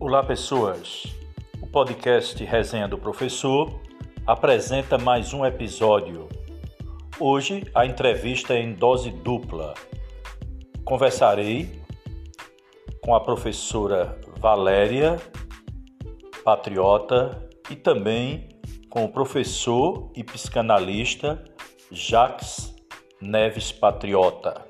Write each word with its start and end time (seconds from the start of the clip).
Olá, 0.00 0.22
pessoas. 0.22 1.12
O 1.60 1.66
podcast 1.66 2.44
Resenha 2.44 2.86
do 2.86 2.96
Professor 2.96 3.80
apresenta 4.24 4.96
mais 4.96 5.34
um 5.34 5.44
episódio. 5.44 6.28
Hoje 7.18 7.66
a 7.74 7.84
entrevista 7.84 8.54
é 8.54 8.62
em 8.62 8.74
dose 8.74 9.10
dupla. 9.10 9.74
Conversarei 10.84 11.82
com 13.02 13.12
a 13.12 13.20
professora 13.20 14.16
Valéria 14.38 15.16
Patriota 16.44 17.48
e 17.68 17.74
também 17.74 18.48
com 18.88 19.04
o 19.04 19.12
professor 19.12 20.12
e 20.14 20.22
psicanalista 20.22 21.42
Jacques 21.90 22.72
Neves 23.20 23.72
Patriota. 23.72 24.64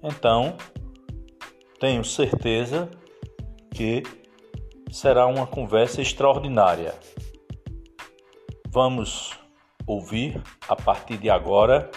Então, 0.00 0.56
tenho 1.80 2.04
certeza 2.04 2.88
que 3.74 4.04
será 4.90 5.26
uma 5.26 5.46
conversa 5.46 6.00
extraordinária. 6.00 6.94
Vamos 8.68 9.38
ouvir 9.86 10.42
a 10.68 10.74
partir 10.74 11.16
de 11.16 11.30
agora 11.30 11.90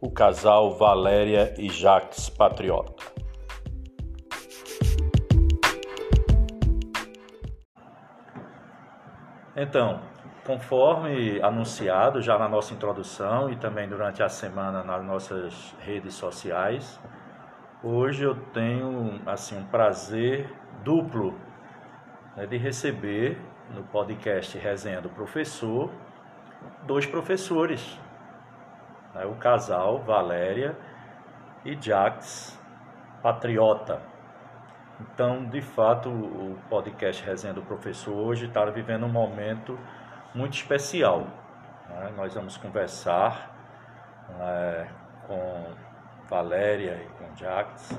o 0.00 0.10
casal 0.10 0.76
Valéria 0.76 1.54
e 1.58 1.68
Jacques 1.68 2.28
Patriota. 2.28 2.94
Então, 9.56 10.00
conforme 10.46 11.40
anunciado 11.40 12.20
já 12.20 12.38
na 12.38 12.48
nossa 12.48 12.74
introdução 12.74 13.50
e 13.50 13.56
também 13.56 13.88
durante 13.88 14.22
a 14.22 14.28
semana 14.28 14.84
nas 14.84 15.02
nossas 15.02 15.74
redes 15.80 16.14
sociais, 16.14 17.00
hoje 17.82 18.22
eu 18.22 18.34
tenho 18.52 19.20
assim 19.26 19.58
um 19.58 19.64
prazer 19.64 20.54
duplo 20.84 21.34
né, 22.36 22.46
de 22.46 22.56
receber 22.56 23.38
no 23.74 23.82
podcast 23.84 24.56
Resenha 24.58 25.00
do 25.00 25.08
Professor 25.08 25.90
dois 26.86 27.06
professores, 27.06 27.98
né, 29.14 29.24
o 29.24 29.34
casal 29.36 30.00
Valéria 30.00 30.76
e 31.64 31.76
Jax 31.80 32.58
Patriota. 33.22 34.00
Então, 35.00 35.44
de 35.44 35.60
fato, 35.60 36.08
o 36.08 36.56
podcast 36.70 37.22
Resenha 37.22 37.52
do 37.52 37.62
Professor 37.62 38.14
hoje 38.14 38.46
está 38.46 38.64
vivendo 38.66 39.04
um 39.04 39.12
momento 39.12 39.78
muito 40.34 40.54
especial. 40.54 41.26
Né? 41.88 42.12
Nós 42.16 42.34
vamos 42.34 42.56
conversar 42.56 43.54
né, 44.38 44.88
com 45.26 45.74
Valéria 46.28 47.02
e 47.02 47.08
com 47.18 47.36
Jax 47.36 47.90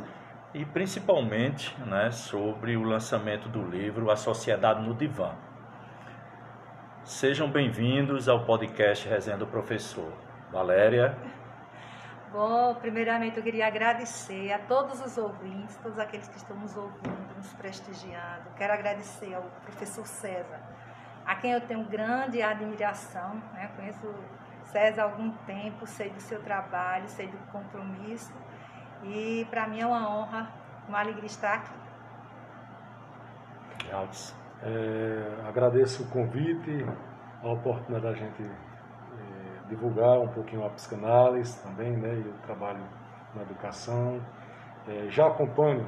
e 0.57 0.65
principalmente 0.65 1.79
né, 1.83 2.09
sobre 2.09 2.75
o 2.75 2.81
lançamento 2.81 3.47
do 3.47 3.61
livro 3.61 4.09
A 4.09 4.15
Sociedade 4.15 4.81
no 4.81 4.95
Divã. 4.95 5.35
Sejam 7.03 7.47
bem-vindos 7.47 8.27
ao 8.27 8.43
podcast 8.43 9.07
Resenha 9.07 9.37
do 9.37 9.45
Professor. 9.45 10.11
Valéria. 10.51 11.15
Bom, 12.31 12.73
primeiramente 12.73 13.37
eu 13.37 13.43
queria 13.43 13.67
agradecer 13.67 14.51
a 14.51 14.57
todos 14.57 14.99
os 14.99 15.15
ouvintes, 15.15 15.77
todos 15.77 15.99
aqueles 15.99 16.27
que 16.27 16.37
estão 16.37 16.57
nos 16.57 16.75
ouvindo, 16.75 17.35
nos 17.37 17.53
prestigiando. 17.53 18.49
Quero 18.57 18.73
agradecer 18.73 19.35
ao 19.35 19.43
professor 19.61 20.07
César, 20.07 20.59
a 21.23 21.35
quem 21.35 21.51
eu 21.51 21.61
tenho 21.61 21.83
grande 21.83 22.41
admiração. 22.41 23.35
Né? 23.53 23.69
Conheço 23.75 24.11
César 24.63 25.03
há 25.03 25.05
algum 25.05 25.29
tempo, 25.45 25.85
sei 25.85 26.09
do 26.09 26.19
seu 26.19 26.41
trabalho, 26.41 27.07
sei 27.07 27.27
do 27.27 27.37
compromisso 27.51 28.33
e 29.03 29.45
para 29.49 29.67
mim 29.67 29.79
é 29.79 29.85
uma 29.85 30.09
honra, 30.09 30.49
uma 30.87 30.99
alegria 30.99 31.25
estar 31.25 31.55
aqui. 31.55 31.71
Alves, 33.91 34.35
é, 34.61 35.47
agradeço 35.47 36.03
o 36.03 36.07
convite, 36.07 36.85
a 37.41 37.47
oportunidade 37.47 38.03
da 38.03 38.13
gente 38.13 38.43
é, 38.43 39.67
divulgar 39.69 40.19
um 40.19 40.27
pouquinho 40.27 40.65
a 40.65 40.69
psicanálise 40.69 41.61
também, 41.61 41.95
né, 41.95 42.15
e 42.15 42.27
o 42.27 42.33
trabalho 42.45 42.83
na 43.33 43.43
educação. 43.43 44.21
É, 44.87 45.09
já 45.09 45.27
acompanho 45.27 45.87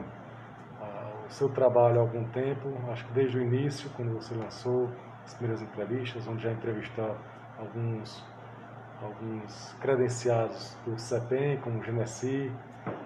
a, 0.80 1.26
o 1.26 1.30
seu 1.30 1.50
trabalho 1.50 2.00
há 2.00 2.02
algum 2.02 2.26
tempo, 2.30 2.74
acho 2.92 3.06
que 3.06 3.14
desde 3.14 3.38
o 3.38 3.42
início, 3.42 3.90
quando 3.96 4.14
você 4.14 4.34
lançou 4.36 4.90
as 5.26 5.34
primeiras 5.34 5.62
entrevistas, 5.62 6.28
onde 6.28 6.44
já 6.44 6.52
entrevistou 6.52 7.18
alguns 7.58 8.24
alguns 9.02 9.74
credenciados 9.80 10.76
do 10.86 10.98
CEPEM, 10.98 11.60
como 11.62 11.80
o 11.80 11.84
Genesi, 11.84 12.52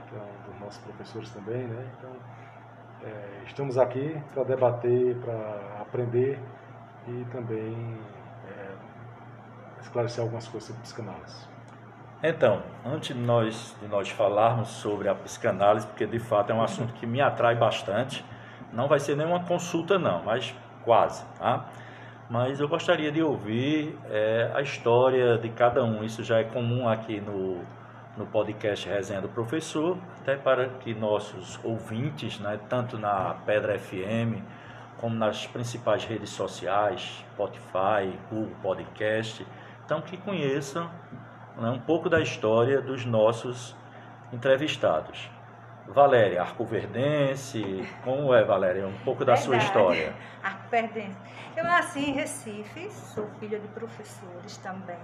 que 0.09 0.15
é 0.15 0.19
um 0.19 0.51
dos 0.51 0.59
professores 0.77 1.29
também, 1.31 1.67
né? 1.67 1.91
Então, 1.97 2.11
é, 3.03 3.43
estamos 3.45 3.77
aqui 3.77 4.21
para 4.33 4.43
debater, 4.43 5.15
para 5.17 5.81
aprender 5.81 6.39
e 7.07 7.25
também 7.31 7.97
é, 8.47 9.81
esclarecer 9.81 10.23
algumas 10.23 10.47
coisas 10.47 10.67
sobre 10.67 10.81
psicanálise. 10.81 11.47
Então, 12.23 12.63
antes 12.85 13.13
de 13.13 13.21
nós, 13.21 13.75
de 13.81 13.87
nós 13.87 14.09
falarmos 14.09 14.69
sobre 14.69 15.09
a 15.09 15.15
psicanálise, 15.15 15.85
porque 15.85 16.05
de 16.05 16.19
fato 16.19 16.51
é 16.51 16.55
um 16.55 16.61
assunto 16.61 16.93
que 16.93 17.05
me 17.05 17.19
atrai 17.19 17.55
bastante, 17.55 18.23
não 18.71 18.87
vai 18.87 18.99
ser 18.99 19.17
nenhuma 19.17 19.43
consulta 19.43 19.99
não, 19.99 20.23
mas 20.23 20.55
quase, 20.85 21.25
tá? 21.37 21.65
Mas 22.29 22.61
eu 22.61 22.69
gostaria 22.69 23.11
de 23.11 23.21
ouvir 23.21 23.99
é, 24.09 24.49
a 24.55 24.61
história 24.61 25.37
de 25.37 25.49
cada 25.49 25.83
um, 25.83 26.01
isso 26.03 26.23
já 26.23 26.39
é 26.39 26.45
comum 26.45 26.87
aqui 26.87 27.19
no, 27.19 27.61
no 28.15 28.25
podcast 28.27 28.87
Resenha 28.87 29.21
do 29.21 29.29
Professor, 29.29 29.97
até 30.21 30.35
para 30.35 30.69
que 30.69 30.93
nossos 30.93 31.59
ouvintes, 31.63 32.39
né, 32.39 32.59
tanto 32.69 32.97
na 32.97 33.35
Pedra 33.45 33.79
FM, 33.79 34.41
como 34.97 35.15
nas 35.15 35.47
principais 35.47 36.05
redes 36.05 36.29
sociais, 36.29 37.25
Spotify, 37.33 38.17
Google 38.29 38.55
Podcast, 38.61 39.45
então 39.83 40.01
que 40.01 40.15
conheçam 40.17 40.89
né, 41.57 41.69
um 41.69 41.79
pouco 41.79 42.07
da 42.07 42.21
história 42.21 42.81
dos 42.81 43.05
nossos 43.05 43.75
entrevistados. 44.31 45.29
Valéria, 45.87 46.41
Arcoverdense, 46.41 47.85
como 48.03 48.33
é, 48.33 48.43
Valéria? 48.45 48.87
Um 48.87 48.97
pouco 48.99 49.25
da 49.25 49.33
Verdade. 49.33 49.45
sua 49.45 49.57
história. 49.57 50.15
Arcoverdense. 50.41 51.17
Eu 51.57 51.63
nasci 51.65 51.99
em 51.99 52.13
Recife, 52.13 52.89
sou 52.91 53.27
filha 53.39 53.59
de 53.59 53.67
professores 53.69 54.57
também. 54.57 54.97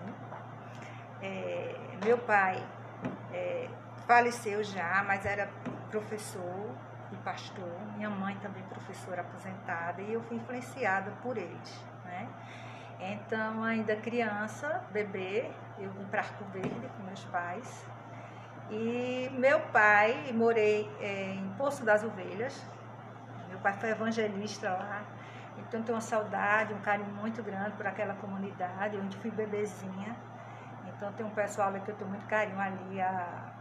É, 1.21 1.75
meu 2.05 2.17
pai 2.17 2.63
é, 3.33 3.69
faleceu 4.07 4.63
já, 4.63 5.03
mas 5.05 5.25
era 5.25 5.49
professor 5.89 6.69
e 7.11 7.15
pastor. 7.17 7.79
Minha 7.95 8.09
mãe 8.09 8.35
também 8.41 8.63
professora 8.63 9.21
aposentada 9.21 10.01
e 10.01 10.13
eu 10.13 10.21
fui 10.23 10.37
influenciada 10.37 11.11
por 11.21 11.37
eles, 11.37 11.85
né? 12.05 12.27
Então, 12.99 13.63
ainda 13.63 13.95
criança, 13.95 14.83
bebê, 14.91 15.49
eu 15.77 15.89
vim 15.91 16.03
para 16.05 16.21
Arco 16.21 16.43
Verde 16.45 16.89
com 16.97 17.03
meus 17.03 17.23
pais. 17.25 17.85
E 18.69 19.29
meu 19.33 19.59
pai, 19.71 20.31
morei 20.33 20.89
é, 20.99 21.31
em 21.33 21.49
Poço 21.57 21.85
das 21.85 22.03
Ovelhas. 22.03 22.61
Meu 23.47 23.57
pai 23.59 23.73
foi 23.73 23.89
evangelista 23.91 24.69
lá. 24.69 25.01
Então, 25.57 25.81
tenho 25.81 25.95
uma 25.95 26.01
saudade, 26.01 26.73
um 26.73 26.81
carinho 26.81 27.11
muito 27.13 27.41
grande 27.41 27.71
por 27.71 27.87
aquela 27.87 28.15
comunidade, 28.15 28.97
onde 28.97 29.17
fui 29.17 29.31
bebezinha. 29.31 30.15
Então 30.99 31.13
tem 31.13 31.25
um 31.25 31.29
pessoal 31.29 31.69
ali 31.69 31.79
que 31.79 31.91
eu 31.91 31.95
tenho 31.95 32.09
muito 32.09 32.25
carinho 32.25 32.59
ali, 32.59 32.99
a, 32.99 33.53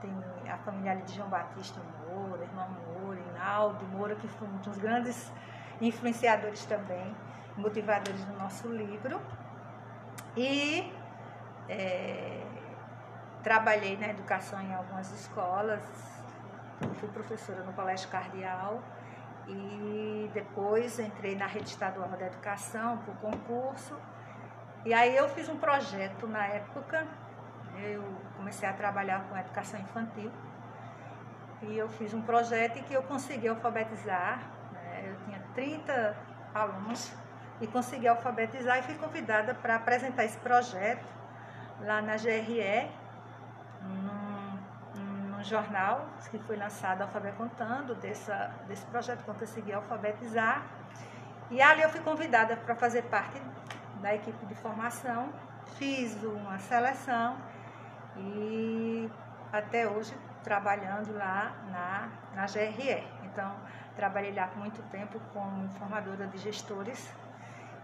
tem 0.00 0.10
a 0.50 0.56
família 0.56 0.92
ali 0.92 1.02
de 1.02 1.12
João 1.12 1.28
Batista 1.28 1.78
Moura, 2.08 2.42
irmão 2.42 2.66
Moura, 2.70 3.20
Inaldo 3.34 3.84
Moura, 3.88 4.14
que 4.14 4.26
foram 4.26 4.54
um 4.54 4.56
dos 4.56 4.78
grandes 4.78 5.30
influenciadores 5.78 6.64
também, 6.64 7.14
motivadores 7.54 8.24
do 8.24 8.38
nosso 8.38 8.68
livro. 8.68 9.20
E 10.34 10.90
é, 11.68 12.46
trabalhei 13.42 13.98
na 13.98 14.08
educação 14.08 14.58
em 14.62 14.74
algumas 14.74 15.12
escolas, 15.12 15.82
fui 16.94 17.10
professora 17.10 17.62
no 17.62 17.74
Colégio 17.74 18.08
Cardeal 18.08 18.82
e 19.46 20.30
depois 20.32 20.98
entrei 20.98 21.36
na 21.36 21.46
Rede 21.46 21.68
Estadual 21.68 22.08
da 22.08 22.26
Educação 22.26 22.96
por 23.04 23.14
concurso 23.16 23.94
e 24.86 24.94
aí 24.94 25.16
eu 25.16 25.28
fiz 25.30 25.48
um 25.48 25.56
projeto 25.56 26.28
na 26.28 26.46
época, 26.46 27.04
eu 27.76 28.04
comecei 28.36 28.68
a 28.68 28.72
trabalhar 28.72 29.24
com 29.28 29.36
educação 29.36 29.80
infantil. 29.80 30.30
E 31.62 31.76
eu 31.76 31.88
fiz 31.88 32.14
um 32.14 32.22
projeto 32.22 32.78
em 32.78 32.84
que 32.84 32.94
eu 32.94 33.02
consegui 33.02 33.48
alfabetizar, 33.48 34.38
né? 34.72 35.02
eu 35.08 35.16
tinha 35.24 35.42
30 35.56 36.16
alunos 36.54 37.12
e 37.60 37.66
consegui 37.66 38.06
alfabetizar 38.06 38.78
e 38.78 38.82
fui 38.82 38.94
convidada 38.94 39.56
para 39.56 39.74
apresentar 39.74 40.24
esse 40.24 40.38
projeto 40.38 41.04
lá 41.80 42.00
na 42.00 42.16
GRE, 42.16 42.88
num, 43.82 45.32
num 45.32 45.42
jornal 45.42 46.06
que 46.30 46.38
foi 46.38 46.54
lançado 46.54 47.02
Alfabeto 47.02 47.36
Contando, 47.38 47.96
dessa, 47.96 48.54
desse 48.68 48.86
projeto 48.86 49.24
que 49.24 49.30
eu 49.30 49.34
consegui 49.34 49.72
alfabetizar. 49.72 50.64
E 51.50 51.60
ali 51.60 51.82
eu 51.82 51.90
fui 51.90 52.00
convidada 52.00 52.56
para 52.56 52.76
fazer 52.76 53.02
parte 53.02 53.40
da 54.00 54.14
equipe 54.14 54.46
de 54.46 54.54
formação, 54.54 55.32
fiz 55.78 56.22
uma 56.22 56.58
seleção 56.58 57.36
e 58.16 59.10
até 59.52 59.88
hoje 59.88 60.16
trabalhando 60.42 61.12
lá 61.16 61.54
na, 61.70 62.08
na 62.34 62.46
GRE. 62.46 63.04
Então, 63.24 63.54
trabalhei 63.94 64.32
lá 64.32 64.46
por 64.46 64.58
muito 64.58 64.82
tempo 64.90 65.20
como 65.32 65.68
formadora 65.70 66.26
de 66.26 66.38
gestores 66.38 67.12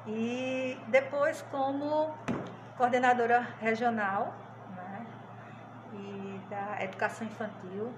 e 0.06 0.79
depois 0.88 1.43
como 1.50 2.15
coordenadora 2.76 3.41
regional 3.61 4.35
né, 4.76 5.06
e 5.93 6.41
da 6.49 6.82
educação 6.82 7.26
infantil. 7.26 7.93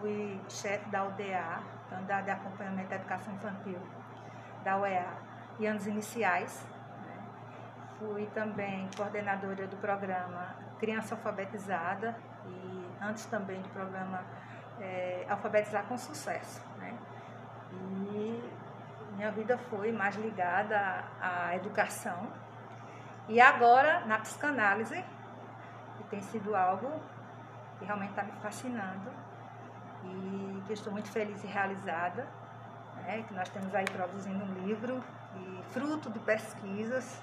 Fui 0.00 0.40
chefe 0.48 0.88
da 0.88 1.04
UDA, 1.04 1.62
então, 1.86 2.02
da 2.04 2.22
de 2.22 2.30
acompanhamento 2.30 2.88
da 2.88 2.96
educação 2.96 3.34
infantil 3.34 3.78
da 4.64 4.78
UEA 4.78 5.06
e 5.58 5.66
anos 5.66 5.86
iniciais. 5.86 6.66
Fui 8.04 8.26
também 8.34 8.86
coordenadora 8.94 9.66
do 9.66 9.76
programa 9.76 10.54
Criança 10.78 11.14
Alfabetizada 11.14 12.14
e 12.46 12.86
antes 13.00 13.24
também 13.24 13.62
do 13.62 13.68
programa 13.70 14.22
é, 14.78 15.24
Alfabetizar 15.26 15.84
com 15.84 15.96
Sucesso. 15.96 16.60
Né? 16.76 16.94
E 17.72 18.52
minha 19.16 19.30
vida 19.30 19.56
foi 19.56 19.90
mais 19.90 20.16
ligada 20.16 20.78
à, 21.18 21.46
à 21.46 21.56
educação. 21.56 22.30
E 23.26 23.40
agora, 23.40 24.04
na 24.04 24.18
psicanálise, 24.18 25.02
que 25.96 26.04
tem 26.04 26.20
sido 26.20 26.54
algo 26.54 27.00
que 27.78 27.86
realmente 27.86 28.10
está 28.10 28.22
me 28.22 28.32
fascinando 28.32 29.10
e 30.04 30.62
que 30.66 30.70
eu 30.72 30.74
estou 30.74 30.92
muito 30.92 31.10
feliz 31.10 31.42
e 31.42 31.46
realizada, 31.46 32.28
né? 32.96 33.24
que 33.26 33.32
nós 33.32 33.48
temos 33.48 33.74
aí 33.74 33.86
produzindo 33.86 34.44
um 34.44 34.66
livro 34.66 35.02
e 35.36 35.62
fruto 35.72 36.10
de 36.10 36.18
pesquisas 36.18 37.22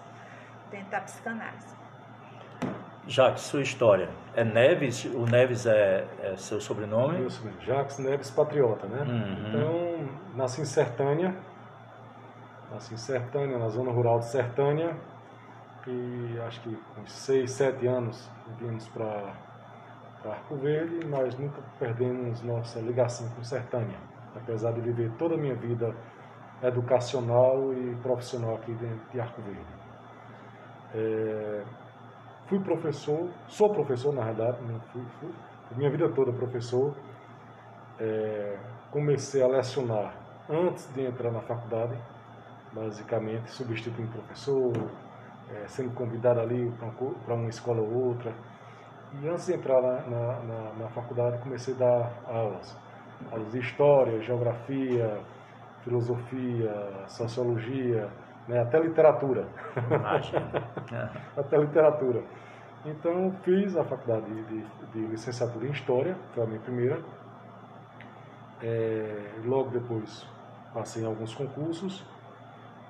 dentro 0.72 0.90
da 0.90 1.02
psicanálise. 1.02 1.76
Jacques, 3.08 3.44
sua 3.44 3.62
história. 3.62 4.10
É 4.34 4.44
Neves, 4.44 5.06
o 5.06 5.26
Neves 5.26 5.66
é, 5.66 6.08
é 6.22 6.36
seu 6.38 6.62
sobrenome? 6.62 7.26
Isso 7.26 7.44
mesmo, 7.44 7.62
Jacques 7.62 7.98
Neves 7.98 8.32
Patriota, 8.32 8.88
né? 8.88 9.02
Uhum. 9.02 9.48
Então, 9.48 10.10
nasci 10.36 10.62
em 10.62 10.66
Sertânia, 10.66 11.36
nasci 12.72 12.94
em 12.94 12.98
Sertânia, 12.98 13.58
na 13.58 13.68
zona 13.70 13.92
rural 13.92 14.20
de 14.20 14.26
Sertânia, 14.26 14.96
e 15.88 16.40
acho 16.48 16.62
que 16.62 16.78
com 16.96 17.06
6, 17.06 17.52
7 17.52 17.88
anos 17.88 18.30
viemos 18.60 18.88
para 18.90 19.34
Arco 20.24 20.56
Verde, 20.56 21.06
mas 21.08 21.38
nunca 21.38 21.60
perdemos 21.80 22.42
nossa 22.44 22.80
ligação 22.80 23.28
com 23.30 23.44
Sertânia, 23.44 23.98
apesar 24.36 24.72
de 24.74 24.82
viver 24.82 25.12
toda 25.18 25.34
a 25.34 25.38
minha 25.38 25.56
vida 25.56 25.96
educacional 26.62 27.74
e 27.74 27.96
profissional 27.96 28.56
aqui 28.56 28.72
dentro 28.74 29.02
de 29.12 29.20
Arco 29.20 29.42
Verde. 29.42 29.81
É, 30.94 31.64
Fui 32.52 32.60
professor, 32.60 33.30
sou 33.48 33.70
professor 33.70 34.14
na 34.14 34.26
verdade, 34.26 34.58
fui, 34.92 35.02
fui, 35.22 35.30
minha 35.78 35.90
vida 35.90 36.10
toda 36.10 36.34
professor. 36.34 36.94
É, 37.98 38.60
comecei 38.92 39.42
a 39.42 39.48
lecionar 39.48 40.14
antes 40.50 40.94
de 40.94 41.06
entrar 41.06 41.32
na 41.32 41.40
faculdade, 41.40 41.98
basicamente 42.74 43.50
substituindo 43.52 44.12
professor, 44.12 44.74
é, 45.50 45.66
sendo 45.70 45.94
convidado 45.94 46.42
ali 46.42 46.70
para 47.26 47.36
uma 47.36 47.48
escola 47.48 47.80
ou 47.80 48.08
outra. 48.08 48.34
E 49.22 49.30
antes 49.30 49.46
de 49.46 49.54
entrar 49.54 49.82
na, 49.82 50.02
na, 50.02 50.40
na, 50.42 50.74
na 50.74 50.90
faculdade, 50.90 51.42
comecei 51.42 51.74
a 51.76 51.78
dar 51.78 52.12
aulas. 52.28 52.78
Aulas 53.32 53.50
de 53.54 53.60
história, 53.60 54.20
geografia, 54.20 55.22
filosofia, 55.86 57.06
sociologia, 57.08 58.10
né, 58.48 58.62
até 58.62 58.80
literatura. 58.80 59.48
até 61.38 61.58
literatura. 61.58 62.24
Então 62.86 63.32
fiz 63.44 63.78
a 63.78 63.84
faculdade 63.84 64.26
de, 64.26 64.66
de, 64.92 65.08
licenciatura 65.08 65.68
em 65.68 65.72
História, 65.72 66.18
foi 66.34 66.44
a 66.44 66.48
minha 66.48 66.60
primeira. 66.60 67.00
É, 68.62 69.34
logo 69.46 69.70
depois 69.70 70.28
passei 70.74 71.04
em 71.04 71.06
alguns 71.06 71.34
concursos, 71.34 72.04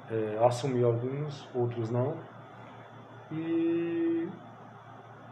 é, 0.09 0.45
assumi 0.45 0.83
alguns, 0.83 1.47
outros 1.53 1.89
não. 1.89 2.15
E 3.31 4.29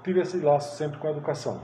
tive 0.03 0.21
esse 0.21 0.39
laço 0.39 0.75
sempre 0.75 0.97
com 0.99 1.07
a 1.07 1.11
educação. 1.11 1.61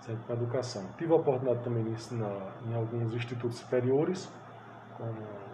Sempre 0.00 0.22
com 0.26 0.32
a 0.32 0.36
educação. 0.36 0.86
Tive 0.96 1.12
a 1.12 1.16
oportunidade 1.16 1.62
também 1.62 1.84
de 1.84 1.90
ensinar 1.90 2.54
em 2.66 2.74
alguns 2.74 3.14
institutos 3.14 3.58
superiores, 3.58 4.30
como 4.96 5.12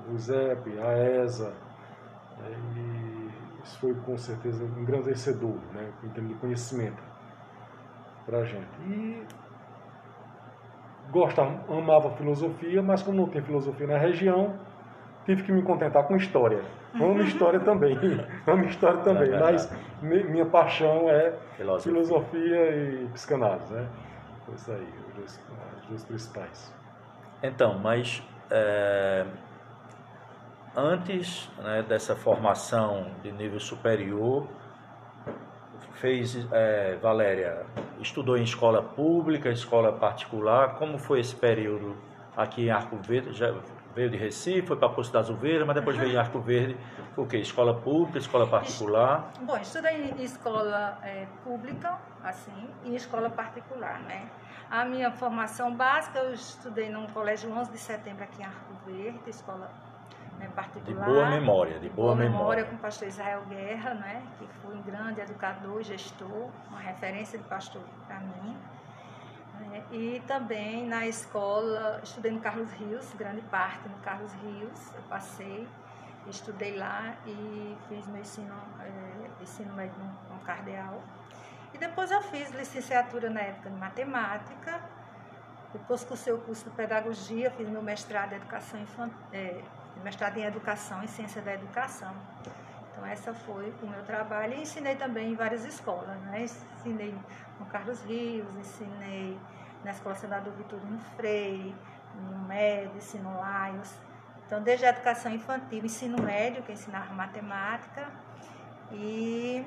o 0.09 0.15
ISEP, 0.15 0.79
a 0.79 1.23
ESA, 1.23 1.53
e 2.77 3.63
isso 3.63 3.79
foi 3.79 3.95
com 3.95 4.17
certeza 4.19 4.65
engrandecedor, 4.65 5.57
né, 5.73 5.91
em 6.03 6.09
termos 6.11 6.33
de 6.33 6.39
conhecimento 6.39 7.03
para 8.27 8.39
a 8.39 8.45
gente. 8.45 8.69
E 8.87 9.23
gostava, 11.11 11.61
amava 11.73 12.11
filosofia, 12.13 12.83
mas 12.83 13.03
como 13.03 13.17
não 13.17 13.29
tem 13.29 13.43
filosofia 13.43 13.87
na 13.87 13.99
região, 13.99 14.55
tive 15.25 15.43
que 15.43 15.53
me 15.53 15.63
contentar 15.63 16.05
com 16.05 16.17
história. 16.17 16.63
Amo 16.95 17.21
história 17.25 17.61
também, 17.61 17.99
amo 18.47 18.65
história 18.65 19.01
também, 19.01 19.33
é 19.33 19.39
mas 19.39 19.71
minha 20.03 20.47
paixão 20.47 21.09
é 21.09 21.33
filosofia, 21.57 21.93
filosofia 21.93 22.77
e 22.77 23.09
psicanálise, 23.13 23.73
né? 23.73 23.89
Isso 24.55 24.71
aí, 24.71 24.89
os 25.17 25.89
dois 25.89 26.05
principais. 26.05 26.75
Então, 27.43 27.79
mas 27.79 28.23
é, 28.51 29.27
antes 30.77 31.49
né, 31.59 31.83
dessa 31.83 32.17
formação 32.17 33.11
de 33.23 33.31
nível 33.33 33.61
superior, 33.61 34.47
fez, 35.95 36.37
é, 36.53 36.97
Valéria, 36.97 37.65
estudou 38.01 38.37
em 38.37 38.43
escola 38.43 38.83
pública, 38.83 39.49
escola 39.51 39.93
particular, 39.93 40.75
como 40.75 40.99
foi 40.99 41.21
esse 41.21 41.35
período 41.35 41.97
aqui 42.37 42.67
em 42.67 42.71
Arco 42.71 42.97
Verde? 42.97 43.33
Já 43.33 43.55
veio 43.95 44.11
de 44.11 44.17
Recife, 44.17 44.67
foi 44.67 44.77
para 44.77 44.89
Poço 44.89 45.13
da 45.13 45.21
Azuveira, 45.21 45.65
mas 45.65 45.77
depois 45.77 45.97
veio 45.97 46.13
em 46.13 46.17
Arco 46.17 46.41
Verde, 46.41 46.77
o 47.17 47.25
quê? 47.25 47.39
Escola 47.39 47.73
pública, 47.73 48.19
escola 48.19 48.47
particular? 48.47 49.31
Bom, 49.41 49.57
estudei 49.57 50.13
em 50.19 50.23
escola 50.23 50.99
é, 51.03 51.27
pública, 51.45 51.97
assim, 52.23 52.69
e 52.85 52.97
escola 52.97 53.31
particular, 53.31 54.01
né? 54.01 54.29
A 54.71 54.85
minha 54.85 55.13
formação 55.13 55.75
básica, 55.75 56.19
eu 56.19 56.35
estudei 56.35 56.91
num 56.91 57.07
colégio 57.07 57.51
11 57.53 57.71
de 57.71 57.79
setembro 57.79 58.25
aqui 58.25 58.43
em 58.43 58.45
Arco 58.45 58.75
Verde, 58.85 59.21
escola 59.29 59.71
né, 60.49 60.55
particular. 60.55 61.07
De 61.07 61.13
boa 61.13 61.31
memória, 61.31 61.79
de 61.79 61.89
boa, 61.89 62.09
boa 62.09 62.17
memória. 62.17 62.39
memória. 62.39 62.65
com 62.65 62.77
o 62.77 62.79
pastor 62.79 63.09
Israel 63.09 63.43
Guerra, 63.47 63.95
né, 63.95 64.23
que 64.39 64.47
foi 64.61 64.75
um 64.75 64.83
grande 64.83 65.21
educador, 65.21 65.83
gestor, 65.83 66.51
uma 66.69 66.81
referência 66.81 67.39
de 67.39 67.45
pastor 67.45 67.83
para 68.07 68.21
mim. 68.21 68.57
Né, 69.61 69.85
e 69.93 70.23
também 70.27 70.87
na 70.87 71.07
escola, 71.07 72.01
estudei 72.03 72.33
no 72.33 72.41
Carlos 72.41 72.73
Rios, 72.73 73.13
grande 73.15 73.41
parte 73.43 73.89
no 73.89 73.97
Carlos 73.99 74.33
Rios, 74.35 74.95
eu 74.95 75.03
passei, 75.03 75.69
estudei 76.29 76.77
lá 76.77 77.15
e 77.27 77.77
fiz 77.89 78.07
meu 78.07 78.21
ensino, 78.21 78.55
é, 78.81 79.43
ensino 79.43 79.73
médio 79.75 79.99
no 80.31 80.39
Cardeal. 80.41 81.01
E 81.73 81.79
depois 81.79 82.11
eu 82.11 82.23
fiz 82.23 82.51
licenciatura 82.53 83.29
na 83.31 83.41
época 83.41 83.69
de 83.69 83.77
matemática, 83.77 84.81
depois 85.73 86.05
cursei 86.05 86.33
o 86.33 86.39
curso 86.39 86.71
de 86.71 86.77
pedagogia, 86.77 87.51
fiz 87.51 87.69
meu 87.69 87.83
mestrado 87.83 88.33
em 88.33 88.37
educação 88.37 88.81
infantil, 88.81 89.19
é, 89.33 89.61
mestrado 90.03 90.37
em 90.39 90.45
Educação 90.45 91.03
e 91.03 91.09
Ciência 91.09 91.41
da 91.43 91.55
Educação. 91.55 92.15
Então, 92.91 93.07
essa 93.07 93.35
foi 93.35 93.73
o 93.83 93.87
meu 93.87 94.03
trabalho. 94.05 94.55
E 94.55 94.63
ensinei 94.63 94.97
também 94.97 95.33
em 95.33 95.35
várias 95.35 95.65
escolas, 95.65 96.19
né? 96.23 96.45
Ensinei 96.45 97.15
no 97.59 97.67
Carlos 97.67 98.03
Rios, 98.03 98.55
ensinei 98.57 99.39
na 99.85 99.91
Escola 99.91 100.15
Senador 100.15 100.53
Vitorino 100.55 100.99
Freire, 101.17 101.75
no 102.15 102.39
MED, 102.47 102.97
ensino 102.97 103.37
Laios. 103.39 103.93
Então, 104.47 104.63
desde 104.63 104.87
a 104.87 104.91
educação 104.91 105.33
infantil, 105.33 105.85
ensino 105.85 106.23
médio, 106.23 106.63
que 106.63 106.73
ensinava 106.73 107.13
matemática, 107.15 108.09
e, 108.93 109.65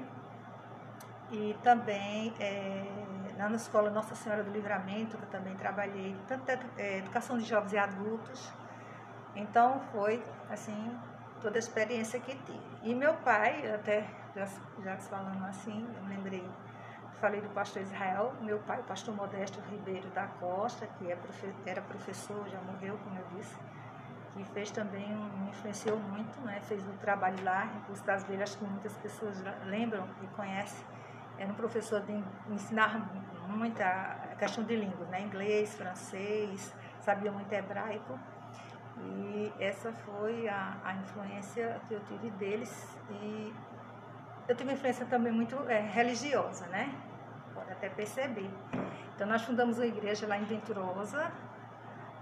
e 1.32 1.56
também 1.64 2.34
é, 2.40 2.86
na 3.38 3.50
Escola 3.52 3.90
Nossa 3.90 4.16
Senhora 4.16 4.44
do 4.44 4.52
Livramento, 4.52 5.18
que 5.18 5.24
eu 5.24 5.30
também 5.30 5.56
trabalhei, 5.56 6.16
tanto 6.28 6.50
é, 6.78 7.00
educação 7.00 7.38
de 7.38 7.46
jovens 7.46 7.74
e 7.74 7.78
adultos, 7.78 8.52
então 9.38 9.79
foi 9.91 10.24
assim 10.50 10.98
toda 11.41 11.58
a 11.58 11.60
experiência 11.60 12.20
que 12.20 12.36
tive. 12.36 12.60
E 12.84 12.94
meu 12.94 13.13
pai, 13.15 13.72
até 13.72 14.06
já, 14.36 14.48
já 14.84 14.98
falando 14.98 15.44
assim, 15.46 15.88
eu 15.96 16.10
lembrei, 16.10 16.48
falei 17.20 17.41
do 17.41 17.50
pastor 17.50 17.82
Israel, 17.82 18.34
meu 18.41 18.60
pai, 18.60 18.84
pastor 18.88 19.15
Modesto 19.15 19.60
Ribeiro 19.70 20.10
da 20.10 20.27
Costa, 20.27 20.88
que 20.98 21.12
é 21.12 21.15
profe, 21.15 21.53
era 21.65 21.82
professor, 21.82 22.48
já 22.50 22.60
morreu, 22.62 22.98
como 23.03 23.17
eu 23.17 23.25
disse, 23.38 23.56
que 24.34 24.44
fez 24.46 24.72
também, 24.72 25.08
me 25.08 25.50
influenciou 25.50 25.98
muito, 25.98 26.39
né? 26.41 26.60
fez 26.62 26.86
um 26.88 26.98
trabalho 26.98 27.44
lá, 27.44 27.65
em 27.65 27.79
Curso 27.82 28.03
das 28.03 28.24
Velhas, 28.24 28.56
que 28.56 28.63
muitas 28.63 28.96
pessoas 28.98 29.41
lembram 29.65 30.08
e 30.22 30.27
conhecem. 30.36 30.86
Era 31.38 31.51
um 31.51 31.56
professor 31.56 32.01
de 32.01 32.24
ensinar 32.50 33.10
muita 33.48 34.36
questão 34.38 34.63
de 34.63 34.75
línguas, 34.75 35.08
né? 35.10 35.22
inglês, 35.22 35.75
francês, 35.75 36.74
sabia 37.01 37.32
muito 37.32 37.51
hebraico. 37.51 38.20
E 39.00 39.54
essa 39.60 39.92
foi 39.92 40.48
a, 40.48 40.77
a 40.84 40.94
influência 40.96 41.80
que 41.88 41.94
eu 41.94 42.00
tive 42.01 42.30
deles. 42.32 42.98
E 43.10 43.54
eu 44.48 44.56
tive 44.56 44.74
influência 44.74 45.06
também 45.06 45.32
muito 45.32 45.56
é, 45.70 45.80
religiosa, 45.80 46.66
né? 46.68 46.94
Pode 47.54 47.72
até 47.72 47.89
perceber. 47.89 48.50
Então 49.16 49.27
nós 49.27 49.42
fundamos 49.44 49.77
uma 49.77 49.86
igreja 49.86 50.27
lá 50.27 50.38
em 50.38 50.44
Venturosa, 50.46 51.32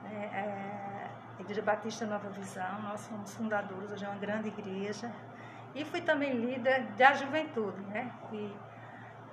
né, 0.04 0.30
é, 0.34 1.42
Igreja 1.42 1.62
Batista 1.62 2.06
Nova 2.06 2.30
Visão, 2.30 2.82
nós 2.84 3.02
somos 3.02 3.34
fundadores, 3.36 3.92
hoje 3.92 4.06
é 4.06 4.08
uma 4.08 4.18
grande 4.18 4.48
igreja. 4.48 5.12
E 5.74 5.84
fui 5.84 6.00
também 6.00 6.32
líder 6.34 6.84
da 6.98 7.14
juventude, 7.14 7.82
né? 7.82 8.10
Fui 8.30 8.50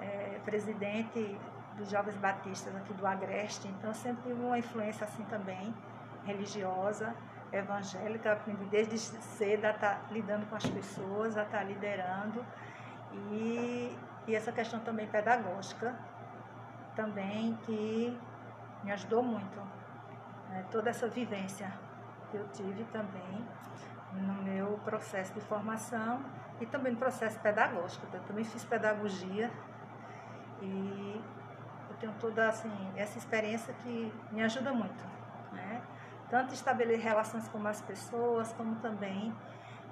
é, 0.01 0.41
presidente 0.45 1.39
dos 1.77 1.89
Jovens 1.89 2.17
Batistas 2.17 2.75
aqui 2.75 2.93
do 2.95 3.07
Agreste, 3.07 3.69
então 3.69 3.95
sempre 3.95 4.25
tive 4.25 4.43
uma 4.43 4.59
influência 4.59 5.05
assim 5.05 5.25
também, 5.27 5.73
religiosa, 6.25 7.15
evangélica, 7.53 8.33
aprendi 8.33 8.65
desde 8.67 8.99
cedo 8.99 9.65
a 9.65 9.71
estar 9.71 9.97
tá 9.97 10.01
lidando 10.11 10.47
com 10.47 10.57
as 10.57 10.67
pessoas, 10.67 11.37
a 11.37 11.43
estar 11.43 11.59
tá 11.59 11.65
liderando 11.65 12.45
e, 13.31 13.97
e 14.27 14.35
essa 14.35 14.51
questão 14.51 14.81
também 14.81 15.07
pedagógica, 15.07 15.95
também 16.97 17.57
que 17.65 18.19
me 18.83 18.93
ajudou 18.93 19.23
muito. 19.23 19.61
Né? 20.49 20.65
Toda 20.71 20.91
essa 20.91 21.09
vivência 21.09 21.73
que 22.31 22.37
eu 22.37 22.49
tive 22.49 22.85
também 22.85 23.47
no 24.13 24.35
meu 24.43 24.79
processo 24.85 25.33
de 25.35 25.41
formação 25.41 26.23
e 26.61 26.67
também 26.67 26.93
no 26.93 26.99
processo 26.99 27.39
pedagógico. 27.41 28.07
Eu 28.13 28.21
também 28.23 28.45
fiz 28.45 28.65
pedagogia 28.65 29.51
e 30.61 31.23
eu 31.91 31.97
tenho 31.97 32.13
toda 32.21 32.49
assim, 32.49 32.73
essa 32.97 33.19
experiência 33.19 33.75
que 33.83 34.13
me 34.31 34.43
ajuda 34.43 34.73
muito. 34.73 35.22
Né? 36.33 36.39
Tanto 36.39 36.55
estabelecer 36.55 37.05
relações 37.05 37.47
com 37.49 37.65
as 37.67 37.83
pessoas, 37.83 38.53
como 38.55 38.77
também 38.77 39.33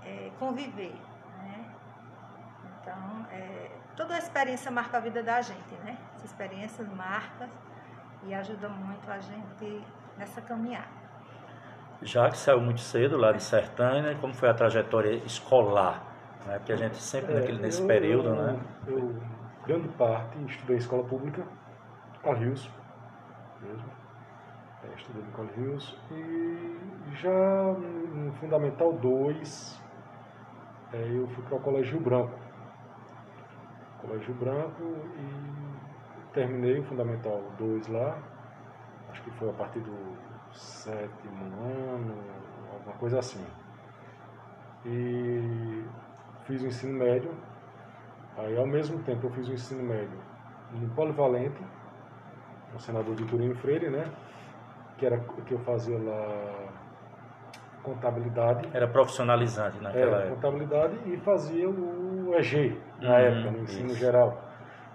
é, 0.03 0.31
conviver. 0.39 0.95
Né? 1.39 1.65
Então, 2.81 3.27
é, 3.31 3.71
toda 3.95 4.15
a 4.15 4.19
experiência 4.19 4.71
marca 4.71 4.97
a 4.97 5.01
vida 5.01 5.23
da 5.23 5.43
gente, 5.43 5.75
né? 5.85 5.99
As 6.17 6.25
experiências 6.25 6.89
marcam 6.89 7.49
e 8.25 8.35
ajudam 8.35 8.71
muito 8.71 9.11
a 9.11 9.19
gente 9.19 9.85
nessa 10.17 10.41
caminhada. 10.41 11.01
Já 12.03 12.31
que 12.31 12.39
saiu 12.39 12.61
muito 12.63 12.81
cedo 12.81 13.19
lá 13.19 13.31
de 13.33 13.43
Sertânia, 13.43 14.17
como 14.19 14.33
foi 14.33 14.49
a 14.49 14.55
trajetória 14.55 15.17
escolar? 15.27 16.03
Né? 16.47 16.59
Porque 16.59 16.73
a 16.73 16.77
gente 16.77 16.97
sempre 16.97 17.33
é, 17.33 17.41
naquele, 17.41 17.61
nesse 17.61 17.83
eu, 17.83 17.87
período, 17.87 18.35
né? 18.35 18.59
Eu, 18.87 19.23
grande 19.67 19.89
parte, 19.89 20.43
estudei 20.47 20.79
escola 20.79 21.05
pública, 21.05 21.45
Cole 22.23 22.41
Rios, 22.41 22.71
mesmo. 23.61 24.00
É, 24.83 24.95
estudei 24.97 25.23
no 25.23 25.31
Cole 25.33 25.51
Rios. 25.57 25.99
E 26.11 27.15
já 27.17 27.75
no 28.15 28.33
Fundamental 28.35 28.93
2, 28.95 29.81
é, 30.93 31.19
eu 31.19 31.29
fui 31.29 31.45
para 31.45 31.57
o 31.57 31.61
Colégio 31.61 32.01
Branco. 32.01 32.39
Colégio 34.01 34.35
Branco 34.35 34.83
e 34.83 36.33
terminei 36.33 36.79
o 36.79 36.85
Fundamental 36.85 37.43
2 37.59 37.89
lá. 37.89 38.19
Acho 39.11 39.23
que 39.23 39.31
foi 39.33 39.51
a 39.51 39.53
partir 39.53 39.81
do 39.81 39.95
sétimo 40.53 41.45
ano, 41.63 42.15
alguma 42.73 42.97
coisa 42.97 43.19
assim. 43.19 43.45
E 44.87 45.85
fiz 46.45 46.63
o 46.63 46.67
ensino 46.67 46.99
médio. 46.99 47.31
Aí, 48.39 48.57
ao 48.57 48.67
mesmo 48.67 49.03
tempo, 49.03 49.27
eu 49.27 49.31
fiz 49.33 49.49
o 49.49 49.53
ensino 49.53 49.83
médio 49.83 50.19
no 50.73 50.89
Polivalente, 50.95 51.63
o 52.75 52.79
senador 52.79 53.15
Vitorino 53.17 53.55
Freire, 53.57 53.91
né? 53.91 54.11
Que 55.01 55.07
era 55.07 55.19
que 55.19 55.55
eu 55.55 55.59
fazia 55.61 55.99
lá 55.99 56.69
contabilidade. 57.83 58.69
Era 58.73 58.87
profissionalizante 58.87 59.83
naquela 59.83 60.19
é, 60.19 60.27
época. 60.27 60.35
contabilidade 60.35 60.95
e 61.07 61.17
fazia 61.17 61.69
o 61.69 62.35
EG 62.35 62.79
na 63.01 63.09
uhum, 63.09 63.17
época, 63.17 63.51
no 63.51 63.63
ensino 63.63 63.87
isso. 63.87 63.99
geral, 63.99 64.39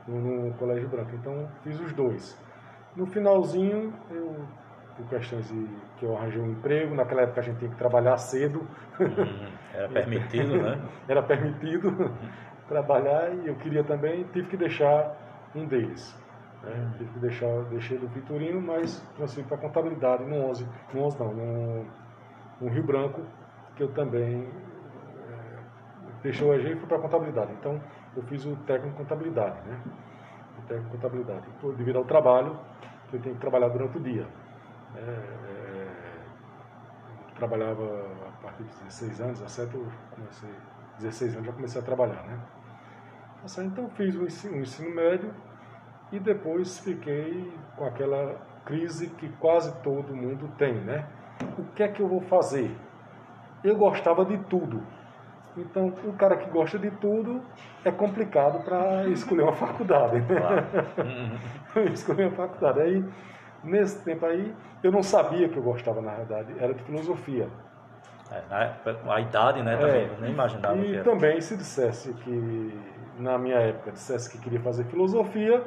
no, 0.08 0.20
no 0.20 0.54
Colégio 0.54 0.88
Branco. 0.88 1.10
Então, 1.16 1.50
fiz 1.64 1.80
os 1.80 1.92
dois. 1.94 2.40
No 2.96 3.08
finalzinho, 3.08 3.92
eu 4.12 4.46
por 4.96 5.10
questões 5.10 5.48
de 5.50 5.68
que 5.98 6.06
eu 6.06 6.16
arranjei 6.16 6.42
um 6.42 6.52
emprego. 6.52 6.96
Naquela 6.96 7.24
época 7.24 7.42
a 7.42 7.44
gente 7.44 7.58
tinha 7.58 7.72
que 7.72 7.78
trabalhar 7.78 8.16
cedo. 8.18 8.60
Uhum. 9.00 9.52
Era 9.74 9.90
permitido, 9.90 10.62
né? 10.62 10.82
Era 11.10 11.24
permitido 11.24 11.92
trabalhar 12.68 13.34
e 13.34 13.48
eu 13.48 13.56
queria 13.56 13.84
também, 13.84 14.24
tive 14.32 14.48
que 14.48 14.58
deixar 14.58 15.16
um 15.56 15.66
deles. 15.66 16.18
Né? 16.66 16.94
Tive 16.98 17.20
deixar, 17.20 17.64
deixei 17.70 17.98
do 17.98 18.08
Vitorino, 18.08 18.60
mas 18.60 19.00
transferi 19.16 19.48
para 19.48 19.58
contabilidade 19.58 20.24
no 20.26 20.36
11, 20.50 20.68
no 20.94 21.04
11 21.04 21.20
não, 21.20 21.34
no, 21.34 21.86
no 22.62 22.70
Rio 22.70 22.84
Branco, 22.84 23.22
que 23.76 23.84
eu 23.84 23.92
também 23.94 24.50
é, 25.30 25.60
deixei 26.24 26.48
o 26.48 26.54
EG 26.54 26.72
e 26.72 26.76
fui 26.76 26.88
para 26.88 27.00
contabilidade. 27.00 27.54
Então 27.54 27.80
eu 28.16 28.24
fiz 28.24 28.46
o 28.46 28.56
técnico 28.68 28.98
contabilidade, 28.98 29.58
né? 29.68 29.80
O 30.58 30.68
técnico 30.68 30.92
contabilidade. 30.92 31.46
Devido 31.78 31.98
ao 31.98 32.06
trabalho, 32.06 32.58
que 33.10 33.18
eu 33.18 33.22
tenho 33.22 33.36
que 33.36 33.42
trabalhar 33.42 33.70
durante 33.70 33.98
o 33.98 34.02
dia. 34.02 34.28
É, 34.96 35.00
é, 35.00 35.88
trabalhava 37.36 37.84
a 38.28 38.42
partir 38.42 38.64
de 38.64 38.70
16 38.86 39.22
anos, 39.22 39.40
17 39.42 39.76
eu 39.76 39.88
comecei, 40.16 40.50
16 41.00 41.34
anos 41.36 41.46
já 41.46 41.54
comecei 41.54 41.82
a 41.82 41.84
trabalhar, 41.84 42.24
né? 42.24 42.40
Então 43.60 43.88
fiz 43.90 44.16
o 44.16 44.24
ensino, 44.24 44.56
o 44.56 44.62
ensino 44.62 44.96
médio 44.96 45.32
e 46.16 46.20
depois 46.20 46.80
fiquei 46.80 47.52
com 47.76 47.86
aquela 47.86 48.36
crise 48.66 49.08
que 49.08 49.30
quase 49.40 49.76
todo 49.82 50.16
mundo 50.16 50.50
tem, 50.58 50.74
né? 50.74 51.06
O 51.58 51.64
que 51.76 51.84
é 51.84 51.88
que 51.88 52.02
eu 52.02 52.08
vou 52.08 52.22
fazer? 52.22 52.72
Eu 53.64 53.76
gostava 53.76 54.26
de 54.26 54.38
tudo. 54.46 54.82
Então, 55.58 55.94
o 56.04 56.14
cara 56.14 56.36
que 56.36 56.50
gosta 56.50 56.78
de 56.78 56.92
tudo 56.92 57.42
é 57.84 57.92
complicado 57.92 58.64
para 58.64 59.08
escolher 59.08 59.44
uma 59.44 59.54
faculdade. 59.54 60.22
Claro. 60.22 60.66
escolher 61.94 62.28
uma 62.28 62.36
faculdade. 62.36 62.82
Aí 62.82 63.06
Nesse 63.66 64.04
tempo 64.04 64.26
aí, 64.28 64.54
eu 64.84 64.92
não 64.92 65.02
sabia 65.02 65.50
que 65.50 65.58
eu 65.58 65.64
gostava, 65.64 66.00
na 66.00 66.14
verdade, 66.14 66.54
era 66.60 66.74
de 66.74 66.84
filosofia. 66.84 67.48
É, 68.32 68.72
a 69.08 69.22
idade, 69.22 69.64
né, 69.64 69.76
também, 69.76 70.04
é, 70.04 70.18
nem 70.22 70.32
imaginava 70.32 70.78
e 70.78 71.04
também, 71.04 71.42
se 71.42 71.58
dissesse 71.58 72.14
que, 72.14 72.80
na 73.18 73.38
minha 73.38 73.58
época, 73.58 73.92
dissesse 73.92 74.32
que 74.32 74.38
queria 74.38 74.60
fazer 74.60 74.84
filosofia, 74.86 75.64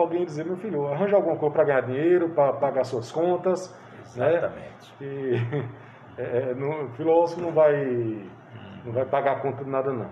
alguém 0.00 0.24
dizia, 0.24 0.44
meu 0.44 0.56
filho, 0.56 0.86
arranja 0.86 1.16
alguma 1.16 1.36
coisa 1.36 1.54
para 1.54 1.64
ganhar 1.64 1.80
dinheiro, 1.82 2.30
para 2.30 2.52
pagar 2.54 2.84
suas 2.84 3.10
contas. 3.10 3.74
Né? 4.14 4.28
Exatamente. 4.28 4.94
Né? 5.00 5.06
E 5.06 6.20
é, 6.20 6.54
no, 6.54 6.88
filósofo 6.90 7.40
não 7.40 7.52
vai, 7.52 8.28
não 8.84 8.92
vai 8.92 9.04
pagar 9.04 9.40
conta 9.40 9.64
de 9.64 9.70
nada, 9.70 9.92
não. 9.92 10.10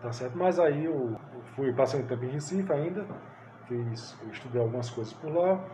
Tá 0.00 0.12
certo? 0.12 0.36
Mas 0.36 0.58
aí 0.58 0.84
eu 0.84 1.16
fui, 1.54 1.72
passei 1.72 2.00
um 2.00 2.06
tempo 2.06 2.24
em 2.24 2.28
Recife 2.28 2.72
ainda, 2.72 3.04
fiz, 3.66 4.16
estudei 4.30 4.60
algumas 4.60 4.90
coisas 4.90 5.12
por 5.14 5.34
lá, 5.34 5.64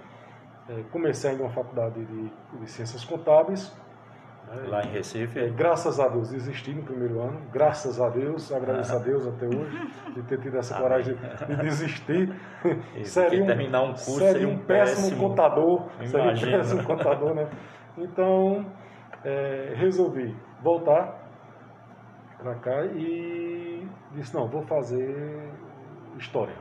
é, 0.69 0.83
comecei 0.93 1.31
ainda 1.31 1.43
uma 1.43 1.53
faculdade 1.53 2.05
de, 2.05 2.33
de 2.61 2.71
ciências 2.71 3.05
contábeis. 3.05 3.75
Né, 4.55 4.69
Lá 4.69 4.83
em 4.83 4.91
Recife? 4.91 5.39
É, 5.39 5.49
graças 5.49 5.99
a 5.99 6.09
Deus, 6.09 6.33
existi 6.33 6.73
no 6.73 6.83
primeiro 6.83 7.21
ano. 7.21 7.41
Graças 7.53 8.01
a 8.01 8.09
Deus, 8.09 8.53
agradeço 8.53 8.93
ah. 8.93 8.97
a 8.97 8.99
Deus 9.03 9.27
até 9.27 9.47
hoje 9.47 9.91
de 10.15 10.23
ter 10.23 10.41
tido 10.41 10.57
essa 10.57 10.79
coragem 10.79 11.15
de, 11.15 11.47
de 11.47 11.57
desistir. 11.57 12.35
seria 13.05 13.43
um, 13.43 13.47
terminar 13.47 13.83
um 13.83 13.93
curso 13.93 14.19
seria 14.19 14.49
um, 14.49 14.59
péssimo, 14.59 15.03
péssimo 15.03 15.29
contador. 15.29 15.89
Seria 16.05 16.33
um 16.33 16.59
péssimo 16.59 16.85
contador, 16.87 17.35
né? 17.35 17.49
Então, 17.97 18.67
é, 19.25 19.73
resolvi 19.77 20.37
voltar 20.63 21.21
para 22.39 22.55
cá 22.57 22.85
e 22.85 23.87
disse, 24.13 24.35
não, 24.35 24.49
vou 24.49 24.63
fazer 24.63 25.51
História. 26.19 26.55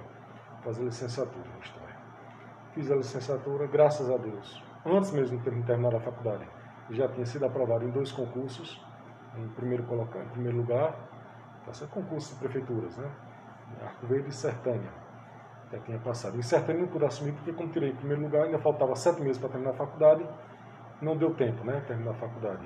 Fazer 0.64 0.84
licenciatura 0.84 1.46
em 1.58 1.60
História 1.60 1.82
fiz 2.74 2.90
a 2.92 2.96
licenciatura, 2.96 3.68
graças 3.68 4.10
a 4.10 4.18
Deus. 4.18 4.64
Antes 4.86 5.12
mesmo 5.12 5.38
de 5.38 5.44
ter 5.44 5.64
terminado 5.64 5.98
a 5.98 6.00
faculdade, 6.00 6.48
já 6.92 7.08
tinha 7.08 7.26
sido 7.26 7.46
aprovado 7.46 7.86
em 7.86 7.90
dois 7.90 8.12
concursos, 8.12 8.84
em 9.38 9.48
primeiro, 9.50 9.84
colocar, 9.84 10.20
em 10.20 10.30
primeiro 10.30 10.58
lugar, 10.58 10.94
tá 11.66 11.74
ser 11.74 11.88
concursos 11.88 12.34
de 12.34 12.40
prefeituras, 12.40 12.98
né? 12.98 13.10
Arco 13.82 14.06
Verde 14.06 14.30
e 14.30 14.34
Sertânia. 14.34 14.92
Já 15.72 15.80
tinha 15.80 15.98
passado. 16.00 16.38
Em 16.38 16.42
Sertânia 16.42 16.82
não 16.82 16.90
pude 16.90 17.06
assumir, 17.06 17.32
porque 17.32 17.54
como 17.54 17.70
tirei 17.70 17.92
em 17.92 17.96
primeiro 17.96 18.22
lugar, 18.22 18.44
ainda 18.44 18.60
faltava 18.60 18.96
sete 18.96 19.22
meses 19.22 19.38
para 19.38 19.50
terminar 19.50 19.72
a 19.72 19.76
faculdade, 19.76 20.26
não 21.02 21.16
deu 21.16 21.34
tempo, 21.34 21.64
né? 21.64 21.82
Terminar 21.88 22.12
a 22.12 22.16
faculdade. 22.16 22.60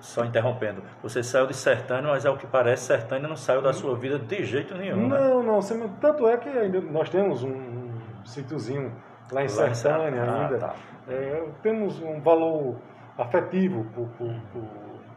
Só 0.00 0.24
interrompendo, 0.24 0.82
você 1.02 1.22
saiu 1.22 1.46
de 1.46 1.54
Sertânia, 1.54 2.10
mas 2.10 2.24
é 2.24 2.30
o 2.30 2.36
que 2.36 2.46
parece, 2.46 2.86
Sertânia 2.86 3.28
não 3.28 3.36
saiu 3.36 3.62
da 3.62 3.72
sua 3.72 3.96
vida 3.96 4.18
de 4.18 4.44
jeito 4.44 4.74
nenhum. 4.74 5.08
Né? 5.08 5.18
Não, 5.18 5.42
né? 5.42 5.46
não. 5.46 5.88
Tanto 6.00 6.26
é 6.26 6.36
que 6.36 6.48
ainda 6.48 6.80
nós 6.80 7.08
temos 7.08 7.42
um, 7.42 7.50
um 7.50 8.26
sítiozinho 8.26 8.92
lá 9.30 9.44
em 9.44 9.48
Sertânia 9.48 10.22
ah, 10.22 10.42
ainda. 10.42 10.58
Tá. 10.58 10.74
É, 11.08 11.48
temos 11.62 12.02
um 12.02 12.20
valor 12.20 12.76
afetivo 13.18 13.84
por, 13.92 14.08
por, 14.10 14.32
por, 14.52 14.68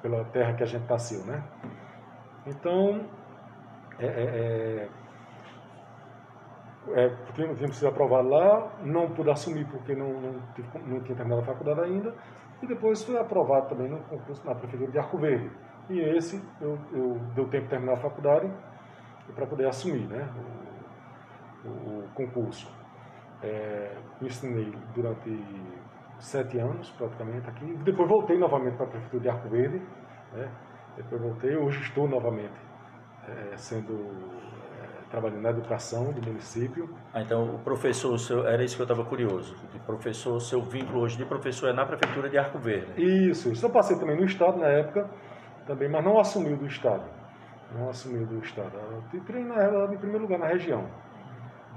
pela 0.01 0.25
terra 0.25 0.53
que 0.53 0.63
a 0.63 0.65
gente 0.65 0.89
nasceu, 0.89 1.23
né? 1.25 1.43
Então, 2.45 3.05
é, 3.99 4.05
é, 4.05 4.89
é, 6.95 7.05
é 7.05 7.15
tínhamos 7.33 7.77
sido 7.77 7.87
aprovado 7.87 8.27
lá, 8.27 8.71
não 8.83 9.11
pude 9.11 9.29
assumir 9.29 9.65
porque 9.65 9.95
não, 9.95 10.09
não, 10.13 10.35
não 10.87 11.01
tinha 11.01 11.15
terminado 11.15 11.41
a 11.41 11.45
faculdade 11.45 11.81
ainda, 11.81 12.13
e 12.61 12.67
depois 12.67 13.03
fui 13.03 13.17
aprovado 13.17 13.69
também 13.69 13.87
no 13.87 13.99
concurso 13.99 14.45
na 14.45 14.55
Prefeitura 14.55 14.91
de 14.91 14.97
Arco 14.97 15.17
Verde. 15.17 15.51
E 15.89 15.99
esse, 15.99 16.41
eu, 16.59 16.77
eu 16.91 17.19
deu 17.35 17.47
tempo 17.47 17.63
de 17.63 17.69
terminar 17.69 17.93
a 17.93 17.97
faculdade 17.97 18.51
para 19.35 19.45
poder 19.45 19.67
assumir 19.67 20.07
né, 20.07 20.27
o, 21.65 21.69
o 21.69 22.09
concurso. 22.13 22.71
É, 23.43 23.95
ensinei 24.21 24.71
durante 24.93 25.29
sete 26.21 26.57
anos, 26.59 26.89
praticamente, 26.91 27.49
aqui. 27.49 27.65
Depois 27.83 28.07
voltei 28.07 28.37
novamente 28.37 28.75
para 28.77 28.85
a 28.85 28.89
Prefeitura 28.89 29.23
de 29.23 29.29
Arco 29.29 29.49
Verde. 29.49 29.81
Né? 30.33 30.49
Depois 30.95 31.21
voltei, 31.21 31.55
hoje 31.55 31.81
estou 31.81 32.07
novamente 32.07 32.53
é, 33.27 33.57
sendo 33.57 33.93
é, 34.81 35.09
trabalhando 35.09 35.41
na 35.41 35.49
educação 35.49 36.11
do 36.11 36.21
município. 36.21 36.89
Ah, 37.13 37.21
então 37.21 37.55
o 37.55 37.59
professor, 37.59 38.17
seu, 38.17 38.47
era 38.47 38.63
isso 38.63 38.75
que 38.75 38.81
eu 38.81 38.85
estava 38.85 39.03
curioso. 39.03 39.55
De 39.71 39.79
professor, 39.79 40.39
seu 40.39 40.61
vínculo 40.61 41.01
hoje 41.01 41.17
de 41.17 41.25
professor 41.25 41.69
é 41.69 41.73
na 41.73 41.85
prefeitura 41.85 42.29
de 42.29 42.37
Arco 42.37 42.59
Verde. 42.59 42.93
Isso, 42.97 43.51
isso. 43.51 43.65
Eu 43.65 43.69
passei 43.69 43.97
também 43.97 44.15
no 44.15 44.25
estado 44.25 44.57
na 44.57 44.67
época, 44.67 45.09
também, 45.65 45.89
mas 45.89 46.03
não 46.03 46.19
assumiu 46.19 46.57
do 46.57 46.65
estado. 46.65 47.03
Não 47.73 47.89
assumiu 47.89 48.25
do 48.25 48.39
estado. 48.39 48.71
Eu 48.75 49.03
entrei 49.13 49.43
na 49.43 49.55
realidade 49.55 49.95
em 49.95 49.97
primeiro 49.97 50.23
lugar 50.23 50.39
na 50.39 50.47
região. 50.47 50.85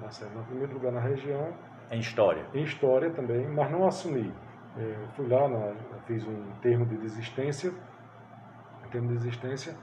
Tá 0.00 0.26
no 0.34 0.44
primeiro 0.44 0.74
lugar 0.74 0.92
na 0.92 1.00
região. 1.00 1.52
Em 1.90 1.98
história. 1.98 2.44
Em 2.54 2.62
história 2.62 3.10
também, 3.10 3.46
mas 3.48 3.70
não 3.70 3.86
assumi. 3.86 4.32
É, 4.76 4.94
fui 5.14 5.28
lá, 5.28 5.48
na, 5.48 5.72
fiz 6.06 6.26
um 6.26 6.50
termo 6.60 6.84
de 6.86 6.96
desistência, 6.96 7.72
um 8.84 8.90
termo 8.90 9.08
de 9.08 9.14
desistência, 9.14 9.74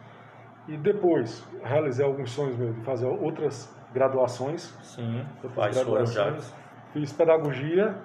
e 0.67 0.77
depois 0.77 1.47
realizei 1.63 2.05
alguns 2.05 2.31
sonhos 2.31 2.57
meus 2.57 2.75
de 2.75 2.81
fazer 2.81 3.05
outras 3.05 3.73
graduações. 3.93 4.77
Sim, 4.83 5.25
outras 5.43 5.75
graduações. 5.75 6.55
Fiz 6.93 7.13
pedagogia 7.13 7.95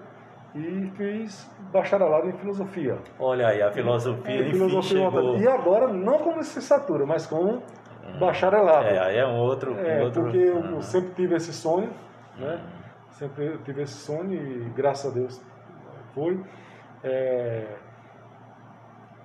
e 0.54 0.90
fiz 0.96 1.50
bacharelado 1.72 2.28
em 2.28 2.32
filosofia. 2.32 2.98
Olha 3.18 3.48
aí, 3.48 3.60
a 3.60 3.72
filosofia, 3.72 4.46
é, 4.46 4.50
filosofia 4.50 5.10
chegou... 5.10 5.36
E 5.36 5.48
agora, 5.48 5.88
não 5.88 6.18
como 6.18 6.38
licenciatura, 6.38 7.04
mas 7.04 7.26
como 7.26 7.56
hum. 7.56 8.18
bacharelado. 8.20 8.86
É, 8.86 8.98
aí 8.98 9.18
é 9.18 9.26
um 9.26 9.38
outro... 9.38 9.76
É, 9.76 10.00
um 10.00 10.04
outro... 10.04 10.22
porque 10.22 10.38
eu 10.38 10.80
sempre 10.80 11.14
tive 11.14 11.34
esse 11.34 11.52
sonho, 11.52 11.90
né? 12.38 12.60
Hum. 12.64 12.85
Sempre 13.18 13.56
tive 13.64 13.82
esse 13.82 13.94
sonho 13.94 14.34
e 14.34 14.68
graças 14.70 15.10
a 15.10 15.14
Deus 15.14 15.42
foi. 16.14 16.38
É, 17.02 17.76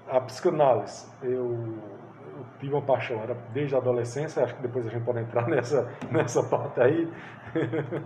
a 0.08 0.22
psicanálise, 0.22 1.12
eu, 1.22 1.30
eu, 1.30 2.46
tive 2.58 2.74
uma 2.74 2.82
paixão, 2.82 3.22
era 3.22 3.34
desde 3.54 3.76
a 3.76 3.80
adolescência, 3.80 4.44
acho 4.44 4.56
que 4.56 4.62
depois 4.62 4.88
a 4.88 4.90
gente 4.90 5.04
pode 5.04 5.20
entrar 5.20 5.46
nessa, 5.50 5.92
nessa 6.10 6.42
parte 6.42 6.80
aí. 6.80 7.12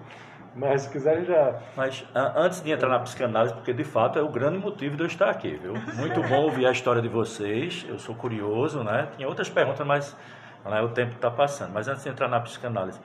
Mas 0.56 0.84
se 0.84 0.90
quiser 0.90 1.24
já. 1.26 1.62
Mas 1.76 2.08
antes 2.16 2.64
de 2.64 2.72
entrar 2.72 2.90
na 2.90 3.00
psicanálise, 3.00 3.54
porque 3.54 3.74
de 3.74 3.84
fato 3.84 4.18
é 4.18 4.24
o 4.24 4.30
grande 4.30 4.58
motivo 4.58 4.96
de 4.96 5.04
eu 5.04 5.08
estar 5.08 5.30
aqui, 5.30 5.56
viu? 5.58 5.74
Muito 5.98 6.22
bom 6.24 6.44
ouvir 6.44 6.66
a 6.66 6.72
história 6.72 7.02
de 7.02 7.10
vocês. 7.10 7.86
Eu 7.88 8.00
sou 8.00 8.16
curioso, 8.16 8.82
né? 8.82 9.10
Tinha 9.18 9.28
outras 9.28 9.50
perguntas, 9.50 9.86
mas 9.86 10.18
né, 10.64 10.82
o 10.82 10.90
tempo 10.90 11.14
está 11.14 11.30
passando. 11.30 11.74
Mas 11.74 11.90
antes 11.90 12.04
de 12.04 12.10
entrar 12.10 12.30
na 12.30 12.40
psicanálise, 12.40 13.02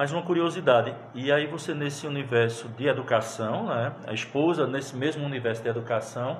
mais 0.00 0.12
uma 0.12 0.22
curiosidade. 0.22 0.96
E 1.14 1.30
aí 1.30 1.46
você 1.46 1.74
nesse 1.74 2.06
universo 2.06 2.70
de 2.70 2.88
educação, 2.88 3.66
né? 3.66 3.92
A 4.06 4.14
esposa 4.14 4.66
nesse 4.66 4.96
mesmo 4.96 5.26
universo 5.26 5.62
de 5.62 5.68
educação, 5.68 6.38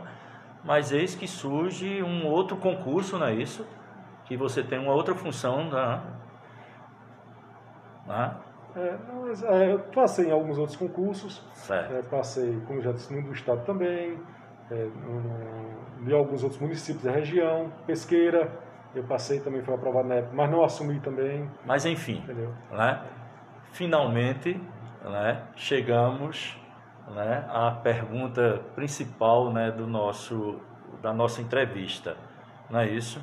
mas 0.64 0.92
eis 0.92 1.14
que 1.14 1.28
surge 1.28 2.02
um 2.02 2.26
outro 2.26 2.56
concurso, 2.56 3.18
não 3.18 3.26
é 3.26 3.34
isso? 3.34 3.66
Que 4.24 4.34
você 4.34 4.62
tem 4.62 4.78
uma 4.78 4.94
outra 4.94 5.14
função, 5.14 5.68
né? 5.68 6.02
né? 8.06 8.34
É, 8.74 8.96
mas, 9.12 9.42
é, 9.42 9.72
eu 9.72 9.78
passei 9.94 10.28
em 10.28 10.32
alguns 10.32 10.56
outros 10.56 10.78
concursos, 10.78 11.44
é, 11.68 12.00
passei, 12.10 12.58
como 12.66 12.80
já 12.80 12.92
disse, 12.92 13.14
no 13.14 13.22
do 13.22 13.34
Estado 13.34 13.62
também, 13.66 14.18
é, 14.70 14.88
em 16.00 16.12
alguns 16.14 16.42
outros 16.42 16.58
municípios 16.62 17.04
da 17.04 17.12
região, 17.12 17.70
pesqueira, 17.86 18.50
eu 18.94 19.04
passei 19.04 19.38
também, 19.38 19.60
foi 19.62 19.74
aprovado 19.74 20.08
na 20.08 20.14
época, 20.14 20.34
mas 20.34 20.50
não 20.50 20.64
assumi 20.64 20.98
também. 21.00 21.46
Mas 21.66 21.84
enfim, 21.84 22.22
entendeu? 22.24 22.54
Né? 22.70 23.20
Finalmente 23.72 24.60
né, 25.04 25.42
chegamos 25.56 26.56
né, 27.08 27.44
à 27.48 27.70
pergunta 27.70 28.60
principal 28.74 29.52
né, 29.52 29.70
do 29.70 29.86
nosso, 29.86 30.60
da 31.02 31.12
nossa 31.12 31.40
entrevista, 31.40 32.16
não 32.68 32.80
é 32.80 32.88
isso? 32.88 33.20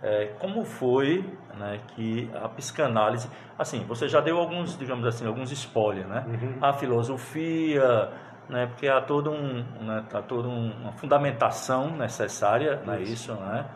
É, 0.00 0.26
como 0.38 0.64
foi 0.64 1.24
né, 1.56 1.80
que 1.88 2.30
a 2.34 2.48
psicanálise, 2.48 3.28
assim, 3.58 3.84
você 3.84 4.08
já 4.08 4.20
deu 4.20 4.38
alguns, 4.38 4.78
digamos 4.78 5.04
assim, 5.04 5.26
alguns 5.26 5.50
spoilers, 5.50 6.06
né? 6.06 6.24
Uhum. 6.28 6.58
A 6.60 6.72
filosofia, 6.72 8.08
né, 8.48 8.66
porque 8.66 8.86
há 8.86 9.00
todo 9.00 9.30
um, 9.30 9.64
né, 9.80 10.04
há 10.12 10.22
toda 10.22 10.48
uma 10.48 10.92
fundamentação 10.92 11.90
necessária, 11.96 12.80
não 12.86 12.94
é 12.94 13.02
isso, 13.02 13.34
né? 13.34 13.66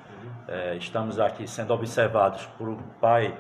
É, 0.47 0.77
estamos 0.77 1.19
aqui 1.19 1.47
sendo 1.49 1.75
observados 1.75 2.47
por 2.59 2.69
um 2.69 2.77
pai 3.01 3.37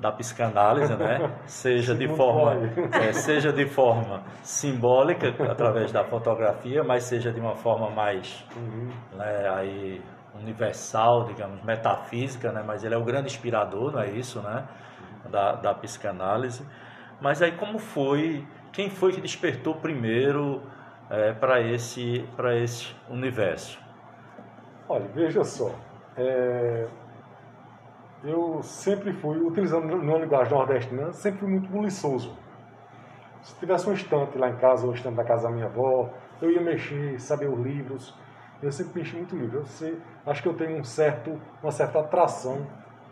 da 0.00 0.12
psicanálise, 0.12 0.94
né? 0.96 1.38
seja 1.46 1.94
de 1.94 2.08
forma 2.08 2.54
é, 2.92 3.12
seja 3.12 3.52
de 3.52 3.66
forma 3.66 4.22
simbólica 4.42 5.28
através 5.50 5.90
da 5.90 6.04
fotografia, 6.04 6.84
mas 6.84 7.04
seja 7.04 7.32
de 7.32 7.40
uma 7.40 7.54
forma 7.56 7.90
mais 7.90 8.44
uhum. 8.56 8.90
né, 9.16 9.48
aí 9.48 10.02
universal, 10.34 11.24
digamos, 11.24 11.62
metafísica, 11.64 12.52
né? 12.52 12.62
Mas 12.64 12.84
ele 12.84 12.94
é 12.94 12.98
o 12.98 13.04
grande 13.04 13.26
inspirador, 13.26 13.92
não 13.92 14.00
é 14.00 14.10
isso, 14.10 14.40
né? 14.40 14.64
Da, 15.28 15.52
da 15.52 15.74
psicanálise. 15.74 16.64
Mas 17.20 17.42
aí 17.42 17.52
como 17.52 17.78
foi? 17.78 18.46
Quem 18.72 18.88
foi 18.88 19.12
que 19.12 19.20
despertou 19.20 19.74
primeiro 19.74 20.62
é, 21.10 21.32
para 21.32 21.60
esse 21.60 22.24
para 22.36 22.56
esse 22.56 22.94
universo? 23.10 23.80
Olha, 24.88 25.08
veja 25.08 25.42
só. 25.42 25.74
É, 26.16 26.86
eu 28.22 28.62
sempre 28.62 29.12
fui, 29.12 29.38
utilizando 29.38 29.92
uma 29.92 30.18
linguagem 30.18 30.52
nordestina, 30.52 31.12
sempre 31.12 31.40
fui 31.40 31.48
muito 31.48 31.68
buliçoso. 31.68 32.36
Se 33.42 33.54
tivesse 33.56 33.88
um 33.88 33.92
estante 33.92 34.36
lá 34.36 34.50
em 34.50 34.56
casa, 34.56 34.86
ou 34.86 34.92
estante 34.92 35.14
da 35.14 35.24
casa 35.24 35.44
da 35.44 35.54
minha 35.54 35.66
avó, 35.66 36.10
eu 36.42 36.50
ia 36.50 36.60
mexer, 36.60 37.20
saber 37.20 37.48
os 37.48 37.58
livros. 37.60 38.14
Eu 38.60 38.72
sempre 38.72 39.00
mexi 39.00 39.16
muito 39.16 39.36
livro. 39.36 39.58
Eu 39.58 39.66
sei, 39.66 40.00
acho 40.26 40.42
que 40.42 40.48
eu 40.48 40.54
tenho 40.54 40.78
um 40.78 40.84
certo, 40.84 41.40
uma 41.62 41.70
certa 41.70 42.00
atração 42.00 42.66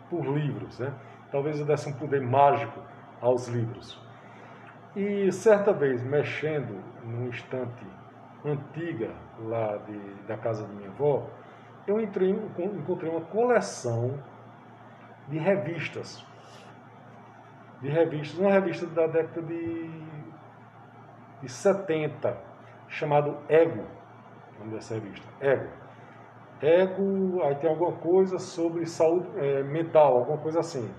por 0.09 0.25
livros. 0.25 0.79
Né? 0.79 0.93
Talvez 1.31 1.59
eu 1.59 1.65
desse 1.65 1.89
um 1.89 1.93
poder 1.93 2.21
mágico 2.21 2.81
aos 3.21 3.47
livros. 3.47 3.99
E 4.95 5.31
certa 5.31 5.71
vez, 5.71 6.03
mexendo 6.03 6.83
num 7.03 7.29
estante 7.29 7.85
antiga 8.43 9.11
lá 9.39 9.77
de, 9.77 9.97
da 10.27 10.37
casa 10.37 10.67
da 10.67 10.73
minha 10.73 10.89
avó, 10.89 11.25
eu 11.85 11.99
entrei, 12.01 12.29
encontrei 12.31 13.09
uma 13.09 13.21
coleção 13.21 14.19
de 15.27 15.37
revistas. 15.37 16.25
De 17.81 17.89
revistas, 17.89 18.39
uma 18.39 18.51
revista 18.51 18.85
da 18.87 19.07
década 19.07 19.41
de, 19.41 19.89
de 21.41 21.49
70, 21.49 22.37
chamado 22.87 23.37
Ego, 23.47 23.83
o 24.55 24.59
nome 24.59 24.73
dessa 24.73 24.95
revista, 24.95 25.27
Ego. 25.39 25.69
Ego, 26.61 27.43
aí 27.43 27.55
tem 27.55 27.69
alguma 27.69 27.91
coisa 27.93 28.39
sobre 28.39 28.85
saúde 28.87 29.27
é, 29.35 29.61
mental, 29.61 30.17
alguma 30.17 30.39
coisa 30.39 30.59
assim. 30.59 30.91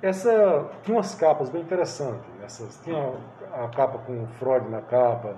Essa 0.00 0.70
tinha 0.82 0.96
umas 0.96 1.14
capas 1.14 1.50
bem 1.50 1.60
interessantes. 1.60 2.24
Essas, 2.42 2.80
tinha 2.82 3.14
a 3.52 3.68
capa 3.68 3.98
com 3.98 4.26
Freud 4.38 4.68
na 4.70 4.80
capa, 4.80 5.36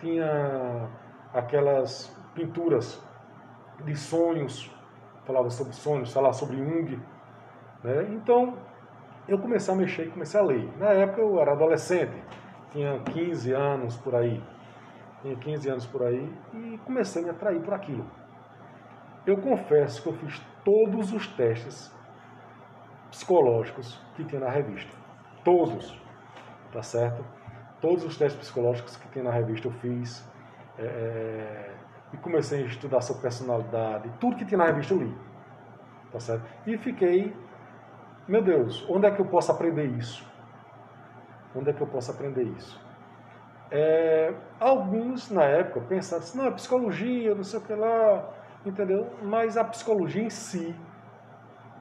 tinha 0.00 0.88
aquelas 1.32 2.08
pinturas 2.34 3.00
de 3.84 3.94
sonhos, 3.94 4.74
falava 5.24 5.50
sobre 5.50 5.74
sonhos, 5.74 6.12
falava 6.12 6.32
sobre 6.32 6.56
Jung, 6.56 6.98
né? 7.82 8.08
Então, 8.10 8.56
eu 9.26 9.38
comecei 9.38 9.72
a 9.72 9.76
mexer 9.76 10.06
e 10.06 10.10
comecei 10.10 10.40
a 10.40 10.42
ler. 10.42 10.68
Na 10.78 10.90
época 10.90 11.20
eu 11.20 11.40
era 11.40 11.52
adolescente, 11.52 12.16
tinha 12.72 12.98
15 13.00 13.52
anos 13.52 13.96
por 13.96 14.14
aí. 14.14 14.42
Tinha 15.22 15.36
15 15.36 15.68
anos 15.68 15.86
por 15.86 16.02
aí 16.02 16.32
e 16.54 16.78
comecei 16.84 17.22
a 17.22 17.24
me 17.24 17.30
atrair 17.30 17.60
por 17.60 17.74
aquilo. 17.74 18.06
Eu 19.26 19.36
confesso 19.38 20.02
que 20.02 20.08
eu 20.08 20.12
fiz 20.14 20.40
todos 20.64 21.12
os 21.12 21.26
testes 21.26 21.92
psicológicos 23.10 24.00
que 24.14 24.24
tinha 24.24 24.40
na 24.40 24.48
revista. 24.48 24.92
Todos. 25.44 26.00
Tá 26.72 26.82
certo? 26.82 27.24
Todos 27.80 28.04
os 28.04 28.16
testes 28.16 28.40
psicológicos 28.40 28.96
que 28.96 29.08
tinha 29.08 29.24
na 29.24 29.30
revista 29.30 29.68
eu 29.68 29.72
fiz. 29.72 30.26
É, 30.78 30.84
é 30.84 31.74
e 32.12 32.16
comecei 32.16 32.62
a 32.62 32.66
estudar 32.66 33.00
sobre 33.00 33.22
personalidade. 33.22 34.10
Tudo 34.18 34.36
que 34.36 34.44
tinha 34.44 34.58
na 34.58 34.66
revista 34.66 34.94
eu 34.94 34.98
li. 34.98 35.14
Tá 36.10 36.20
certo? 36.20 36.46
E 36.66 36.78
fiquei 36.78 37.34
meu 38.28 38.42
Deus, 38.42 38.86
onde 38.88 39.06
é 39.06 39.10
que 39.10 39.20
eu 39.20 39.26
posso 39.26 39.50
aprender 39.50 39.86
isso? 39.86 40.24
Onde 41.56 41.70
é 41.70 41.72
que 41.72 41.80
eu 41.80 41.86
posso 41.86 42.10
aprender 42.10 42.42
isso? 42.42 42.78
É, 43.70 44.34
alguns, 44.60 45.30
na 45.30 45.44
época, 45.44 45.80
pensaram 45.80 46.22
assim, 46.22 46.38
não, 46.38 46.46
é 46.46 46.50
psicologia, 46.50 47.34
não 47.34 47.42
sei 47.42 47.58
o 47.58 47.62
que 47.62 47.74
lá, 47.74 48.28
entendeu? 48.64 49.08
Mas 49.22 49.56
a 49.56 49.64
psicologia 49.64 50.22
em 50.22 50.30
si 50.30 50.76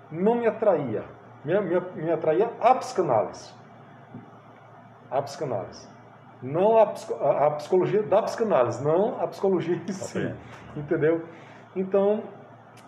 não 0.10 0.36
me 0.36 0.48
atraía. 0.48 1.04
Me, 1.44 1.60
me, 1.60 1.80
me 1.96 2.12
atraía 2.12 2.50
a 2.60 2.76
psicanálise. 2.76 3.54
A 5.12 5.22
psicanálise. 5.22 5.88
Não 6.42 6.78
a, 6.78 6.84
a, 6.84 7.52
psicologia 7.52 8.04
da 8.04 8.22
psicanálise, 8.22 8.84
não 8.84 9.22
a 9.22 9.28
psicologia 9.28 9.76
em 9.76 9.92
si. 9.92 10.34
Entendeu? 10.76 11.26
Então, 11.76 12.24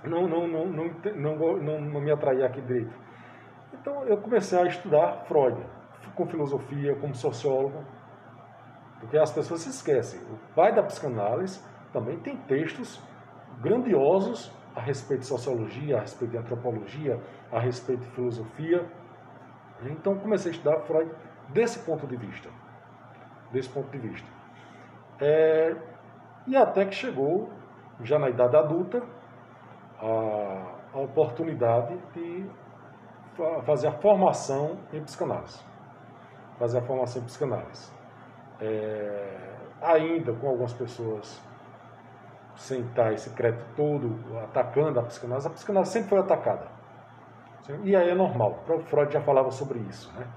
não, 0.04 0.28
não, 0.28 0.48
não, 0.48 0.66
não, 0.66 0.92
não, 1.16 1.58
não, 1.58 1.82
não 1.82 2.02
me 2.02 2.12
atraía 2.12 2.46
aqui 2.46 2.62
direito. 2.62 3.09
Então 3.80 4.04
eu 4.04 4.18
comecei 4.18 4.60
a 4.60 4.66
estudar 4.66 5.26
Freud, 5.26 5.58
com 6.16 6.28
filosofia, 6.28 6.96
como 6.96 7.16
sociólogo. 7.16 7.84
Porque 9.00 9.18
as 9.18 9.32
pessoas 9.32 9.62
se 9.62 9.70
esquecem. 9.70 10.20
O 10.22 10.54
pai 10.54 10.74
da 10.74 10.84
psicanálise 10.84 11.64
também 11.94 12.20
tem 12.20 12.36
textos 12.36 13.02
grandiosos 13.62 14.52
a 14.76 14.82
respeito 14.82 15.22
de 15.22 15.28
sociologia, 15.28 15.98
a 15.98 16.02
respeito 16.02 16.32
de 16.32 16.38
antropologia, 16.38 17.20
a 17.52 17.60
respeito 17.60 18.02
de 18.02 18.12
filosofia. 18.12 18.86
Então 19.84 20.18
comecei 20.18 20.52
a 20.52 20.56
estudar 20.56 20.80
Freud 20.82 21.10
desse 21.50 21.80
ponto 21.86 22.06
de 22.06 22.18
vista. 22.18 22.50
Desse 23.52 23.70
ponto 23.70 23.90
de 23.90 23.98
vista. 23.98 24.28
É, 25.22 25.76
e 26.46 26.56
até 26.56 26.86
que 26.86 26.96
chegou, 26.96 27.50
já 28.02 28.20
na 28.20 28.30
idade 28.30 28.56
adulta, 28.56 29.02
a, 29.98 30.76
a 30.94 31.00
oportunidade 31.00 31.98
de 32.14 32.50
fazer 33.66 33.88
a 33.88 33.92
formação 33.92 34.78
em 34.94 35.02
psicanálise. 35.04 35.60
Fazer 36.58 36.80
a 36.80 36.82
formação 36.82 37.22
em 37.22 37.26
psicanálise. 37.26 37.92
É, 38.62 39.38
ainda 39.82 40.34
com 40.34 40.48
algumas 40.48 40.74
pessoas 40.74 41.42
sem 42.56 42.82
estar 42.82 43.14
esse 43.14 43.30
crédito 43.30 43.66
todo 43.76 44.20
atacando 44.44 45.00
a 45.00 45.04
psicanálise, 45.04 45.48
a 45.48 45.52
psicanálise 45.52 45.92
sempre 45.92 46.10
foi 46.10 46.20
atacada. 46.20 46.68
E 47.84 47.96
aí 47.96 48.10
é 48.10 48.16
normal. 48.16 48.64
O 48.68 48.80
Freud 48.82 49.14
já 49.14 49.22
falava 49.22 49.52
sobre 49.52 49.80
isso. 49.80 50.12
Né? 50.18 50.28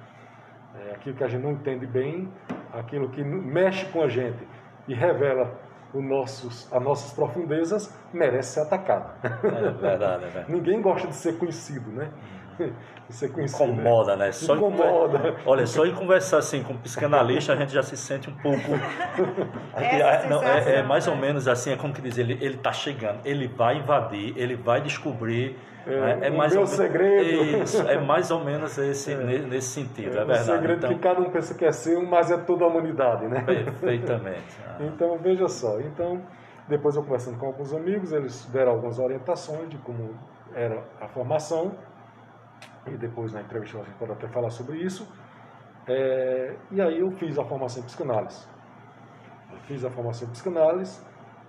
É 0.87 0.95
aquilo 0.95 1.17
que 1.17 1.25
a 1.25 1.29
gente 1.29 1.43
não 1.43 1.53
entende 1.53 1.87
bem, 1.87 2.31
aquilo 2.73 3.09
que 3.11 3.25
mexe 3.25 3.87
com 3.87 4.03
a 4.03 4.09
gente 4.09 4.47
e 4.87 4.95
revela 4.95 5.51
nossos, 5.95 6.73
as 6.73 6.83
nossas 6.83 7.13
profundezas, 7.13 7.95
merece 8.13 8.55
ser 8.55 8.61
atacado. 8.61 9.13
É 9.23 9.71
verdade, 9.71 10.25
é 10.25 10.29
verdade. 10.29 10.53
Ninguém 10.53 10.81
gosta 10.81 11.09
de 11.09 11.15
ser 11.15 11.39
conhecido, 11.39 11.91
né? 11.91 12.11
De 12.42 12.42
ser 13.09 13.29
conhecido, 13.31 13.73
Incomoda, 13.73 14.17
né? 14.17 14.27
né? 14.27 14.33
Só 14.33 14.57
Incomoda. 14.57 15.19
Conver... 15.19 15.37
Olha, 15.47 15.67
só 15.67 15.85
em 15.87 15.95
conversar 15.95 16.39
assim 16.39 16.63
com 16.63 16.73
um 16.73 16.79
psicanalista, 16.79 17.53
a 17.53 17.57
gente 17.57 17.73
já 17.73 17.83
se 17.83 17.97
sente 17.97 18.31
um 18.31 18.35
pouco. 18.35 18.59
é, 19.77 20.29
não, 20.29 20.43
é, 20.43 20.77
é, 20.77 20.83
mais 20.83 21.07
ou 21.07 21.15
né? 21.15 21.23
menos 21.23 21.47
assim, 21.49 21.73
é 21.73 21.77
como 21.77 21.93
que 21.93 22.01
diz, 22.01 22.19
ele, 22.19 22.39
ele 22.41 22.57
tá 22.57 22.73
chegando, 22.73 23.21
ele 23.25 23.49
vai 23.49 23.77
invadir, 23.77 24.35
ele 24.37 24.57
vai 24.57 24.81
descobrir 24.81 25.59
é, 25.87 26.01
né? 26.01 26.27
é 26.27 26.31
mais 26.31 26.53
meu 26.53 26.63
ou 26.63 26.67
segredo. 26.67 27.63
Isso, 27.63 27.83
é 27.83 27.99
mais 27.99 28.31
ou 28.31 28.45
menos 28.45 28.77
esse, 28.79 29.13
é. 29.13 29.17
nesse 29.17 29.69
sentido, 29.69 30.19
é, 30.19 30.23
é 30.23 30.25
verdade. 30.25 30.43
O 30.43 30.45
segredo 30.45 30.79
então, 30.79 30.95
que 30.95 30.99
cada 31.01 31.21
um 31.21 31.31
pensa 31.31 31.55
que 31.55 31.65
é 31.65 31.73
seu, 31.73 32.05
mas 32.05 32.31
é 32.31 32.39
toda 32.39 32.65
a 32.65 32.69
humanidade, 32.69 33.27
né? 33.27 33.43
Perfeitamente. 33.43 34.59
Ah. 34.67 34.73
Então, 34.83 35.17
veja 35.19 35.49
só. 35.49 35.79
Então, 35.81 36.23
depois 36.67 36.97
eu 36.97 37.03
conversando 37.03 37.39
com 37.39 37.47
alguns 37.47 37.73
amigos, 37.73 38.13
eles 38.13 38.47
deram 38.47 38.73
algumas 38.73 38.99
orientações 38.99 39.69
de 39.69 39.77
como 39.79 40.15
era 40.55 40.83
a 41.01 41.07
formação, 41.07 41.73
e 42.87 42.97
depois 42.97 43.33
na 43.33 43.41
entrevista 43.41 43.79
a 43.79 43.85
gente 43.85 43.97
pode 43.97 44.13
até 44.13 44.29
falar 44.29 44.51
sobre 44.51 44.79
isso. 44.79 45.09
É, 45.87 46.57
e 46.71 46.81
aí 46.81 47.01
eu 47.01 47.11
fiz 47.13 47.39
a 47.39 47.45
formação 47.45 47.83
em 47.83 47.87
psicanálise. 47.87 48.47
Eu 49.51 49.59
fiz 49.61 49.85
a 49.85 49.91
formação 49.91 50.29
em 50.29 50.31
psicanálise, 50.31 51.01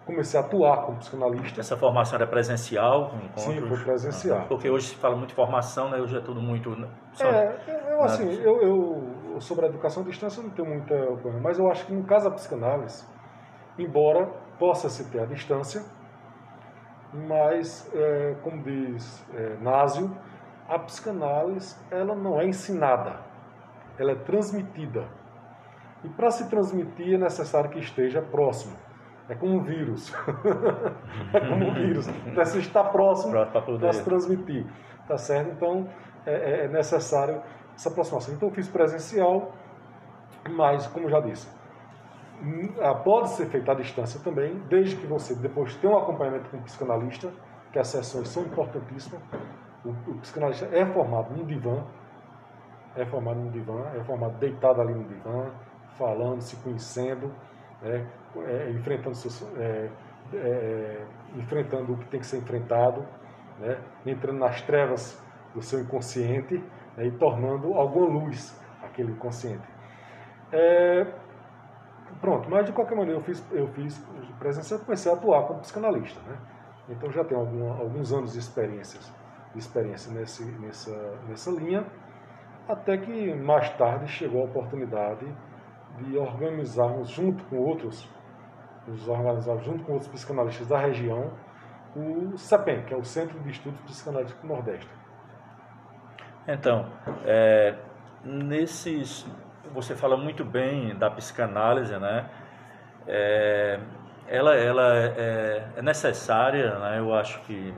comecei 0.06 0.40
a 0.40 0.44
atuar 0.44 0.86
como 0.86 0.98
psicanalista. 0.98 1.62
Essa 1.62 1.78
formação 1.78 2.18
era 2.18 2.28
presencial? 2.28 3.12
Sim, 3.36 3.62
foi 3.68 3.84
presencial. 3.84 4.46
Porque 4.48 4.70
hoje 4.70 4.88
se 4.88 4.96
fala 4.96 5.16
muito 5.16 5.30
de 5.30 5.36
formação, 5.36 5.90
né? 5.90 6.00
hoje 6.00 6.18
é 6.18 6.22
tudo 6.22 6.42
muito... 6.42 6.76
Só... 7.14 7.28
É, 7.28 7.56
eu 7.92 8.04
assim, 8.04 8.30
eu, 8.42 8.62
eu, 8.62 9.42
sobre 9.42 9.66
a 9.66 9.70
educação 9.70 10.04
à 10.04 10.06
distância 10.06 10.40
eu 10.42 10.46
não 10.46 10.52
tenho 10.52 10.68
muita 10.68 10.96
opinião, 11.12 11.40
mas 11.42 11.58
eu 11.60 11.70
acho 11.70 11.86
que 11.86 11.94
no 11.94 12.04
caso 12.04 12.30
da 12.30 12.36
psicanálise, 12.36 13.06
embora 13.78 14.28
possa 14.60 14.90
se 14.90 15.10
ter 15.10 15.22
a 15.22 15.26
distância, 15.26 15.84
mas, 17.14 17.90
é, 17.94 18.36
como 18.42 18.64
diz 18.64 19.24
é, 19.36 19.56
Násio, 19.62 20.12
a 20.68 20.80
psicanálise 20.80 21.76
ela 21.92 22.16
não 22.16 22.40
é 22.40 22.46
ensinada, 22.46 23.20
ela 23.98 24.12
é 24.12 24.16
transmitida. 24.16 25.06
E 26.04 26.10
para 26.10 26.30
se 26.32 26.50
transmitir 26.50 27.14
é 27.14 27.18
necessário 27.18 27.70
que 27.70 27.80
esteja 27.80 28.22
próximo. 28.22 28.76
É 29.30 29.36
como 29.36 29.56
um 29.56 29.64
vírus. 29.64 30.14
é 31.34 31.40
como 31.40 31.70
um 31.70 31.74
vírus. 31.74 32.08
Precisa 32.34 32.60
estar 32.60 32.84
próximo 32.86 33.32
para 33.32 33.94
se 33.94 34.04
transmitir. 34.04 34.66
Tá 35.08 35.18
certo? 35.18 35.52
Então, 35.52 35.90
é, 36.26 36.34
é, 36.34 36.66
é, 36.66 36.68
necessário 36.68 37.42
essa 37.76 37.90
aproximação. 37.90 38.34
Então, 38.34 38.50
eu 38.50 38.54
fiz 38.54 38.68
presencial, 38.68 39.54
mas, 40.50 40.88
como 40.88 41.10
já 41.10 41.20
disse, 41.22 41.48
pode 43.04 43.30
ser 43.30 43.48
feita 43.48 43.72
à 43.72 43.76
distância 43.76 44.20
também, 44.22 44.60
desde 44.70 44.96
que 44.96 45.08
você 45.08 45.36
depois 45.36 45.76
tenha 45.76 45.94
um 45.94 45.98
acompanhamento 45.98 46.50
com 46.50 46.58
um 46.58 46.62
psicanalista, 46.62 47.32
que 47.72 47.80
as 47.80 47.88
sessões 47.88 48.28
são 48.28 48.44
importantíssimas. 48.44 49.22
O, 49.86 49.90
o 49.90 50.20
psicanalista 50.20 50.66
é 50.66 50.86
formado 50.86 51.36
num 51.36 51.46
divã, 51.46 51.84
é 52.96 53.06
formado 53.06 53.40
num 53.40 53.52
divã, 53.52 53.90
é 53.96 54.04
formado 54.04 54.38
deitado 54.38 54.82
ali 54.82 54.94
no 54.94 55.04
divã, 55.04 55.52
falando, 55.98 56.42
se 56.42 56.56
conhecendo, 56.58 57.34
né, 57.82 58.08
é, 58.38 58.70
enfrentando, 58.72 59.16
seus, 59.16 59.42
é, 59.58 59.90
é, 60.34 61.06
enfrentando 61.36 61.94
o 61.94 61.98
que 61.98 62.06
tem 62.06 62.20
que 62.20 62.26
ser 62.26 62.38
enfrentado, 62.38 63.06
né, 63.60 63.80
entrando 64.06 64.40
nas 64.40 64.62
trevas 64.62 65.22
do 65.54 65.62
seu 65.62 65.82
inconsciente 65.82 66.58
né, 66.98 67.06
e 67.06 67.12
tornando 67.12 67.74
alguma 67.74 68.08
luz 68.08 68.60
aquele 68.82 69.12
inconsciente. 69.12 69.68
É, 70.52 71.06
pronto, 72.22 72.50
mas 72.50 72.66
de 72.66 72.72
qualquer 72.72 72.96
maneira 72.96 73.20
eu 73.20 73.24
fiz, 73.24 73.46
eu 73.52 73.68
fiz 73.68 73.98
presença, 74.40 74.78
comecei 74.80 75.12
a 75.12 75.16
atuar 75.16 75.48
como 75.48 75.60
psicanalista, 75.62 76.20
né? 76.22 76.38
Então 76.90 77.10
já 77.12 77.24
tenho 77.24 77.40
algum, 77.40 77.72
alguns 77.72 78.12
anos 78.12 78.34
de 78.34 78.40
experiências, 78.40 79.12
experiência 79.60 80.12
nesse, 80.14 80.44
nessa, 80.60 81.16
nessa 81.28 81.52
linha, 81.52 81.86
até 82.68 82.98
que 82.98 83.34
mais 83.34 83.70
tarde 83.72 84.08
chegou 84.08 84.42
a 84.42 84.46
oportunidade 84.46 85.26
de 86.00 86.18
organizarmos 86.18 87.10
junto 87.10 87.44
com 87.46 87.58
outros, 87.58 88.10
nos 88.88 89.08
organizarmos 89.08 89.66
junto 89.66 89.84
com 89.84 89.94
outros 89.94 90.10
psicanalistas 90.10 90.68
da 90.68 90.80
região, 90.80 91.32
o 91.96 92.38
CEPEM, 92.38 92.86
que 92.86 92.94
é 92.94 92.98
o 92.98 93.04
Centro 93.04 93.40
de 93.40 93.52
Estudos 93.52 93.80
Psicanalíticos 93.82 94.42
do 94.42 94.48
Nordeste. 94.48 94.90
Então, 96.48 96.90
é, 97.26 97.76
nesses, 98.24 99.26
você 99.72 99.96
fala 99.96 100.18
muito 100.18 100.44
bem 100.44 100.98
da 100.98 101.10
psicanálise, 101.12 101.96
né? 101.98 102.30
É, 103.08 103.80
ela, 104.28 104.56
ela 104.56 104.96
é, 104.96 105.74
é 105.78 105.82
necessária, 105.82 106.80
né? 106.80 107.00
Eu 107.00 107.14
acho 107.14 107.42
que 107.44 107.74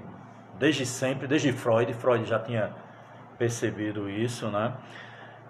desde 0.57 0.85
sempre, 0.85 1.27
desde 1.27 1.51
Freud, 1.51 1.93
Freud 1.93 2.25
já 2.25 2.39
tinha 2.39 2.71
percebido 3.37 4.09
isso, 4.09 4.47
né? 4.49 4.73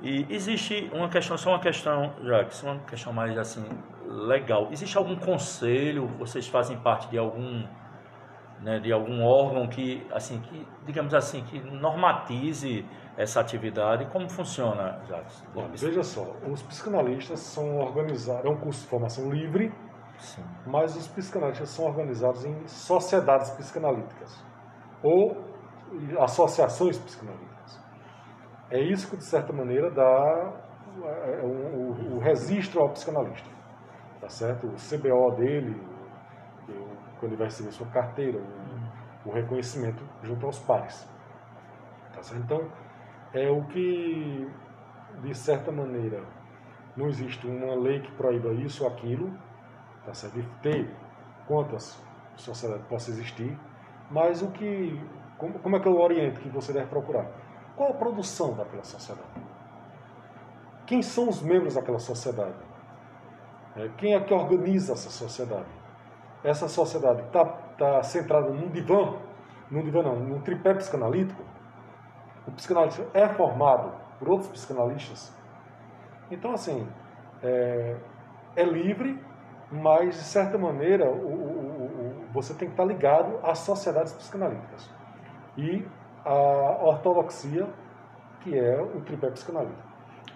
E 0.02 0.26
existe 0.30 0.90
uma 0.94 1.08
questão, 1.08 1.38
só 1.38 1.52
uma 1.52 1.60
questão, 1.60 2.14
Jacques, 2.24 2.62
uma 2.64 2.80
questão 2.80 3.14
mais 3.14 3.38
assim, 3.38 3.66
legal. 4.06 4.68
Existe 4.72 4.98
algum 4.98 5.16
conselho, 5.16 6.08
vocês 6.20 6.48
fazem 6.48 6.78
parte 6.78 7.08
de 7.10 7.18
algum, 7.18 7.66
né, 8.60 8.80
de 8.80 8.92
algum 8.92 9.24
órgão 9.24 9.68
que, 9.68 10.06
assim, 10.12 10.40
que, 10.42 10.68
digamos 10.86 11.14
assim, 11.14 11.44
que 11.44 11.60
normatize 11.60 12.86
essa 13.18 13.40
atividade? 13.40 14.06
Como 14.08 14.30
funciona, 14.30 15.00
Jacques? 15.08 15.44
veja 15.76 16.04
só, 16.04 16.36
os 16.46 16.62
psicanalistas 16.62 17.40
são 17.40 17.80
organizados, 17.80 18.46
é 18.46 18.50
um 18.50 18.58
curso 18.58 18.82
de 18.82 18.88
formação 18.88 19.32
livre, 19.32 19.74
Sim. 20.18 20.44
mas 20.66 20.96
os 20.96 21.08
psicanalistas 21.08 21.70
são 21.70 21.86
organizados 21.86 22.44
em 22.44 22.68
sociedades 22.68 23.50
psicanalíticas 23.52 24.44
ou 25.06 25.38
associações 26.20 26.98
psicanalíticas. 26.98 27.80
É 28.72 28.82
isso 28.82 29.10
que, 29.10 29.18
de 29.18 29.24
certa 29.24 29.54
maneira, 29.54 29.92
dá 29.92 30.64
é, 31.04 31.42
é, 31.42 31.44
o, 31.44 32.18
registro 32.20 32.82
ao 32.82 32.90
psicanalista. 32.90 33.48
Tá 34.20 34.28
certo? 34.28 34.66
O 34.66 34.76
CBO 34.76 35.36
dele, 35.36 35.80
quando 37.20 37.34
ele 37.34 37.36
vai 37.36 37.46
receber 37.46 37.72
sua 37.72 37.88
carteira, 37.88 38.40
o, 39.24 39.32
reconhecimento 39.32 40.04
junto 40.24 40.46
aos 40.48 40.60
pares. 40.60 41.08
Tá 42.12 42.24
certo? 42.24 42.44
Então, 42.44 42.72
é 43.34 43.48
o 43.50 43.64
que, 43.68 44.50
de 45.22 45.34
certa 45.36 45.72
maneira, 45.72 46.24
não 46.98 47.08
existe 47.08 47.46
uma 47.46 47.76
lei 47.76 48.00
que 48.00 48.12
proíba 48.14 48.54
isso 48.54 48.84
ou 48.84 48.90
aquilo, 48.90 49.32
tá 50.04 50.14
certo? 50.14 50.42
De 50.42 50.62
ter 50.62 50.96
quantas 51.48 52.02
sociedades 52.36 52.88
possa 52.88 53.12
existir, 53.12 53.56
mas 54.10 54.42
o 54.42 54.52
que, 54.52 55.00
como, 55.38 55.60
como 55.60 55.76
é 55.76 55.80
que 55.80 55.88
eu 55.88 56.00
oriento 56.00 56.40
que 56.40 56.50
você 56.50 56.72
deve 56.72 56.88
procurar? 56.88 57.26
Qual 57.76 57.90
a 57.90 57.94
produção 57.94 58.54
daquela 58.54 58.84
sociedade? 58.84 59.28
Quem 60.86 61.02
são 61.02 61.30
os 61.30 61.42
membros 61.42 61.76
daquela 61.76 62.00
sociedade? 62.00 62.56
É, 63.76 63.90
quem 63.98 64.14
é 64.14 64.20
que 64.20 64.34
organiza 64.34 64.94
essa 64.94 65.10
sociedade? 65.10 65.70
Essa 66.44 66.68
sociedade 66.68 67.24
está 67.24 67.44
tá 67.44 68.04
centrada 68.04 68.50
num 68.50 68.70
divã, 68.70 69.18
num 69.70 69.84
divã 69.84 70.04
não, 70.04 70.16
num 70.16 70.42
tripé 70.42 70.74
psicanalítico. 70.76 71.42
O 72.48 72.52
psicanalista 72.52 73.06
é 73.14 73.28
formado 73.28 73.92
por 74.20 74.30
outros 74.30 74.50
psicanalistas. 74.52 75.36
Então, 76.30 76.52
assim, 76.54 76.88
é, 77.44 77.98
é 78.56 78.64
livre, 78.64 79.20
mas, 79.72 80.16
de 80.16 80.24
certa 80.24 80.58
maneira, 80.58 81.10
o, 81.10 81.45
você 82.36 82.54
tem 82.54 82.68
que 82.68 82.74
estar 82.74 82.84
ligado 82.84 83.40
às 83.42 83.60
sociedades 83.60 84.12
psicanalíticas. 84.12 84.90
E 85.58 85.88
a 86.26 86.84
ortodoxia, 86.84 87.68
que 88.42 88.58
é 88.58 88.82
o 88.82 89.00
tripé 89.02 89.32
psicanalítico. 89.32 89.86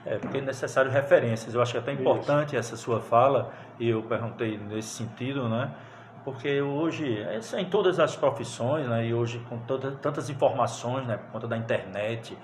É, 0.05 0.17
porque 0.17 0.37
é 0.37 0.41
necessário 0.41 0.89
referências. 0.89 1.53
Eu 1.53 1.61
acho 1.61 1.73
que 1.73 1.77
é 1.77 1.81
até 1.81 1.91
importante 1.91 2.55
Isso. 2.55 2.57
essa 2.57 2.77
sua 2.77 3.01
fala, 3.01 3.51
e 3.77 3.89
eu 3.89 4.01
perguntei 4.03 4.57
nesse 4.57 4.87
sentido, 4.89 5.49
né? 5.49 5.71
Porque 6.23 6.61
hoje, 6.61 7.21
isso 7.37 7.55
é 7.55 7.61
em 7.61 7.69
todas 7.69 7.99
as 7.99 8.15
profissões, 8.15 8.87
né? 8.87 9.07
E 9.07 9.13
hoje 9.13 9.39
com 9.49 9.57
tantas 10.01 10.29
informações, 10.29 11.05
né? 11.05 11.17
Por 11.17 11.31
conta 11.31 11.47
da 11.47 11.57
internet, 11.57 12.37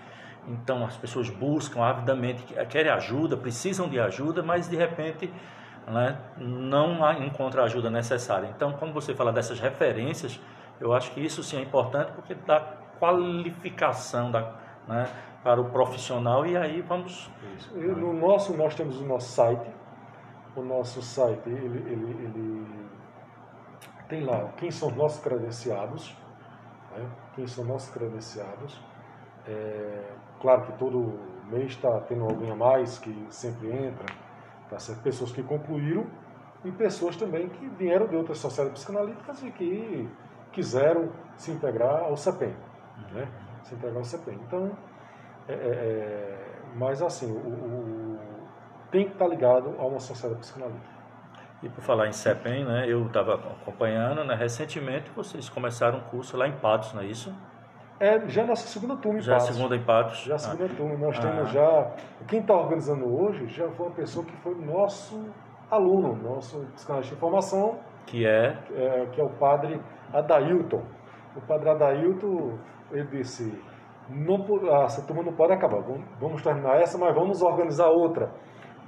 então 0.48 0.86
as 0.86 0.98
pessoas 0.98 1.30
buscam 1.30 1.82
avidamente, 1.82 2.44
querem 2.70 2.92
ajuda, 2.92 3.38
precisam 3.38 3.88
de 3.88 4.00
ajuda, 4.00 4.44
mas 4.44 4.68
de 4.68 4.76
repente 4.76 5.32
né, 5.88 6.18
não 6.38 7.12
encontra 7.24 7.62
a 7.62 7.66
ajuda 7.66 7.90
necessária. 7.90 8.52
Então, 8.56 8.74
quando 8.74 8.94
você 8.94 9.14
fala 9.14 9.32
dessas 9.32 9.60
referências, 9.60 10.40
eu 10.80 10.94
acho 10.94 11.12
que 11.12 11.24
isso 11.24 11.44
sim 11.44 11.58
é 11.58 11.62
importante 11.62 12.12
porque 12.14 12.34
dá 12.34 12.60
qualificação 13.00 14.32
da, 14.32 14.54
né, 14.88 15.08
para 15.44 15.62
o 15.62 15.70
profissional 15.70 16.46
e 16.46 16.58
aí 16.58 16.82
vamos. 16.82 17.30
Isso. 17.56 17.76
no 17.76 18.14
nosso, 18.14 18.56
nós 18.58 18.74
temos 18.76 19.00
o 19.00 19.06
nosso 19.06 19.30
site. 19.30 19.70
O 20.56 20.62
nosso 20.62 21.02
site 21.02 21.50
ele, 21.50 21.92
ele, 21.92 22.12
ele 22.24 22.88
tem 24.08 24.24
lá 24.24 24.50
quem 24.58 24.72
são 24.72 24.90
nossos 24.92 25.22
credenciados, 25.22 26.16
né, 26.96 27.06
quem 27.36 27.46
são 27.46 27.64
nossos 27.66 27.90
credenciados. 27.94 28.82
É, 29.48 30.14
claro 30.42 30.64
que 30.64 30.72
todo 30.80 31.20
mês 31.52 31.72
está 31.72 32.00
tendo 32.02 32.24
alguém 32.24 32.50
a 32.50 32.56
mais 32.56 32.98
que 32.98 33.28
sempre 33.30 33.72
entra 33.72 34.25
Tá 34.70 34.80
certo? 34.80 35.02
Pessoas 35.02 35.32
que 35.32 35.44
concluíram 35.44 36.06
e 36.64 36.72
pessoas 36.72 37.16
também 37.16 37.48
que 37.50 37.68
vieram 37.70 38.08
de 38.08 38.16
outras 38.16 38.40
sociedades 38.40 38.82
psicanalíticas 38.82 39.44
e 39.44 39.52
que 39.52 40.10
quiseram 40.52 41.12
se 41.36 41.52
integrar 41.52 42.04
ao 42.04 42.18
CEPEM. 42.18 42.56
Né? 43.12 43.28
Se 43.64 43.76
integrar 43.76 43.98
ao 43.98 44.04
CEPEM. 44.04 44.40
Então, 44.48 44.72
é, 45.48 45.54
é, 45.54 45.58
é, 45.58 46.62
mas 46.76 47.02
assim, 47.02 47.32
o, 47.32 47.38
o, 47.38 48.20
tem 48.90 49.06
que 49.06 49.14
estar 49.14 49.28
ligado 49.28 49.76
a 49.78 49.86
uma 49.86 50.00
sociedade 50.00 50.40
psicanalítica. 50.40 50.96
E 51.62 51.70
por 51.70 51.82
falar 51.82 52.08
em 52.08 52.12
CEPEM, 52.12 52.66
né, 52.66 52.86
eu 52.88 53.06
estava 53.06 53.36
acompanhando, 53.36 54.24
né, 54.24 54.36
recentemente 54.36 55.10
vocês 55.16 55.50
começaram 55.50 56.00
um 56.00 56.02
curso 56.02 56.36
lá 56.36 56.48
em 56.48 56.54
Patos, 56.54 56.94
não 56.94 57.02
é 57.02 57.06
isso? 57.06 57.34
É 58.00 58.28
já 58.28 58.46
nossa 58.46 58.68
segunda 58.68 58.98
turma 58.98 59.20
em 59.20 59.22
já 59.22 59.34
Patos. 59.34 59.48
Já 59.48 59.54
segunda 59.54 59.76
em 59.76 59.84
Patos. 59.84 60.18
Já 60.24 60.36
a 60.36 60.38
segunda 60.38 60.66
ah. 60.66 60.76
turma. 60.76 60.98
Nós 60.98 61.18
ah. 61.18 61.22
temos 61.22 61.52
já. 61.52 61.92
Quem 62.28 62.40
está 62.42 62.54
organizando 62.54 63.06
hoje 63.06 63.48
já 63.48 63.70
foi 63.70 63.86
uma 63.86 63.96
pessoa 63.96 64.26
que 64.26 64.36
foi 64.38 64.56
nosso 64.56 65.30
aluno, 65.72 66.16
nosso 66.16 66.60
psicanalista 66.74 67.16
de 67.16 67.22
formação. 67.22 67.80
Que 68.06 68.26
é? 68.26 68.58
é? 68.76 69.08
Que 69.12 69.22
é 69.22 69.24
o 69.24 69.30
padre 69.30 69.80
Adailton. 70.14 70.84
O 71.36 71.42
padre 71.42 71.70
Adailton, 71.70 72.58
ele 72.92 73.08
disse: 73.08 73.64
não, 74.10 74.46
essa 74.84 75.02
turma 75.08 75.24
não 75.24 75.34
pode 75.34 75.54
acabar, 75.54 75.82
vamos 76.20 76.42
terminar 76.42 76.80
essa, 76.80 76.98
mas 76.98 77.16
vamos 77.16 77.42
organizar 77.42 77.88
outra. 77.88 78.30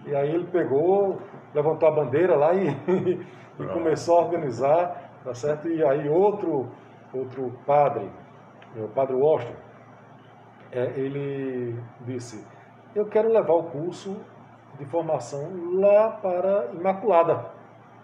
E 0.06 0.15
aí 0.15 0.30
ele 0.30 0.48
pegou, 0.48 1.20
levantou 1.54 1.89
a 1.89 1.91
bandeira 1.91 2.36
lá 2.36 2.54
e, 2.54 2.67
e 3.60 3.65
começou 3.74 4.20
a 4.20 4.26
organizar, 4.26 5.12
tá 5.24 5.34
certo? 5.34 5.67
E 5.67 5.84
aí 5.84 6.08
outro, 6.08 6.70
outro 7.13 7.52
padre 7.65 8.06
é, 8.06 8.27
o 8.84 8.88
padre 8.90 9.16
Washington, 9.16 9.56
é, 10.72 10.94
ele 10.96 11.82
disse: 12.02 12.46
Eu 12.96 13.06
quero 13.06 13.30
levar 13.30 13.54
o 13.54 13.63
curso 13.63 14.18
de 14.78 14.86
formação 14.86 15.50
lá 15.80 16.10
para 16.12 16.68
Imaculada. 16.74 17.46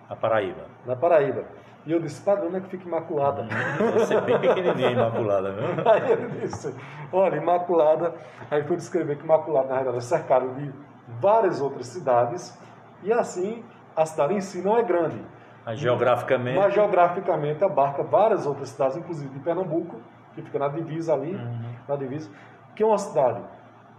Na 0.10 0.16
Paraíba. 0.16 0.66
Na 0.86 0.96
Paraíba. 0.96 1.46
E 1.86 1.92
eu 1.92 2.00
disse, 2.00 2.22
padre, 2.22 2.48
onde 2.48 2.58
é 2.58 2.60
que 2.62 2.70
fica 2.70 2.88
Imaculada? 2.88 3.42
Hum, 3.42 4.00
ser 4.06 4.22
bem 4.22 4.40
pequenininha 4.40 4.92
Imaculada, 4.92 5.52
viu? 5.52 5.66
Aí 5.92 6.12
ele 6.12 6.28
disse, 6.40 6.74
olha, 7.12 7.36
Imaculada, 7.36 8.14
aí 8.50 8.64
foi 8.64 8.78
descrever 8.78 9.18
que 9.18 9.24
Imaculada, 9.26 9.68
na 9.68 9.74
realidade, 9.74 9.98
é 9.98 10.02
cercado 10.02 10.54
de 10.56 10.72
várias 11.20 11.60
outras 11.60 11.88
cidades, 11.88 12.58
e 13.04 13.12
assim, 13.12 13.66
a 13.96 14.06
cidade 14.06 14.34
em 14.34 14.40
si 14.40 14.62
não 14.62 14.78
é 14.78 14.84
grande. 14.84 15.22
Mas 15.66 15.78
geograficamente... 15.78 16.58
Mas 16.58 16.74
geograficamente 16.74 17.64
abarca 17.66 18.02
várias 18.02 18.46
outras 18.46 18.70
cidades, 18.70 18.96
inclusive 18.96 19.30
de 19.34 19.40
Pernambuco, 19.40 19.98
que 20.34 20.42
fica 20.42 20.60
na 20.60 20.68
divisa 20.68 21.14
ali, 21.14 21.36
uhum. 21.36 21.76
na 21.88 21.96
divisa, 21.96 22.30
que 22.76 22.84
é 22.84 22.86
uma 22.86 22.98
cidade 22.98 23.44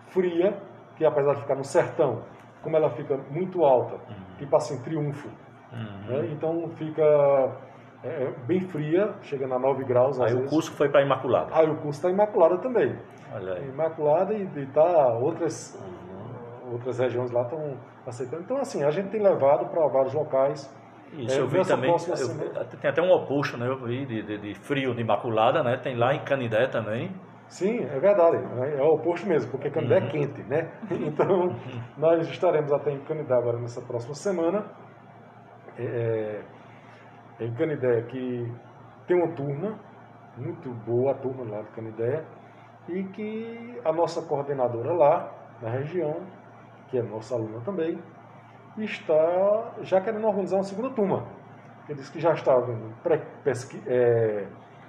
fria, 0.09 0.57
que 0.97 1.05
apesar 1.05 1.35
de 1.35 1.41
ficar 1.43 1.55
no 1.55 1.65
sertão, 1.65 2.23
como 2.63 2.77
ela 2.77 2.91
fica 2.91 3.17
muito 3.31 3.65
alta, 3.65 3.95
uhum. 3.95 4.37
tipo 4.39 4.57
assim, 4.57 4.83
triunfo, 4.83 5.29
uhum. 5.73 6.07
né? 6.09 6.29
então 6.33 6.69
fica 6.71 7.03
é, 8.03 8.25
é 8.25 8.35
bem 8.47 8.61
fria, 8.61 9.15
chega 9.23 9.47
a 9.47 9.59
9 9.59 9.85
graus. 9.85 10.21
Aí 10.21 10.33
vezes. 10.33 10.47
o 10.47 10.51
curso 10.51 10.73
foi 10.73 10.89
para 10.89 11.03
Imaculada. 11.03 11.55
Aí 11.55 11.69
o 11.69 11.77
curso 11.77 11.99
está 11.99 12.11
Imaculada 12.11 12.59
também. 12.59 12.99
Olha 13.33 13.55
aí. 13.55 13.69
Imaculada 13.69 14.35
e, 14.35 14.45
está 14.63 15.15
outras, 15.15 15.81
outras 16.71 16.99
regiões 16.99 17.31
lá 17.31 17.43
estão 17.43 17.77
aceitando. 18.07 18.43
Então, 18.43 18.59
assim, 18.59 18.85
a 18.85 18.91
gente 18.91 19.09
tem 19.09 19.23
levado 19.23 19.67
para 19.71 19.87
vários 19.89 20.13
locais 20.13 20.73
isso, 21.17 21.39
é, 21.39 21.41
eu 21.41 21.49
vi 21.49 21.63
também. 21.67 21.91
Eu, 21.91 22.79
tem 22.81 22.91
até 22.91 23.03
um 23.03 23.11
oposto, 23.11 23.57
né? 23.57 23.69
Eu 23.69 23.77
vi 23.79 24.05
de, 24.07 24.23
de, 24.23 24.39
de, 24.39 24.55
frio 24.55 24.95
de 24.95 25.01
Imaculada, 25.01 25.63
né? 25.63 25.77
Tem 25.77 25.97
lá 25.97 26.15
em 26.15 26.25
Canidé 26.25 26.67
também. 26.69 27.15
Sim, 27.49 27.85
é 27.85 27.99
verdade. 28.01 28.37
É, 28.37 28.81
é 28.81 28.83
o 28.83 28.95
oposto 28.95 29.29
mesmo, 29.29 29.51
porque 29.51 29.71
Canidé 29.71 29.99
é 29.99 30.01
uhum. 30.01 30.07
é 30.07 30.11
quente, 30.11 30.43
né? 30.43 30.73
Então, 30.91 31.57
nós 31.97 32.29
estaremos 32.29 32.73
até 32.73 32.91
em 32.91 33.01
Canidé 33.05 33.35
agora 33.35 33.59
nessa 33.59 33.81
próxima 33.81 34.15
semana. 34.15 34.65
É, 35.79 36.43
é, 37.41 37.45
em 37.45 37.55
Canidé, 37.55 38.03
que 38.03 38.53
tem 39.07 39.17
uma 39.17 39.35
turma, 39.35 39.79
muito 40.37 40.71
boa 40.87 41.13
a 41.13 41.15
turma 41.15 41.45
lá 41.49 41.63
de 41.63 41.71
Canidé, 41.71 42.25
e 42.89 43.05
que 43.05 43.81
a 43.85 43.93
nossa 43.93 44.27
coordenadora 44.27 44.93
lá, 44.93 45.33
na 45.61 45.71
região, 45.71 46.23
que 46.89 46.99
é 46.99 47.03
nossa 47.03 47.35
aluna 47.35 47.61
também, 47.65 47.99
está 48.79 49.73
já 49.83 50.01
querendo 50.01 50.27
organizar 50.27 50.57
uma 50.57 50.65
segunda 50.65 50.91
turma. 50.91 51.25
Ele 51.89 51.99
disse 51.99 52.11
que 52.11 52.21
já 52.21 52.33
está 52.33 52.55
havendo 52.55 52.93
é, 53.87 54.47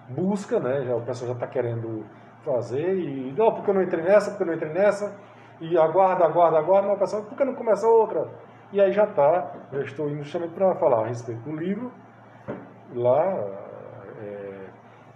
busca, 0.09 0.59
né? 0.59 0.85
Já, 0.85 0.95
o 0.95 1.01
pessoal 1.01 1.29
já 1.29 1.33
está 1.33 1.47
querendo 1.47 2.05
fazer 2.43 2.97
e 2.97 3.33
não, 3.37 3.53
porque 3.53 3.69
eu 3.69 3.73
não 3.73 3.81
entrei 3.81 4.03
nessa, 4.03 4.31
porque 4.31 4.43
eu 4.43 4.47
não 4.47 4.53
entrei 4.53 4.71
nessa, 4.71 5.15
e 5.59 5.77
aguarda, 5.77 6.25
aguarda, 6.25 6.59
aguarda, 6.59 6.87
mas 6.87 6.97
o 6.97 6.99
pessoal, 6.99 7.23
por 7.23 7.37
que 7.37 7.43
não 7.43 7.55
começa 7.55 7.87
outra? 7.87 8.29
E 8.71 8.79
aí 8.79 8.91
já 8.91 9.05
está, 9.05 9.51
já 9.71 9.81
estou 9.81 10.09
indo 10.09 10.23
justamente 10.23 10.53
para 10.53 10.75
falar 10.75 11.03
a 11.03 11.07
respeito 11.07 11.41
do 11.41 11.55
livro 11.55 11.91
lá 12.93 13.23
é, 14.19 14.67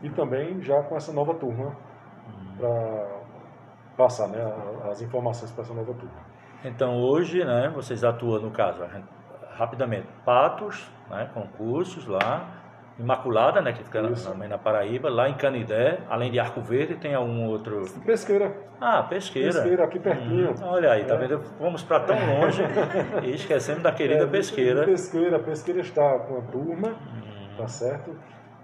e 0.02 0.10
também 0.10 0.62
já 0.62 0.82
com 0.84 0.96
essa 0.96 1.12
nova 1.14 1.34
turma 1.36 1.76
para 2.58 3.20
passar 3.98 4.28
né, 4.28 4.40
as 4.90 5.02
informações 5.02 5.52
para 5.52 5.64
essa 5.64 5.74
nova 5.74 5.94
turma. 5.94 6.29
Então 6.63 6.98
hoje, 6.98 7.43
né, 7.43 7.72
vocês 7.74 8.04
atuam 8.04 8.41
no 8.41 8.52
caso, 8.52 8.84
rapidamente, 9.52 10.08
Patos, 10.26 10.89
né, 11.10 11.30
concursos 11.34 12.06
lá, 12.06 12.60
Imaculada, 13.00 13.62
né, 13.62 13.72
que 13.72 13.82
fica 13.82 14.02
também 14.26 14.50
na 14.50 14.58
Paraíba, 14.58 15.10
lá 15.10 15.30
em 15.30 15.34
Canidé, 15.36 16.00
além 16.10 16.30
de 16.30 16.38
Arco 16.38 16.60
Verde, 16.60 16.98
tem 16.98 17.15
algum 17.15 17.48
outro... 17.48 17.86
Pesqueira. 18.06 18.54
Ah, 18.82 19.04
Pesqueira. 19.04 19.54
Pesqueira, 19.54 19.86
aqui 19.86 20.00
pertinho. 20.00 20.52
Hum, 20.52 20.56
olha 20.63 20.91
aí, 20.91 21.06
tá 21.06 21.15
é. 21.15 21.17
vendo? 21.17 21.39
Vamos 21.58 21.82
para 21.82 22.02
tão 22.02 22.17
longe 22.17 22.62
e 23.24 23.36
esquecemos 23.36 23.82
da 23.82 23.93
querida 23.93 24.26
é, 24.26 24.28
Pesqueira. 24.28 24.84
Pesqueira, 24.84 25.39
Pesqueira 25.39 25.80
está 25.80 26.19
com 26.19 26.39
a 26.39 26.41
turma, 26.41 26.89
hum. 26.89 27.56
tá 27.58 27.67
certo? 27.69 28.13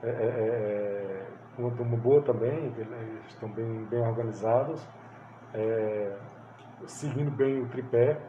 É, 0.03 0.09
é, 0.09 0.11
é, 0.11 1.25
é 1.57 1.61
uma 1.61 1.71
turma 1.71 1.95
boa 1.95 2.21
também, 2.21 2.73
eles 2.77 3.25
estão 3.29 3.49
bem, 3.49 3.85
bem 3.85 4.01
organizados. 4.01 4.85
É, 5.53 6.11
seguindo 6.85 7.31
bem 7.31 7.61
o 7.61 7.67
tripé. 7.67 8.19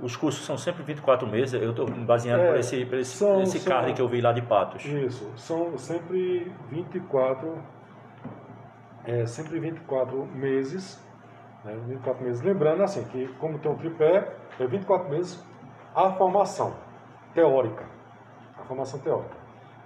Os 0.00 0.14
cursos 0.14 0.44
são 0.44 0.56
sempre 0.56 0.82
24 0.84 1.26
meses, 1.26 1.60
eu 1.60 1.70
estou 1.70 1.90
baseando 1.90 2.44
é, 2.44 2.48
por 2.48 2.56
esse, 2.58 2.84
por 2.86 2.98
esse, 2.98 3.16
são, 3.16 3.42
esse 3.42 3.60
card 3.60 3.92
que 3.94 4.00
eu 4.00 4.08
vi 4.08 4.20
lá 4.20 4.32
de 4.32 4.42
Patos. 4.42 4.84
Isso, 4.84 5.32
são 5.36 5.76
sempre 5.76 6.52
24, 6.70 7.58
é, 9.04 9.26
sempre 9.26 9.58
24 9.58 10.24
meses, 10.26 11.02
né, 11.64 11.76
24 11.88 12.24
meses. 12.24 12.42
Lembrando 12.42 12.82
assim, 12.82 13.04
que 13.04 13.26
como 13.40 13.58
tem 13.58 13.70
um 13.70 13.76
tripé, 13.76 14.36
é 14.60 14.66
24 14.66 15.10
meses 15.10 15.44
a 15.94 16.12
formação 16.12 16.74
teórica. 17.34 17.84
A 18.56 18.62
formação 18.64 19.00
teórica. 19.00 19.36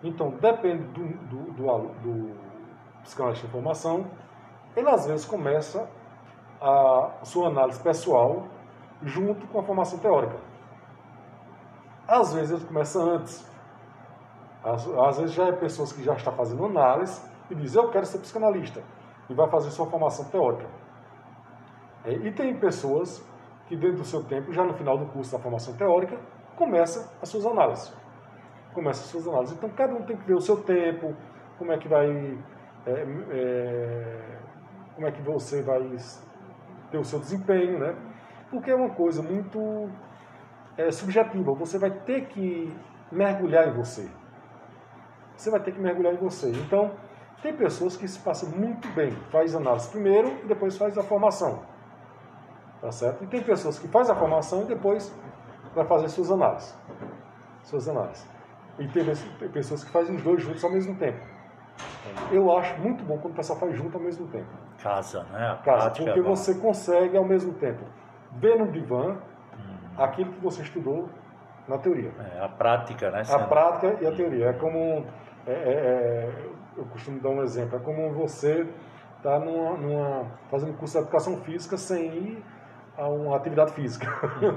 Então, 0.03 0.31
depende 0.31 0.85
do, 0.85 1.07
do, 1.07 1.53
do, 1.53 1.89
do 2.03 2.37
psicanalista 3.03 3.47
de 3.47 3.53
formação, 3.53 4.07
ele 4.77 4.89
às 4.89 5.07
vezes 5.07 5.25
começa 5.25 5.89
a 6.61 7.25
sua 7.25 7.49
análise 7.49 7.81
pessoal 7.81 8.45
junto 9.03 9.47
com 9.47 9.61
a 9.61 9.63
formação 9.63 9.99
teórica. 9.99 10.37
Às 12.07 12.35
vezes 12.35 12.51
ele 12.51 12.67
começa 12.67 13.01
antes. 13.01 13.49
Às, 14.63 14.87
às 14.87 15.19
vezes 15.19 15.35
já 15.35 15.47
é 15.47 15.53
pessoas 15.53 15.93
que 15.93 16.03
já 16.03 16.15
estão 16.15 16.35
fazendo 16.35 16.65
análise 16.67 17.23
e 17.51 17.55
diz 17.55 17.75
eu 17.75 17.91
quero 17.91 18.05
ser 18.05 18.19
psicanalista 18.19 18.83
e 19.29 19.35
vai 19.35 19.49
fazer 19.49 19.71
sua 19.71 19.87
formação 19.87 20.25
teórica. 20.27 20.67
É, 22.05 22.13
e 22.13 22.33
tem 22.33 22.59
pessoas 22.59 23.25
que 23.67 23.77
dentro 23.77 23.99
do 23.99 24.05
seu 24.05 24.25
tempo, 24.25 24.53
já 24.53 24.65
no 24.65 24.75
final 24.75 24.99
do 24.99 25.07
curso 25.07 25.33
da 25.33 25.39
formação 25.39 25.75
teórica, 25.77 26.19
começa 26.57 27.11
as 27.23 27.29
suas 27.29 27.47
análises. 27.47 27.95
Começa 28.75 29.03
as 29.03 29.07
suas 29.07 29.27
análises. 29.27 29.57
Então 29.57 29.71
cada 29.71 29.95
um 29.95 30.03
tem 30.03 30.17
que 30.17 30.25
ver 30.25 30.35
o 30.35 30.41
seu 30.41 30.63
tempo, 30.63 31.15
como 31.57 31.73
é 31.73 31.79
que 31.79 31.89
vai. 31.89 32.39
É, 32.87 33.07
é, 33.31 34.39
como 34.95 35.07
é 35.07 35.13
que 35.13 35.23
você 35.23 35.63
vai 35.63 35.81
ter 36.91 36.99
o 36.99 37.05
seu 37.05 37.19
desempenho, 37.19 37.79
né? 37.79 37.95
Porque 38.51 38.71
é 38.71 38.75
uma 38.75 38.95
coisa 38.95 39.23
muito 39.23 39.89
é, 40.77 40.91
subjetiva. 40.91 41.53
Você 41.55 41.79
vai 41.79 41.91
ter 41.91 42.27
que 42.27 42.75
mergulhar 43.13 43.69
em 43.69 43.73
você. 43.73 44.09
Você 45.37 45.51
vai 45.51 45.61
ter 45.61 45.73
que 45.73 45.81
mergulhar 45.81 46.15
em 46.15 46.19
você. 46.19 46.51
Então, 46.51 46.93
tem 47.43 47.57
pessoas 47.57 47.97
que 47.97 48.07
se 48.07 48.19
passam 48.21 48.51
muito 48.51 48.89
bem, 48.95 49.11
faz 49.31 49.55
análise 49.55 49.89
primeiro 49.91 50.29
e 50.45 50.47
depois 50.47 50.77
faz 50.77 50.99
a 50.99 51.03
formação. 51.03 51.63
Tá 52.81 52.91
certo? 52.91 53.25
E 53.25 53.27
tem 53.27 53.43
pessoas 53.43 53.79
que 53.79 53.89
faz 53.89 54.11
a 54.11 54.15
formação 54.15 54.63
e 54.63 54.67
depois 54.67 55.15
vai 55.75 55.87
fazer 55.87 56.09
suas 56.09 56.31
análises. 56.31 56.77
Suas 57.63 57.89
análises. 57.89 58.29
E 58.79 58.89
tem 58.89 59.05
pessoas 59.53 59.85
que 59.85 59.91
fazem 59.91 60.17
os 60.17 60.23
dois 60.23 60.43
juntos 60.43 60.63
ao 60.65 60.71
mesmo 60.71 60.97
tempo. 60.97 61.21
Eu 62.33 62.51
acho 62.59 62.79
muito 62.81 63.05
bom 63.05 63.19
quando 63.19 63.35
o 63.35 63.37
pessoal 63.37 63.59
faz 63.59 63.77
junto 63.77 63.97
ao 63.97 64.03
mesmo 64.03 64.27
tempo. 64.29 64.51
Casa, 64.83 65.25
né? 65.33 65.51
A 65.51 65.57
Casa, 65.57 65.91
porque 65.91 66.19
é 66.19 66.23
você 66.23 66.55
consegue 66.55 67.17
ao 67.17 67.25
mesmo 67.25 67.55
tempo 67.55 67.85
ver 68.33 68.59
no 68.59 68.71
divã 68.71 69.17
hum. 69.55 69.77
aquilo 69.97 70.33
que 70.33 70.41
você 70.41 70.63
estudou 70.63 71.09
na 71.69 71.79
teoria. 71.79 72.13
É, 72.19 72.45
a 72.45 72.49
prática, 72.49 73.11
né? 73.11 73.23
A 73.29 73.39
prática 73.39 73.97
e 74.01 74.07
a 74.07 74.13
teoria. 74.13 74.47
É 74.47 74.53
como. 74.53 75.07
É, 75.47 75.53
é, 75.53 75.55
é, 75.55 76.31
eu 76.77 76.85
costumo 76.87 77.21
dar 77.21 77.31
um 77.31 77.43
exemplo. 77.43 77.77
É 77.77 77.81
como 77.81 78.13
você 78.13 78.67
está 79.17 79.39
numa, 79.39 79.77
numa, 79.77 80.27
fazendo 80.51 80.77
curso 80.77 80.99
de 80.99 81.05
educação 81.05 81.37
física 81.39 81.77
sem 81.77 82.07
ir 82.07 82.45
a 82.97 83.09
uma 83.09 83.37
atividade 83.37 83.73
física. 83.73 84.07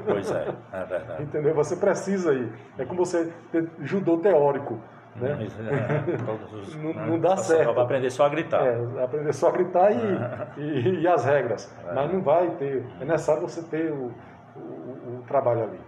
Pois 0.06 0.32
é, 0.32 0.54
é 0.72 0.84
verdade. 0.86 1.24
Entendeu? 1.24 1.54
Você 1.56 1.76
precisa 1.76 2.34
ir. 2.34 2.52
É 2.78 2.86
como 2.86 3.06
você 3.06 3.32
ter 3.52 3.70
judô 3.80 4.18
teórico. 4.18 4.80
Né? 5.16 5.38
É, 5.40 5.46
os, 6.56 6.76
não, 6.76 6.94
né? 6.94 7.06
não, 7.08 7.20
dá 7.20 7.38
certo. 7.38 7.74
Vai 7.74 7.84
aprender 7.84 8.10
só 8.10 8.26
a 8.26 8.30
gritar. 8.30 8.66
É, 8.66 9.04
aprender 9.04 9.34
só 9.34 9.50
a 9.50 9.52
gritar 9.52 9.92
e, 9.92 10.18
e, 10.62 11.02
e, 11.02 11.08
as 11.08 11.26
regras. 11.26 11.74
É. 11.88 11.94
Mas 11.94 12.12
não 12.12 12.22
vai 12.22 12.50
ter. 12.52 12.86
É 13.00 13.06
necessário 13.06 13.42
você 13.42 13.62
ter 13.64 13.92
o, 13.92 14.12
o, 14.56 15.20
o 15.20 15.24
trabalho 15.28 15.64
ali. 15.64 15.80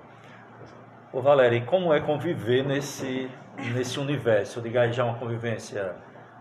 Ô 1.12 1.22
Valéria, 1.22 1.58
e 1.58 1.66
como 1.66 1.94
é 1.94 2.02
conviver 2.02 2.64
nesse, 2.64 3.32
nesse 3.74 4.00
universo? 4.00 4.62
Diga 4.62 4.82
aí 4.82 4.92
já 4.92 5.06
uma 5.06 5.18
convivência 5.18 5.96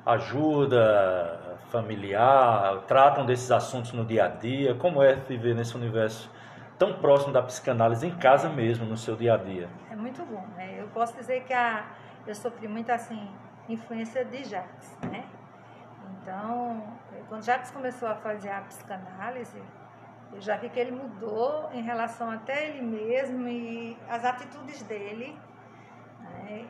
ajuda, 0.05 1.41
familiar, 1.71 2.83
tratam 2.87 3.25
desses 3.25 3.51
assuntos 3.51 3.93
no 3.93 4.05
dia 4.05 4.25
a 4.25 4.29
dia? 4.29 4.75
Como 4.75 5.03
é 5.03 5.15
viver 5.15 5.55
nesse 5.55 5.77
universo 5.77 6.31
tão 6.79 6.95
próximo 6.95 7.33
da 7.33 7.43
psicanálise 7.43 8.07
em 8.07 8.11
casa 8.17 8.49
mesmo, 8.49 8.85
no 8.85 8.97
seu 8.97 9.17
dia 9.17 9.35
a 9.35 9.37
dia? 9.37 9.69
É 9.91 9.97
muito 9.97 10.25
bom, 10.25 10.45
né? 10.57 10.77
Eu 10.81 10.89
posso 10.89 11.15
dizer 11.17 11.45
que 11.45 11.53
a, 11.53 11.85
eu 12.27 12.35
sofri 12.35 12.69
muito 12.69 12.91
assim 12.91 13.31
influência 13.69 14.25
de 14.25 14.45
Jacques, 14.45 14.97
né? 15.11 15.25
Então, 16.21 16.83
quando 17.29 17.43
Jacques 17.43 17.71
começou 17.71 18.09
a 18.09 18.15
fazer 18.15 18.51
a 18.51 18.61
psicanálise, 18.63 19.63
eu 20.33 20.41
já 20.41 20.57
vi 20.57 20.69
que 20.69 20.79
ele 20.81 20.91
mudou 20.91 21.71
em 21.73 21.83
relação 21.83 22.31
até 22.31 22.69
ele 22.69 22.83
mesmo 22.83 23.47
e 23.49 23.97
as 24.09 24.25
atitudes 24.25 24.83
dele, 24.83 25.39
né? 26.21 26.67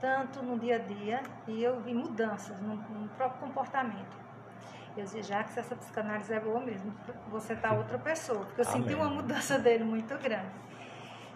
tanto 0.00 0.42
no 0.42 0.58
dia 0.58 0.76
a 0.76 0.78
dia, 0.78 1.22
e 1.46 1.62
eu 1.62 1.80
vi 1.80 1.94
mudanças 1.94 2.60
no, 2.60 2.76
no 2.76 3.08
próprio 3.10 3.40
comportamento. 3.40 4.16
Eu 4.96 5.04
disse, 5.04 5.22
já 5.22 5.44
que 5.44 5.58
essa 5.58 5.76
psicanálise 5.76 6.32
é 6.32 6.40
boa 6.40 6.60
mesmo, 6.60 6.94
você 7.28 7.54
tá 7.54 7.72
outra 7.72 7.98
pessoa, 7.98 8.44
porque 8.44 8.60
eu 8.60 8.68
Amém. 8.68 8.82
senti 8.82 8.94
uma 8.94 9.08
mudança 9.08 9.58
dele 9.58 9.84
muito 9.84 10.16
grande. 10.18 10.52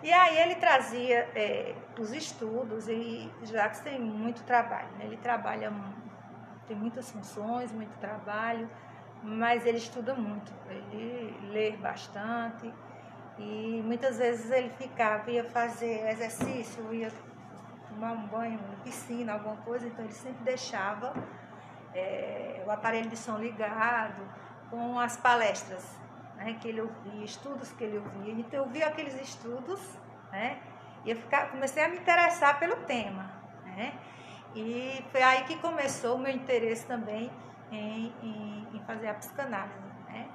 E 0.02 0.10
aí 0.10 0.38
ele 0.38 0.54
trazia 0.54 1.28
é, 1.34 1.74
os 1.98 2.10
estudos, 2.12 2.88
e 2.88 3.30
Jacques 3.42 3.80
tem 3.80 4.00
muito 4.00 4.42
trabalho, 4.44 4.88
né? 4.98 5.04
ele 5.04 5.18
trabalha, 5.18 5.70
tem 6.66 6.74
muitas 6.74 7.10
funções, 7.10 7.70
muito 7.70 7.94
trabalho, 7.98 8.70
mas 9.22 9.66
ele 9.66 9.76
estuda 9.76 10.14
muito, 10.14 10.50
ele 10.70 11.38
lê 11.52 11.72
bastante, 11.72 12.72
e 13.36 13.82
muitas 13.84 14.16
vezes 14.16 14.50
ele 14.50 14.70
ficava, 14.70 15.30
ia 15.30 15.44
fazer 15.44 16.08
exercício, 16.08 16.94
ia 16.94 17.12
tomar 17.86 18.12
um 18.12 18.26
banho 18.26 18.58
piscina, 18.82 19.34
alguma 19.34 19.56
coisa, 19.58 19.86
então 19.86 20.02
ele 20.02 20.14
sempre 20.14 20.42
deixava 20.44 21.12
é, 21.94 22.62
o 22.66 22.70
aparelho 22.70 23.10
de 23.10 23.18
som 23.18 23.36
ligado, 23.36 24.22
com 24.70 24.98
as 24.98 25.18
palestras 25.18 25.99
né, 26.40 26.56
que 26.60 26.68
ele 26.68 26.80
ouvia, 26.80 27.24
estudos 27.24 27.70
que 27.72 27.84
ele 27.84 27.98
ouvia. 27.98 28.32
Então 28.32 28.64
eu 28.64 28.68
vi 28.70 28.82
aqueles 28.82 29.14
estudos, 29.20 29.80
né, 30.32 30.58
e 31.04 31.10
eu 31.10 31.16
ficar, 31.16 31.50
comecei 31.50 31.84
a 31.84 31.88
me 31.88 31.98
interessar 31.98 32.58
pelo 32.58 32.76
tema. 32.76 33.30
Né, 33.64 33.92
e 34.54 35.04
foi 35.12 35.22
aí 35.22 35.44
que 35.44 35.56
começou 35.58 36.16
o 36.16 36.18
meu 36.18 36.32
interesse 36.32 36.86
também 36.86 37.30
em, 37.70 38.12
em, 38.22 38.68
em 38.72 38.80
fazer 38.86 39.08
a 39.08 39.14
psicanálise. 39.14 39.78
Né. 40.08 40.28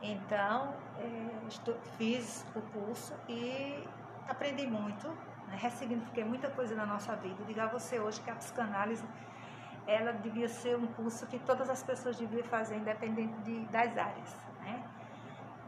Então, 0.00 0.74
é, 0.98 1.48
estou, 1.48 1.76
fiz 1.98 2.46
o 2.54 2.62
curso 2.62 3.12
e 3.28 3.84
aprendi 4.28 4.66
muito, 4.66 5.08
né, 5.48 5.56
ressignifiquei 5.58 6.24
muita 6.24 6.48
coisa 6.50 6.74
na 6.76 6.86
nossa 6.86 7.16
vida. 7.16 7.44
Diga 7.44 7.64
a 7.64 7.66
você 7.66 7.98
hoje 7.98 8.20
que 8.20 8.30
a 8.30 8.34
psicanálise 8.36 9.04
ela 9.86 10.12
devia 10.12 10.48
ser 10.48 10.76
um 10.76 10.86
curso 10.86 11.26
que 11.26 11.38
todas 11.38 11.68
as 11.70 11.82
pessoas 11.82 12.16
deviam 12.16 12.44
fazer, 12.44 12.76
independente 12.76 13.34
de, 13.40 13.60
das 13.66 13.96
áreas. 13.96 14.47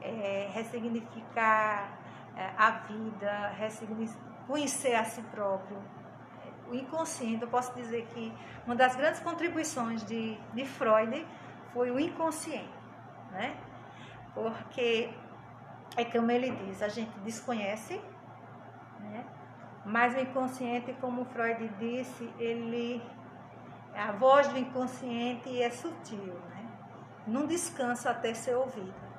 É, 0.00 0.48
ressignificar 0.52 1.98
é, 2.36 2.50
a 2.56 2.70
vida, 2.70 3.52
conhecer 4.46 4.94
a 4.94 5.04
si 5.04 5.22
próprio. 5.22 5.76
O 6.68 6.74
inconsciente, 6.74 7.42
eu 7.42 7.48
posso 7.48 7.74
dizer 7.74 8.06
que 8.14 8.32
uma 8.64 8.76
das 8.76 8.96
grandes 8.96 9.20
contribuições 9.20 10.04
de, 10.04 10.38
de 10.54 10.64
Freud 10.64 11.26
foi 11.72 11.90
o 11.90 11.98
inconsciente, 11.98 12.70
né? 13.32 13.56
Porque 14.34 15.12
é 15.96 16.04
como 16.04 16.30
ele 16.30 16.50
diz, 16.50 16.82
a 16.82 16.88
gente 16.88 17.10
desconhece, 17.20 18.00
né? 19.00 19.24
mas 19.84 20.14
o 20.14 20.20
inconsciente, 20.20 20.92
como 21.00 21.24
Freud 21.26 21.68
disse, 21.78 22.32
ele 22.38 23.02
a 23.94 24.12
voz 24.12 24.46
do 24.48 24.58
inconsciente 24.58 25.60
é 25.60 25.68
sutil, 25.68 26.34
né? 26.50 26.66
não 27.26 27.46
descansa 27.46 28.10
até 28.10 28.32
ser 28.32 28.54
ouvida. 28.54 29.09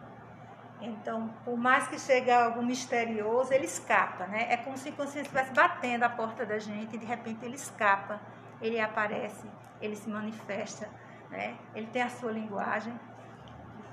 Então, 0.82 1.32
por 1.46 1.56
mais 1.56 1.88
que 1.88 2.00
chegue 2.00 2.32
algo 2.32 2.64
misterioso, 2.64 3.54
ele 3.54 3.66
escapa, 3.66 4.26
né? 4.26 4.48
É 4.50 4.58
como 4.58 4.76
se 4.76 4.90
o 4.90 4.92
inconsciente 4.92 5.28
estivesse 5.28 5.54
batendo 5.54 6.04
a 6.04 6.10
porta 6.10 6.44
da 6.44 6.58
gente 6.58 6.96
e 6.96 6.98
de 6.98 7.06
repente 7.06 7.46
ele 7.46 7.56
escapa, 7.56 8.20
ele 8.60 8.80
aparece, 8.80 9.48
ele 9.80 9.96
se 9.96 10.10
manifesta, 10.10 10.90
né? 11.30 11.56
Ele 11.76 11.86
tem 11.88 12.02
a 12.02 12.10
sua 12.10 12.32
linguagem. 12.32 13.00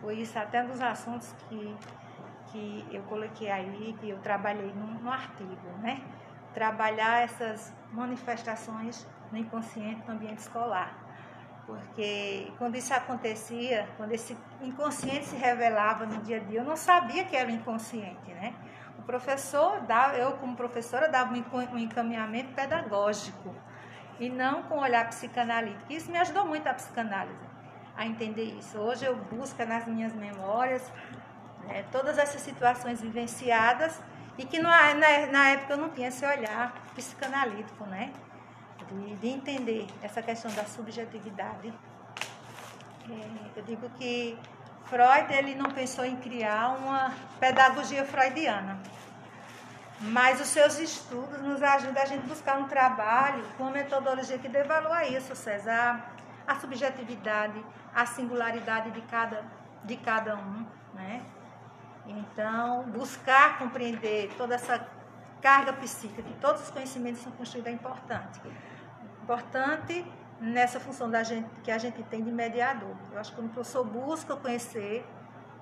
Foi 0.01 0.14
isso 0.14 0.38
até 0.38 0.62
um 0.62 0.68
dos 0.68 0.81
assuntos 0.81 1.35
que, 1.48 1.77
que 2.46 2.87
eu 2.90 3.03
coloquei 3.03 3.51
aí, 3.51 3.94
que 4.01 4.09
eu 4.09 4.18
trabalhei 4.20 4.72
no, 4.72 4.87
no 4.87 5.12
artigo, 5.12 5.68
né? 5.83 6.03
Trabalhar 6.55 7.22
essas 7.22 7.70
manifestações 7.92 9.07
no 9.31 9.37
inconsciente 9.37 10.07
no 10.07 10.14
ambiente 10.14 10.38
escolar. 10.38 11.08
Porque 11.69 12.51
quando 12.57 12.77
isso 12.77 12.95
acontecia, 12.95 13.87
quando 13.99 14.13
esse 14.13 14.35
inconsciente 14.63 15.27
se 15.27 15.37
revelava 15.37 16.07
no 16.07 16.23
dia 16.23 16.39
a 16.39 16.41
dia, 16.41 16.61
eu 16.61 16.65
não 16.65 16.77
sabia 16.77 17.25
que 17.25 17.37
era 17.37 17.47
o 17.47 17.53
inconsciente, 17.53 18.33
né? 18.33 18.55
O 18.99 19.03
professor, 19.03 19.83
dava, 19.83 20.17
eu 20.17 20.33
como 20.39 20.57
professora, 20.57 21.11
dava 21.11 21.35
um 21.35 21.79
encaminhamento 21.79 22.55
pedagógico 22.55 23.55
e 24.19 24.31
não 24.31 24.63
com 24.63 24.79
olhar 24.79 25.07
psicanalítico. 25.11 25.93
Isso 25.93 26.11
me 26.11 26.17
ajudou 26.17 26.47
muito 26.47 26.67
a 26.67 26.73
psicanálise, 26.73 27.37
a 27.95 28.07
entender 28.07 28.45
isso. 28.45 28.79
Hoje 28.79 29.05
eu 29.05 29.15
busco 29.15 29.63
nas 29.67 29.87
minhas 29.87 30.15
memórias 30.15 30.91
né, 31.67 31.85
todas 31.93 32.17
essas 32.17 32.41
situações 32.41 33.03
vivenciadas 33.03 34.01
e 34.39 34.47
que 34.47 34.59
na, 34.59 34.95
na, 34.95 35.27
na 35.27 35.49
época 35.51 35.75
eu 35.75 35.77
não 35.77 35.91
tinha 35.91 36.09
esse 36.09 36.25
olhar 36.25 36.73
psicanalítico, 36.95 37.85
né? 37.85 38.11
De, 38.90 39.16
de 39.16 39.29
entender 39.29 39.87
essa 40.03 40.22
questão 40.22 40.51
da 40.53 40.64
subjetividade. 40.64 41.72
É, 43.09 43.59
eu 43.59 43.62
digo 43.62 43.88
que 43.90 44.38
Freud 44.85 45.33
ele 45.33 45.55
não 45.55 45.70
pensou 45.70 46.05
em 46.05 46.16
criar 46.16 46.77
uma 46.79 47.12
pedagogia 47.38 48.05
freudiana, 48.05 48.78
mas 50.01 50.41
os 50.41 50.49
seus 50.49 50.78
estudos 50.78 51.41
nos 51.41 51.62
ajudam 51.62 52.03
a 52.03 52.07
gente 52.07 52.26
buscar 52.26 52.59
um 52.59 52.68
trabalho 52.68 53.45
com 53.57 53.64
uma 53.64 53.72
metodologia 53.72 54.39
que 54.39 54.49
dê 54.49 54.62
valor 54.64 54.93
a 54.93 55.07
isso, 55.07 55.34
César, 55.34 56.05
a 56.47 56.55
subjetividade, 56.59 57.62
a 57.95 58.07
singularidade 58.07 58.91
de 58.91 59.01
cada, 59.03 59.45
de 59.84 59.97
cada 59.97 60.36
um, 60.36 60.66
né? 60.95 61.22
Então, 62.07 62.84
buscar 62.84 63.59
compreender 63.59 64.32
toda 64.39 64.55
essa 64.55 64.86
carga 65.43 65.72
psíquica 65.74 66.22
que 66.22 66.34
todos 66.34 66.62
os 66.62 66.70
conhecimentos 66.70 67.20
são 67.20 67.30
construídos 67.32 67.70
é 67.70 67.74
importante 67.74 68.41
importante 69.29 70.07
nessa 70.41 70.81
função 70.81 71.11
da 71.11 71.22
gente, 71.22 71.47
que 71.62 71.70
a 71.70 71.76
gente 71.76 72.03
tem 72.05 72.22
de 72.22 72.33
mediador. 72.33 72.97
Eu 73.12 73.20
acho 73.20 73.35
que 73.35 73.41
o 73.41 73.49
professor 73.49 73.85
busca 73.85 74.35
conhecer 74.37 75.05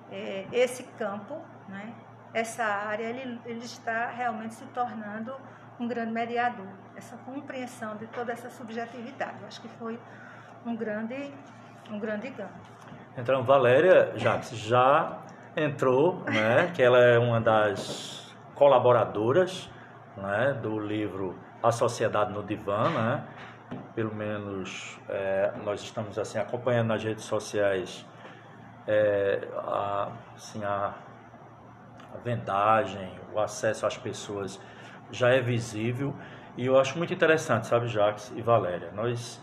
é, 0.09 0.45
esse 0.53 0.83
campo, 0.97 1.41
né, 1.67 1.93
essa 2.33 2.63
área, 2.63 3.03
ele, 3.03 3.41
ele 3.45 3.65
está 3.65 4.07
realmente 4.07 4.53
se 4.53 4.63
tornando 4.67 5.33
um 5.77 5.87
grande 5.87 6.13
mediador. 6.13 6.67
Essa 6.95 7.17
compreensão 7.17 7.97
de 7.97 8.07
toda 8.07 8.31
essa 8.31 8.49
subjetividade. 8.49 9.35
Eu 9.41 9.47
acho 9.47 9.61
que 9.61 9.67
foi 9.67 9.99
um 10.65 10.75
grande, 10.75 11.33
um 11.91 11.99
grande 11.99 12.29
ganho. 12.29 12.49
Então, 13.17 13.43
Valéria 13.43 14.13
Jacques, 14.15 14.51
já 14.51 15.19
entrou, 15.55 16.23
né, 16.25 16.71
que 16.73 16.81
ela 16.81 16.99
é 16.99 17.17
uma 17.19 17.41
das 17.41 18.33
colaboradoras 18.55 19.69
né, 20.15 20.57
do 20.61 20.79
livro 20.79 21.37
A 21.61 21.71
Sociedade 21.71 22.31
no 22.31 22.43
Divã, 22.43 22.89
né? 22.89 23.23
Pelo 23.95 24.13
menos 24.13 24.99
é, 25.09 25.53
nós 25.63 25.81
estamos 25.81 26.17
assim 26.17 26.37
acompanhando 26.37 26.87
nas 26.87 27.03
redes 27.03 27.25
sociais 27.25 28.05
é, 28.87 29.47
a, 29.55 30.11
assim, 30.35 30.63
a, 30.63 30.93
a 32.13 32.17
vendagem, 32.23 33.11
o 33.33 33.39
acesso 33.39 33.85
às 33.85 33.97
pessoas 33.97 34.59
já 35.11 35.29
é 35.29 35.41
visível 35.41 36.15
e 36.57 36.65
eu 36.65 36.79
acho 36.79 36.97
muito 36.97 37.13
interessante, 37.13 37.67
sabe, 37.67 37.87
Jacques 37.87 38.33
e 38.35 38.41
Valéria. 38.41 38.91
Nós, 38.91 39.39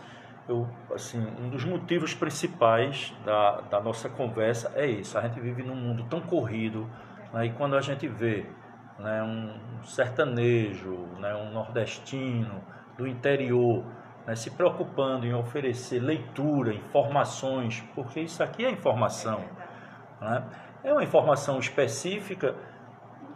eu, 0.49 0.67
assim, 0.93 1.25
um 1.39 1.49
dos 1.49 1.63
motivos 1.63 2.13
principais 2.13 3.13
da, 3.23 3.61
da 3.61 3.79
nossa 3.79 4.09
conversa 4.09 4.69
é 4.75 4.85
isso. 4.85 5.17
A 5.17 5.21
gente 5.21 5.39
vive 5.39 5.63
num 5.63 5.75
mundo 5.75 6.05
tão 6.09 6.19
corrido, 6.19 6.89
né, 7.31 7.45
e 7.45 7.51
quando 7.53 7.77
a 7.77 7.81
gente 7.81 8.05
vê 8.05 8.45
né, 8.99 9.23
um 9.23 9.81
sertanejo, 9.85 10.93
né, 11.17 11.33
um 11.35 11.51
nordestino 11.51 12.61
do 12.97 13.07
interior, 13.07 13.85
né, 14.25 14.35
se 14.35 14.51
preocupando 14.51 15.25
em 15.25 15.33
oferecer 15.33 15.99
leitura, 15.99 16.73
informações, 16.73 17.83
porque 17.93 18.21
isso 18.21 18.41
aqui 18.43 18.65
é 18.65 18.71
informação. 18.71 19.41
Né? 20.19 20.43
É 20.83 20.91
uma 20.91 21.03
informação 21.03 21.59
específica, 21.59 22.55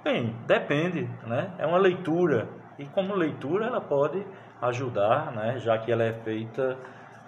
bem, 0.04 0.36
depende, 0.46 1.10
né? 1.26 1.52
é 1.58 1.66
uma 1.66 1.78
leitura, 1.78 2.48
e 2.78 2.86
como 2.86 3.14
leitura 3.16 3.66
ela 3.66 3.82
pode 3.82 4.26
ajudar, 4.62 5.32
né? 5.32 5.60
já 5.60 5.78
que 5.78 5.92
ela 5.92 6.04
é 6.04 6.14
feita, 6.14 6.78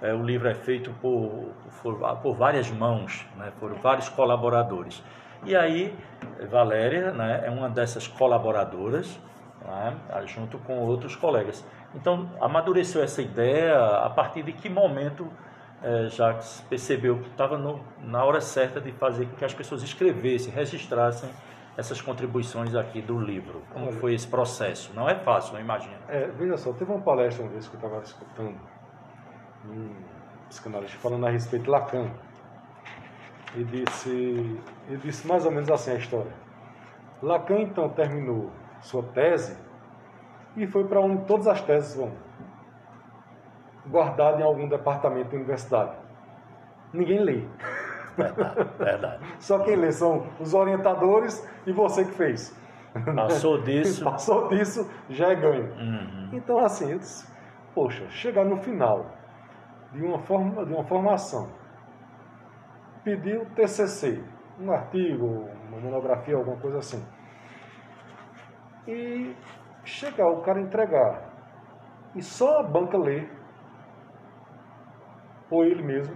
é, 0.01 0.14
o 0.14 0.24
livro 0.24 0.49
é 0.49 0.55
feito 0.55 0.91
por, 1.01 1.51
por, 1.82 2.18
por 2.22 2.36
várias 2.36 2.70
mãos, 2.72 3.26
né? 3.38 3.51
vários 3.82 4.09
colaboradores. 4.09 5.03
E 5.43 5.55
aí, 5.55 5.95
Valéria 6.49 7.12
né, 7.12 7.41
é 7.45 7.49
uma 7.49 7.68
dessas 7.68 8.07
colaboradoras, 8.07 9.20
né, 9.66 9.97
junto 10.26 10.57
com 10.59 10.80
outros 10.80 11.16
colegas. 11.16 11.66
Então, 11.93 12.30
amadureceu 12.39 13.03
essa 13.03 13.22
ideia 13.22 13.78
a 13.97 14.09
partir 14.09 14.43
de 14.43 14.53
que 14.53 14.70
momento 14.70 15.28
é, 15.84 16.07
Jacques 16.09 16.64
percebeu 16.70 17.20
que 17.20 17.30
estava 17.30 17.57
na 17.99 18.24
hora 18.24 18.39
certa 18.39 18.80
de 18.80 18.91
fazer 18.91 19.26
com 19.26 19.36
que 19.36 19.45
as 19.45 19.53
pessoas 19.53 19.84
escrevessem, 19.84 20.53
registrassem 20.53 21.30
essas 21.76 22.01
contribuições 22.01 22.76
aqui 22.76 23.01
do 23.01 23.20
livro. 23.20 23.64
Como 23.74 23.88
Olha, 23.88 23.93
foi 23.93 24.14
esse 24.14 24.28
processo? 24.28 24.93
Não 24.93 25.09
é 25.09 25.16
fácil, 25.16 25.53
não 25.53 25.62
imagino. 25.62 25.95
É, 26.07 26.28
veja 26.28 26.57
só, 26.57 26.74
teve 26.74 26.91
uma 26.91 27.01
palestra 27.01 27.43
uma 27.43 27.51
vez 27.51 27.68
que 27.68 27.76
eu 27.76 27.80
estava 27.80 28.03
escutando, 28.03 28.57
um 29.70 29.95
psicanalista 30.49 30.97
falando 30.99 31.26
a 31.26 31.30
respeito 31.30 31.64
de 31.64 31.70
Lacan 31.70 32.12
e 33.55 33.64
disse, 33.64 34.59
ele 34.88 34.97
disse 34.97 35.28
mais 35.28 35.45
ou 35.45 35.51
menos 35.51 35.70
assim 35.70 35.91
a 35.91 35.95
história. 35.95 36.32
Lacan 37.22 37.59
então 37.59 37.89
terminou 37.89 38.51
sua 38.82 39.03
tese 39.03 39.57
e 40.55 40.67
foi 40.67 40.84
para 40.86 40.99
onde 40.99 41.25
todas 41.25 41.47
as 41.47 41.61
teses 41.61 41.95
vão, 41.95 42.11
guardado 43.88 44.39
em 44.39 44.43
algum 44.43 44.67
departamento 44.67 45.29
da 45.29 45.38
universidade. 45.38 45.95
Ninguém 46.93 47.19
lê. 47.19 47.45
Verdade, 48.17 48.69
verdade. 48.77 49.23
Só 49.39 49.59
quem 49.59 49.75
lê 49.75 49.91
são 49.91 50.27
os 50.39 50.53
orientadores 50.53 51.47
e 51.65 51.71
você 51.71 52.03
que 52.03 52.11
fez. 52.11 52.55
Passou 53.15 53.61
disso. 53.63 54.03
Passou 54.03 54.49
disso, 54.49 54.89
já 55.09 55.29
é 55.29 55.36
ganho. 55.36 55.71
Uhum. 55.73 56.29
Então, 56.34 56.59
assim, 56.59 56.97
disse, 56.97 57.25
poxa, 57.73 58.09
chegar 58.09 58.43
no 58.43 58.57
final 58.57 59.05
de 59.93 60.03
uma, 60.03 60.19
forma, 60.19 60.65
de 60.65 60.73
uma 60.73 60.84
formação 60.84 61.49
pediu 63.03 63.45
TCC, 63.55 64.23
um 64.59 64.71
artigo, 64.71 65.47
uma 65.67 65.79
monografia, 65.79 66.36
alguma 66.36 66.57
coisa 66.57 66.79
assim. 66.79 67.03
E 68.88 69.36
chegar 69.84 70.27
o 70.27 70.41
cara 70.41 70.59
entregar 70.59 71.32
e 72.15 72.21
só 72.21 72.59
a 72.59 72.63
banca 72.63 72.97
lê, 72.97 73.27
ou 75.49 75.63
ele 75.63 75.82
mesmo, 75.82 76.15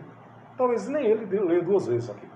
talvez 0.58 0.88
nem 0.88 1.06
ele 1.06 1.26
lê 1.26 1.62
duas 1.62 1.88
vezes 1.88 2.10
aqui. 2.10 2.28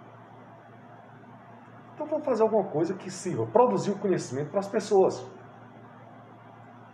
Então 1.93 2.07
vamos 2.07 2.25
fazer 2.25 2.43
alguma 2.43 2.63
coisa 2.65 2.93
que 2.93 3.11
sirva, 3.11 3.45
produzir 3.47 3.91
o 3.91 3.97
conhecimento 3.97 4.49
para 4.49 4.59
as 4.59 4.67
pessoas. 4.67 5.25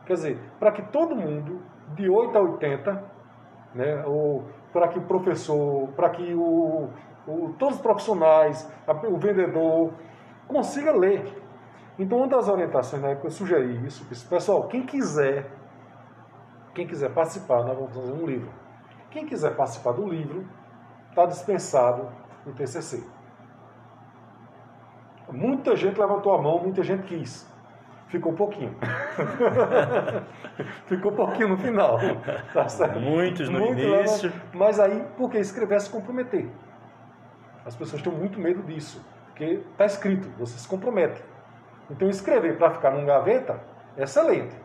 Quer 0.06 0.14
dizer, 0.14 0.40
para 0.60 0.72
que 0.72 0.82
todo 0.84 1.16
mundo, 1.16 1.62
de 1.94 2.10
8 2.10 2.38
a 2.38 2.42
80, 2.42 3.04
né, 3.76 4.04
ou 4.06 4.46
para 4.74 4.88
que 4.88 4.98
o 4.98 5.04
professor, 5.04 5.90
para 5.90 6.10
que 6.10 6.34
o, 6.34 6.90
o, 7.28 7.54
todos 7.58 7.76
os 7.76 7.82
profissionais, 7.82 8.70
o 8.88 9.18
vendedor, 9.18 9.94
consiga 10.48 10.92
ler. 10.92 11.45
Então, 11.98 12.18
uma 12.18 12.28
das 12.28 12.50
orientações 12.50 13.02
na 13.02 13.10
época 13.10 13.28
eu 13.28 13.32
sugeri 13.32 13.86
isso, 13.86 14.06
disse, 14.06 14.26
pessoal, 14.26 14.68
quem 14.68 14.86
quiser, 14.86 15.50
quem 16.74 16.86
quiser 16.86 17.14
participar, 17.14 17.64
nós 17.64 17.78
vamos 17.78 17.96
fazer 17.96 18.12
um 18.12 18.26
livro. 18.26 18.50
Quem 19.10 19.26
quiser 19.26 19.56
participar 19.56 19.94
do 19.94 20.06
livro, 20.08 20.46
está 21.10 21.26
dispensado 21.26 22.10
no 22.46 22.54
TCC. 22.54 23.02
Muita 25.32 25.76
gente 25.76 26.00
levantou 26.00 26.34
a 26.34 26.42
mão, 26.42 26.60
muita 26.62 26.84
gente 26.84 27.04
quis. 27.04 27.50
Ficou 28.08 28.34
um 28.34 28.36
pouquinho. 28.36 28.76
Ficou 30.86 31.12
um 31.12 31.16
pouquinho 31.16 31.50
no 31.50 31.58
final. 31.58 31.98
Tá 32.54 32.68
Muitos 33.00 33.50
no 33.50 33.60
Muito 33.60 33.82
início. 33.82 34.32
mas 34.54 34.80
aí, 34.80 35.04
porque 35.18 35.38
escrever 35.40 35.76
é 35.76 35.80
se 35.80 35.90
comprometer. 35.90 36.48
As 37.66 37.76
pessoas 37.76 38.02
têm 38.02 38.14
muito 38.14 38.40
medo 38.40 38.62
disso, 38.62 39.04
porque 39.26 39.64
está 39.72 39.86
escrito, 39.86 40.30
você 40.38 40.58
se 40.60 40.68
compromete. 40.68 41.24
Então, 41.90 42.10
escrever 42.10 42.58
para 42.58 42.72
ficar 42.72 42.92
num 42.92 43.06
gaveta 43.06 43.60
é 43.98 44.04
excelente. 44.04 44.56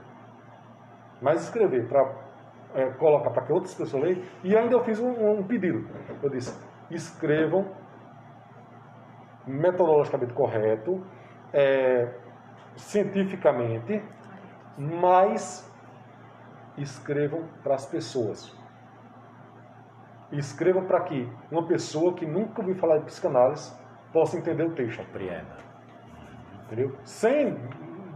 Mas 1.21 1.43
escrever 1.43 1.87
para 1.87 2.31
é, 2.75 2.91
colocar 2.93 3.31
para 3.31 3.43
que 3.43 3.53
outras 3.53 3.75
pessoas 3.75 4.03
leiam. 4.03 4.23
E 4.43 4.57
ainda 4.57 4.75
eu 4.75 4.85
fiz 4.85 4.99
um, 4.99 5.39
um 5.39 5.43
pedido. 5.43 5.87
Eu 6.23 6.31
disse: 6.31 6.59
escrevam 6.91 7.67
metodologicamente 9.47 10.33
correto, 10.33 11.05
é, 11.53 12.15
cientificamente, 12.77 14.03
mas 14.79 15.69
escrevam 16.79 17.45
para 17.63 17.75
as 17.75 17.87
pessoas. 17.87 18.57
E 20.33 20.39
escreva 20.39 20.83
para 20.83 21.01
que 21.01 21.31
uma 21.51 21.67
pessoa 21.67 22.15
que 22.15 22.25
nunca 22.25 22.61
ouviu 22.61 22.77
falar 22.77 22.99
de 22.99 23.05
psicanálise 23.07 23.75
possa 24.13 24.39
entender 24.39 24.63
o 24.63 24.75
texto. 24.75 25.05
Compreenda. 25.05 25.70
Sem 27.05 27.57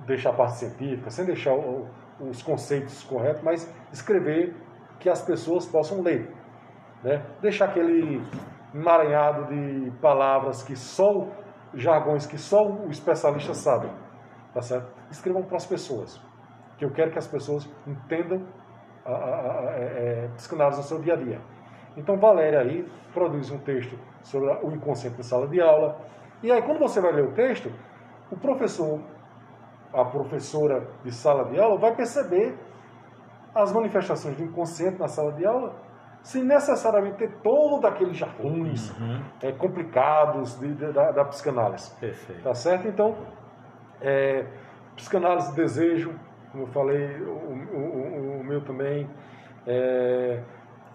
deixar 0.06 0.30
a 0.30 0.34
parte 0.34 0.56
científica, 0.58 1.10
sem 1.10 1.24
deixar 1.24 1.54
o, 1.54 1.88
os 2.20 2.42
conceitos 2.42 3.02
corretos, 3.02 3.42
mas 3.42 3.72
escrever 3.92 4.54
que 5.00 5.08
as 5.08 5.22
pessoas 5.22 5.66
possam 5.66 6.02
ler. 6.02 6.30
Né? 7.02 7.22
Deixar 7.40 7.66
aquele 7.66 8.22
emaranhado 8.74 9.46
de 9.46 9.90
palavras 10.00 10.62
que 10.62 10.76
só, 10.76 11.28
jargões 11.74 12.26
que 12.26 12.38
só 12.38 12.66
o 12.66 12.90
especialista 12.90 13.54
sabe. 13.54 13.88
Tá 14.52 14.62
certo? 14.62 14.88
Escrevam 15.10 15.42
para 15.42 15.56
as 15.56 15.66
pessoas. 15.66 16.20
Que 16.78 16.84
eu 16.84 16.90
quero 16.90 17.10
que 17.10 17.18
as 17.18 17.26
pessoas 17.26 17.68
entendam 17.86 18.46
a, 19.04 19.12
a, 19.12 19.14
a 19.14 19.72
é, 19.76 20.24
é, 20.24 20.28
psicanálise 20.36 20.78
no 20.78 20.84
seu 20.84 21.00
dia 21.00 21.14
a 21.14 21.16
dia. 21.16 21.40
Então, 21.96 22.16
Valéria 22.16 22.60
aí 22.60 22.88
produz 23.12 23.50
um 23.50 23.58
texto 23.58 23.96
sobre 24.22 24.48
o 24.62 24.72
inconsciente 24.72 25.16
na 25.16 25.22
sala 25.22 25.46
de 25.46 25.60
aula. 25.60 26.00
E 26.42 26.50
aí, 26.50 26.62
quando 26.62 26.78
você 26.78 27.00
vai 27.00 27.12
ler 27.12 27.24
o 27.24 27.32
texto, 27.32 27.70
o 28.30 28.36
professor, 28.36 29.00
a 29.92 30.04
professora 30.04 30.88
de 31.04 31.12
sala 31.12 31.44
de 31.50 31.60
aula, 31.60 31.78
vai 31.78 31.94
perceber 31.94 32.56
as 33.54 33.72
manifestações 33.72 34.36
do 34.36 34.42
inconsciente 34.42 34.98
na 34.98 35.06
sala 35.06 35.32
de 35.32 35.46
aula, 35.46 35.74
sem 36.22 36.42
necessariamente 36.42 37.18
ter 37.18 37.30
todos 37.42 37.84
aqueles 37.84 38.16
jargões 38.16 38.90
uhum. 38.98 39.22
é, 39.42 39.52
complicados 39.52 40.58
de, 40.58 40.74
de, 40.74 40.92
da, 40.92 41.12
da, 41.12 41.24
psicanálise. 41.26 41.94
Perfeito. 42.00 42.42
Tá 42.42 42.54
certo? 42.54 42.88
Então, 42.88 43.14
é, 44.00 44.46
psicanálise 44.96 45.50
de 45.50 45.56
desejo, 45.56 46.18
como 46.50 46.64
eu 46.64 46.68
falei, 46.68 47.20
o, 47.20 47.30
o, 47.30 48.38
o, 48.38 48.40
o 48.40 48.44
meu 48.44 48.62
também. 48.62 49.08
É, 49.66 50.42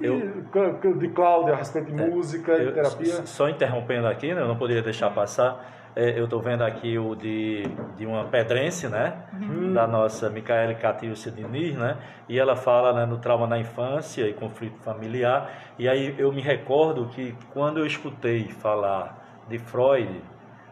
eu, 0.01 0.97
de 0.97 1.09
Cláudia 1.09 1.53
a 1.53 1.57
respeito 1.57 1.91
de 1.91 2.01
é, 2.01 2.07
música 2.07 2.53
eu, 2.53 2.69
e 2.69 2.73
terapia. 2.73 3.25
Só 3.25 3.49
interrompendo 3.49 4.07
aqui, 4.07 4.33
né, 4.33 4.41
eu 4.41 4.47
não 4.47 4.57
poderia 4.57 4.81
deixar 4.81 5.11
passar. 5.11 5.78
É, 5.95 6.19
eu 6.19 6.25
estou 6.25 6.39
vendo 6.39 6.63
aqui 6.63 6.97
o 6.97 7.15
de, 7.15 7.63
de 7.97 8.05
uma 8.05 8.25
pedrense, 8.25 8.87
né? 8.87 9.13
Uhum. 9.33 9.73
Da 9.73 9.87
nossa 9.87 10.29
Micaele 10.29 10.75
Catilcia 10.75 11.31
Diniz, 11.31 11.75
né? 11.75 11.97
E 12.27 12.37
ela 12.37 12.55
fala 12.55 12.93
né, 12.93 13.05
no 13.05 13.17
trauma 13.17 13.47
na 13.47 13.57
infância 13.57 14.27
e 14.27 14.33
conflito 14.33 14.79
familiar. 14.79 15.51
E 15.77 15.89
aí 15.89 16.15
eu 16.17 16.31
me 16.31 16.41
recordo 16.41 17.07
que 17.07 17.35
quando 17.51 17.79
eu 17.79 17.85
escutei 17.85 18.47
falar 18.49 19.43
de 19.47 19.57
Freud, 19.57 20.21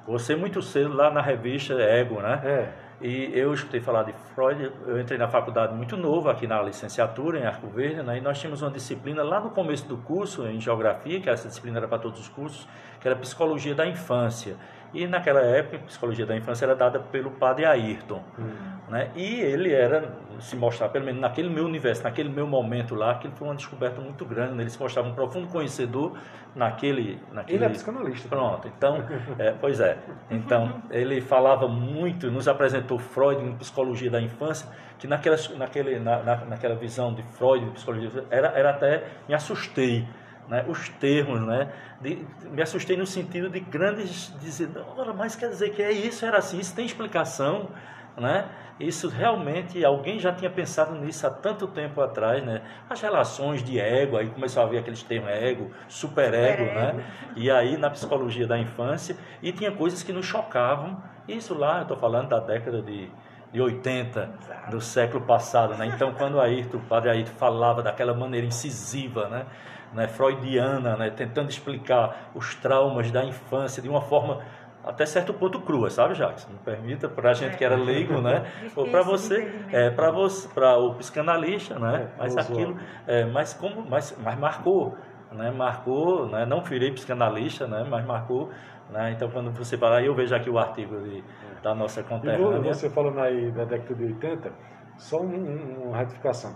você 0.05 0.35
muito 0.35 0.61
cedo 0.61 0.93
lá 0.93 1.09
na 1.09 1.21
revista 1.21 1.73
Ego, 1.73 2.21
né? 2.21 2.41
É 2.43 2.87
e 2.99 3.31
eu 3.37 3.53
escutei 3.53 3.79
falar 3.79 4.03
de 4.03 4.13
Freud, 4.33 4.71
eu 4.87 4.99
entrei 4.99 5.19
na 5.19 5.27
faculdade 5.27 5.71
muito 5.71 5.95
novo, 5.95 6.29
aqui 6.29 6.47
na 6.47 6.59
licenciatura, 6.63 7.39
em 7.39 7.45
Arco 7.45 7.67
Verde, 7.67 8.01
né? 8.01 8.17
e 8.17 8.21
nós 8.21 8.39
tínhamos 8.39 8.63
uma 8.63 8.71
disciplina 8.71 9.21
lá 9.21 9.39
no 9.39 9.51
começo 9.51 9.87
do 9.87 9.97
curso, 9.97 10.47
em 10.47 10.59
Geografia, 10.59 11.21
que 11.21 11.29
essa 11.29 11.47
disciplina 11.47 11.77
era 11.77 11.87
para 11.87 11.99
todos 11.99 12.19
os 12.19 12.27
cursos, 12.27 12.67
que 12.99 13.07
era 13.07 13.15
Psicologia 13.15 13.75
da 13.75 13.85
Infância. 13.85 14.55
E 14.93 15.05
naquela 15.05 15.41
época, 15.41 15.77
a 15.77 15.79
psicologia 15.79 16.25
da 16.25 16.35
infância 16.35 16.65
era 16.65 16.75
dada 16.75 16.99
pelo 16.99 17.31
padre 17.31 17.65
Ayrton. 17.65 18.23
Uhum. 18.37 18.77
Né? 18.89 19.11
E 19.15 19.41
ele 19.41 19.73
era, 19.73 20.17
se 20.39 20.55
mostrar, 20.55 20.87
pelo 20.89 21.05
menos 21.05 21.19
naquele 21.19 21.49
meu 21.49 21.65
universo, 21.65 22.03
naquele 22.03 22.29
meu 22.29 22.47
momento 22.47 22.95
lá, 22.95 23.15
que 23.15 23.27
foi 23.29 23.47
uma 23.47 23.55
descoberta 23.55 23.99
muito 23.99 24.23
grande. 24.25 24.53
Né? 24.53 24.63
Ele 24.63 24.69
se 24.69 24.79
mostrava 24.79 25.09
um 25.09 25.13
profundo 25.13 25.47
conhecedor 25.47 26.17
naquele. 26.55 27.19
naquele... 27.31 27.57
Ele 27.57 27.65
é 27.65 27.69
psicanalista. 27.69 28.29
Pronto, 28.29 28.67
então, 28.67 29.03
é, 29.37 29.51
pois 29.51 29.79
é. 29.79 29.97
Então, 30.31 30.81
ele 30.89 31.19
falava 31.19 31.67
muito, 31.67 32.31
nos 32.31 32.47
apresentou 32.47 32.97
Freud 32.97 33.43
em 33.43 33.55
psicologia 33.57 34.09
da 34.09 34.21
infância, 34.21 34.69
que 34.97 35.05
naquela, 35.05 35.37
naquele, 35.57 35.99
na, 35.99 36.45
naquela 36.45 36.75
visão 36.75 37.13
de 37.13 37.23
Freud, 37.23 37.65
de 37.65 37.71
psicologia, 37.71 38.25
era, 38.29 38.47
era 38.49 38.69
até. 38.69 39.03
me 39.27 39.35
assustei 39.35 40.07
né, 40.47 40.65
os 40.67 40.89
termos, 40.89 41.41
né, 41.41 41.71
de, 42.01 42.25
me 42.49 42.61
assustei 42.61 42.95
no 42.95 43.05
sentido 43.05 43.49
de 43.49 43.59
grandes 43.59 44.33
dizer, 44.39 44.69
mas 45.15 45.35
quer 45.35 45.49
dizer 45.49 45.71
que 45.71 45.81
é 45.81 45.91
isso, 45.91 46.25
era 46.25 46.37
assim, 46.37 46.59
isso 46.59 46.75
tem 46.75 46.85
explicação, 46.85 47.69
né? 48.17 48.45
Isso 48.79 49.09
realmente 49.09 49.83
alguém 49.83 50.19
já 50.19 50.31
tinha 50.31 50.51
pensado 50.51 50.93
nisso 50.93 51.25
há 51.25 51.31
tanto 51.31 51.67
tempo 51.67 51.99
atrás, 51.99 52.43
né? 52.43 52.61
As 52.87 53.01
relações 53.01 53.63
de 53.63 53.79
ego, 53.79 54.17
aí 54.17 54.29
começou 54.29 54.61
a 54.61 54.67
ver 54.67 54.79
aqueles 54.79 55.01
termos 55.01 55.29
ego, 55.31 55.71
superego, 55.87 56.63
super 56.63 56.75
né? 56.75 57.05
E 57.35 57.49
aí 57.49 57.75
na 57.75 57.89
psicologia 57.89 58.45
da 58.45 58.57
infância 58.57 59.17
e 59.41 59.51
tinha 59.51 59.71
coisas 59.71 60.03
que 60.03 60.13
nos 60.13 60.27
chocavam. 60.27 61.01
Isso 61.27 61.55
lá, 61.55 61.77
eu 61.77 61.81
estou 61.83 61.97
falando 61.97 62.29
da 62.29 62.39
década 62.39 62.81
de 62.81 63.09
de 63.51 63.61
80 63.61 64.29
Exato. 64.41 64.71
do 64.71 64.81
século 64.81 65.25
passado, 65.25 65.75
né? 65.75 65.85
Então, 65.87 66.13
quando 66.13 66.39
Ayrton, 66.39 66.77
o 66.77 66.81
padre 66.81 67.09
Ayrton 67.09 67.31
falava 67.37 67.81
daquela 67.81 68.13
maneira 68.13 68.45
incisiva, 68.45 69.27
né? 69.29 69.45
Né, 69.93 70.07
freudiana, 70.07 70.95
né, 70.95 71.09
tentando 71.09 71.49
explicar 71.49 72.31
os 72.35 72.55
traumas 72.55 73.11
da 73.11 73.23
infância 73.23 73.81
de 73.81 73.89
uma 73.89 74.01
forma 74.01 74.41
até 74.87 75.05
certo 75.05 75.33
ponto 75.33 75.59
crua, 75.59 75.89
sabe, 75.89 76.15
Jacques? 76.15 76.47
Me 76.49 76.57
permita, 76.59 77.09
para 77.09 77.31
a 77.31 77.33
gente 77.33 77.53
é. 77.53 77.57
que 77.57 77.65
era 77.65 77.75
leigo, 77.75 78.21
né? 78.21 78.45
Ou 78.75 78.87
para 78.89 79.01
você, 79.03 79.51
é, 79.71 79.89
para 79.89 80.11
você, 80.11 80.47
para 80.47 80.77
o 80.77 80.95
psicanalista, 80.95 81.77
né? 81.77 82.09
É, 82.09 82.17
mas 82.17 82.37
aquilo, 82.37 82.77
é, 83.05 83.25
mas 83.25 83.53
como, 83.53 83.85
mas, 83.87 84.17
mas 84.23 84.39
marcou, 84.39 84.95
né? 85.31 85.51
Marcou, 85.51 86.27
né? 86.27 86.45
Não 86.45 86.61
virei 86.61 86.91
psicanalista, 86.91 87.67
né? 87.67 87.85
Mas 87.89 88.05
marcou, 88.05 88.49
né? 88.89 89.11
Então 89.11 89.29
quando 89.29 89.51
você 89.51 89.77
fala, 89.77 90.01
eu 90.01 90.15
vejo 90.15 90.33
aqui 90.33 90.49
o 90.49 90.57
artigo 90.57 91.01
de, 91.01 91.21
da 91.61 91.75
nossa 91.75 92.01
conterrânea. 92.01 92.73
Você 92.73 92.89
falando 92.89 93.19
aí 93.19 93.51
da 93.51 93.65
década 93.65 93.93
de 93.93 94.05
80, 94.05 94.51
só 94.95 95.19
um, 95.19 95.35
um, 95.35 95.87
uma 95.89 95.97
retificação. 95.97 96.55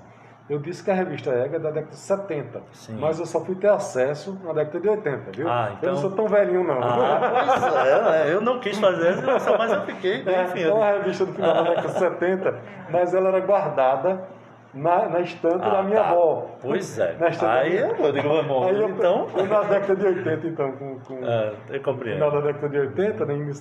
Eu 0.51 0.59
disse 0.59 0.83
que 0.83 0.91
a 0.91 0.93
revista 0.93 1.31
Ega 1.31 1.55
é 1.55 1.59
da 1.59 1.71
década 1.71 1.91
de 1.91 1.95
70, 1.95 2.61
Sim. 2.73 2.97
mas 2.99 3.17
eu 3.17 3.25
só 3.25 3.39
fui 3.39 3.55
ter 3.55 3.69
acesso 3.69 4.37
na 4.43 4.51
década 4.51 4.81
de 4.81 4.89
80, 4.89 5.31
viu? 5.31 5.47
Ah, 5.47 5.71
então... 5.77 5.89
Eu 5.89 5.95
não 5.95 6.01
sou 6.01 6.11
tão 6.11 6.27
velhinho, 6.27 6.61
não. 6.65 6.77
Ah, 6.83 7.61
pois 7.61 7.87
é, 7.87 8.27
é 8.27 8.33
eu 8.33 8.41
não 8.41 8.59
quis 8.59 8.77
fazer 8.77 9.11
isso, 9.11 9.57
mas 9.57 9.71
eu 9.71 9.81
fiquei. 9.85 10.23
É, 10.27 10.43
enfim, 10.43 10.63
então 10.63 10.83
a 10.83 10.91
revista 10.91 11.25
do 11.25 11.33
final 11.33 11.53
da 11.53 11.63
década 11.69 11.87
de 11.87 11.99
70, 11.99 12.59
mas 12.89 13.13
ela 13.13 13.29
era 13.29 13.39
guardada 13.39 14.27
na, 14.73 15.07
na 15.07 15.21
estante 15.21 15.63
ah, 15.65 15.69
da 15.69 15.83
minha 15.83 16.01
tá. 16.01 16.09
avó. 16.09 16.49
Pois 16.61 16.99
é. 16.99 17.15
Na 17.17 17.29
estante 17.29 17.45
aí 17.49 17.77
eu 17.77 18.11
digo, 18.11 18.33
irmão, 18.33 18.67
aí 18.67 18.77
eu, 18.77 18.89
então... 18.89 19.29
Foi 19.29 19.47
na 19.47 19.61
década 19.61 19.95
de 19.95 20.05
80, 20.05 20.47
então, 20.47 20.71
com, 20.73 20.99
com 20.99 21.19
ah, 21.23 21.53
eu 21.69 21.81
compreendo. 21.81 22.19
No 22.19 22.29
final 22.29 22.41
da 22.41 22.51
década 22.51 22.67
de 22.67 22.77
80, 22.77 23.25
né, 23.25 23.51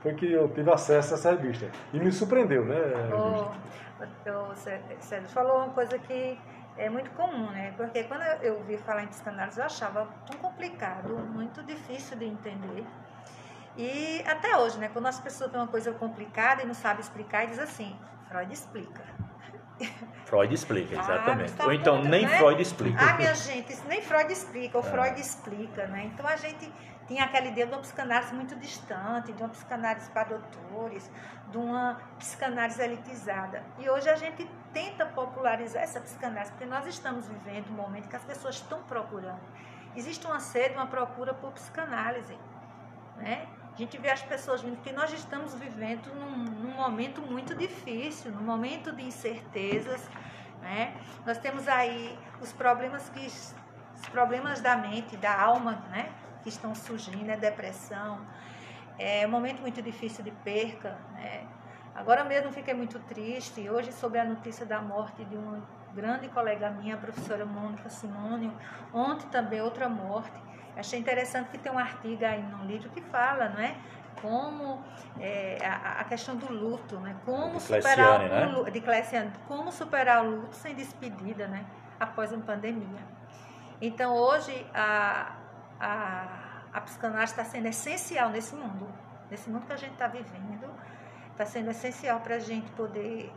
foi 0.00 0.14
que 0.14 0.32
eu 0.32 0.48
tive 0.48 0.72
acesso 0.72 1.12
a 1.12 1.18
essa 1.18 1.30
revista. 1.32 1.66
E 1.92 2.00
me 2.00 2.10
surpreendeu, 2.10 2.64
né? 2.64 2.78
Oh 3.12 3.68
o 4.50 5.00
Sérgio 5.00 5.28
falou 5.30 5.58
uma 5.58 5.70
coisa 5.70 5.98
que 5.98 6.38
é 6.76 6.88
muito 6.88 7.10
comum, 7.10 7.50
né? 7.50 7.74
Porque 7.76 8.04
quando 8.04 8.22
eu 8.42 8.56
ouvi 8.56 8.78
falar 8.78 9.02
em 9.02 9.08
psicanálise, 9.08 9.58
eu 9.58 9.66
achava 9.66 10.08
tão 10.26 10.38
complicado, 10.38 11.08
muito 11.18 11.62
difícil 11.64 12.16
de 12.16 12.24
entender. 12.24 12.86
E 13.76 14.22
até 14.26 14.56
hoje, 14.56 14.78
né? 14.78 14.88
Quando 14.92 15.06
as 15.06 15.20
pessoas 15.20 15.50
têm 15.50 15.60
uma 15.60 15.66
coisa 15.68 15.92
complicada 15.92 16.62
e 16.62 16.66
não 16.66 16.74
sabem 16.74 17.00
explicar, 17.00 17.44
e 17.44 17.48
diz 17.48 17.58
assim, 17.58 17.96
Freud 18.28 18.52
explica. 18.52 19.02
Freud 20.26 20.52
explica, 20.52 20.98
exatamente. 20.98 21.54
Ah, 21.58 21.66
Ou 21.66 21.72
então 21.72 21.96
muito, 21.96 22.10
nem 22.10 22.26
né? 22.26 22.38
Freud 22.38 22.60
explica. 22.60 22.98
Ah, 23.00 23.16
minha 23.16 23.34
gente, 23.34 23.76
nem 23.86 24.02
Freud 24.02 24.32
explica, 24.32 24.78
o 24.78 24.80
é. 24.80 24.84
Freud 24.84 25.20
explica, 25.20 25.86
né? 25.86 26.10
Então 26.12 26.26
a 26.26 26.36
gente 26.36 26.72
tinha 27.08 27.24
aquela 27.24 27.46
ideia 27.46 27.66
de 27.66 27.72
uma 27.72 27.80
psicanálise 27.80 28.34
muito 28.34 28.54
distante, 28.54 29.32
de 29.32 29.42
uma 29.42 29.48
psicanálise 29.48 30.10
para 30.10 30.28
doutores, 30.28 31.10
de 31.50 31.56
uma 31.56 31.98
psicanálise 32.18 32.82
elitizada. 32.82 33.64
E 33.78 33.88
hoje 33.88 34.10
a 34.10 34.14
gente 34.14 34.48
tenta 34.74 35.06
popularizar 35.06 35.82
essa 35.82 36.00
psicanálise, 36.00 36.52
porque 36.52 36.66
nós 36.66 36.86
estamos 36.86 37.26
vivendo 37.26 37.70
um 37.70 37.76
momento 37.76 38.08
que 38.08 38.14
as 38.16 38.24
pessoas 38.24 38.56
estão 38.56 38.82
procurando. 38.82 39.40
Existe 39.96 40.26
uma 40.26 40.38
sede, 40.38 40.74
uma 40.74 40.86
procura 40.86 41.32
por 41.32 41.50
psicanálise. 41.52 42.38
Né? 43.16 43.48
A 43.72 43.76
gente 43.76 43.96
vê 43.96 44.10
as 44.10 44.22
pessoas 44.22 44.60
vindo, 44.60 44.76
porque 44.76 44.92
nós 44.92 45.10
estamos 45.10 45.54
vivendo 45.54 46.14
num, 46.14 46.44
num 46.44 46.74
momento 46.74 47.22
muito 47.22 47.54
difícil, 47.54 48.30
num 48.32 48.42
momento 48.42 48.92
de 48.92 49.02
incertezas. 49.02 50.06
Né? 50.60 50.94
Nós 51.24 51.38
temos 51.38 51.66
aí 51.66 52.18
os 52.38 52.52
problemas 52.52 53.08
que 53.08 53.26
os 53.26 54.08
problemas 54.10 54.60
da 54.60 54.76
mente, 54.76 55.16
da 55.16 55.40
alma, 55.40 55.72
né? 55.90 56.12
Que 56.48 56.54
estão 56.54 56.74
surgindo, 56.74 57.30
é 57.30 57.36
depressão, 57.36 58.20
é 58.98 59.26
um 59.26 59.30
momento 59.30 59.60
muito 59.60 59.82
difícil 59.82 60.24
de 60.24 60.30
perca. 60.30 60.96
Né? 61.12 61.46
Agora 61.94 62.24
mesmo 62.24 62.50
fiquei 62.52 62.72
muito 62.72 62.98
triste, 63.00 63.68
hoje 63.68 63.92
soube 63.92 64.18
a 64.18 64.24
notícia 64.24 64.64
da 64.64 64.80
morte 64.80 65.24
de 65.26 65.36
uma 65.36 65.62
grande 65.94 66.28
colega 66.28 66.70
minha, 66.70 66.94
a 66.94 66.98
professora 66.98 67.44
Mônica 67.44 67.88
Simônio, 67.88 68.52
ontem 68.92 69.28
também 69.28 69.60
outra 69.60 69.88
morte. 69.88 70.40
Achei 70.76 70.98
interessante 70.98 71.50
que 71.50 71.58
tem 71.58 71.70
um 71.70 71.78
artigo 71.78 72.24
aí 72.24 72.42
no 72.42 72.64
livro 72.64 72.88
que 72.90 73.00
fala, 73.02 73.48
não 73.48 73.60
é? 73.60 73.76
Como 74.22 74.82
é, 75.20 75.58
a, 75.62 76.00
a, 76.00 76.04
questão 76.04 76.36
do 76.36 76.52
luto, 76.52 76.98
né? 77.00 77.16
Como 77.24 77.60
superar 77.60 78.20
o, 78.20 78.64
né? 78.64 78.70
de 78.70 78.80
Cleciane, 78.80 79.32
como 79.46 79.70
superar 79.70 80.24
o 80.24 80.30
luto 80.30 80.56
sem 80.56 80.74
despedida, 80.74 81.46
né? 81.46 81.66
Após 82.00 82.32
uma 82.32 82.42
pandemia. 82.42 83.18
Então 83.80 84.14
hoje 84.14 84.66
a, 84.74 85.37
a, 85.80 86.62
a 86.72 86.80
psicanálise 86.80 87.32
está 87.32 87.44
sendo 87.44 87.66
essencial 87.66 88.30
nesse 88.30 88.54
mundo, 88.54 88.88
nesse 89.30 89.48
mundo 89.50 89.66
que 89.66 89.72
a 89.72 89.76
gente 89.76 89.92
está 89.92 90.06
vivendo, 90.06 90.68
está 91.32 91.46
sendo 91.46 91.70
essencial 91.70 92.20
para 92.20 92.36
a 92.36 92.38
gente 92.38 92.70
poder 92.72 93.32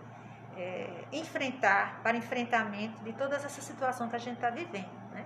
é, 0.58 1.06
enfrentar, 1.12 2.02
para 2.02 2.18
enfrentamento 2.18 3.04
de 3.04 3.14
todas 3.14 3.46
essas 3.46 3.64
situações 3.64 4.10
que 4.10 4.16
a 4.16 4.20
gente 4.20 4.36
está 4.36 4.50
vivendo. 4.50 4.92
Né? 5.12 5.26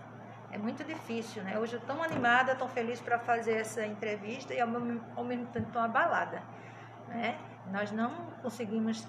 É 0.52 0.58
muito 0.58 0.84
difícil, 0.84 1.44
né? 1.44 1.58
Hoje 1.58 1.74
eu 1.74 1.80
estou 1.80 2.02
animada, 2.02 2.56
tão 2.56 2.68
feliz 2.68 3.00
para 3.02 3.18
fazer 3.20 3.58
essa 3.58 3.86
entrevista 3.86 4.54
e 4.54 4.60
ao 4.60 4.68
mesmo, 4.68 5.04
ao 5.16 5.24
mesmo 5.24 5.48
tempo 5.48 5.68
estou 5.68 5.82
abalada. 5.82 6.42
Né? 7.08 7.38
Nós 7.72 7.92
não 7.92 8.12
conseguimos, 8.42 9.08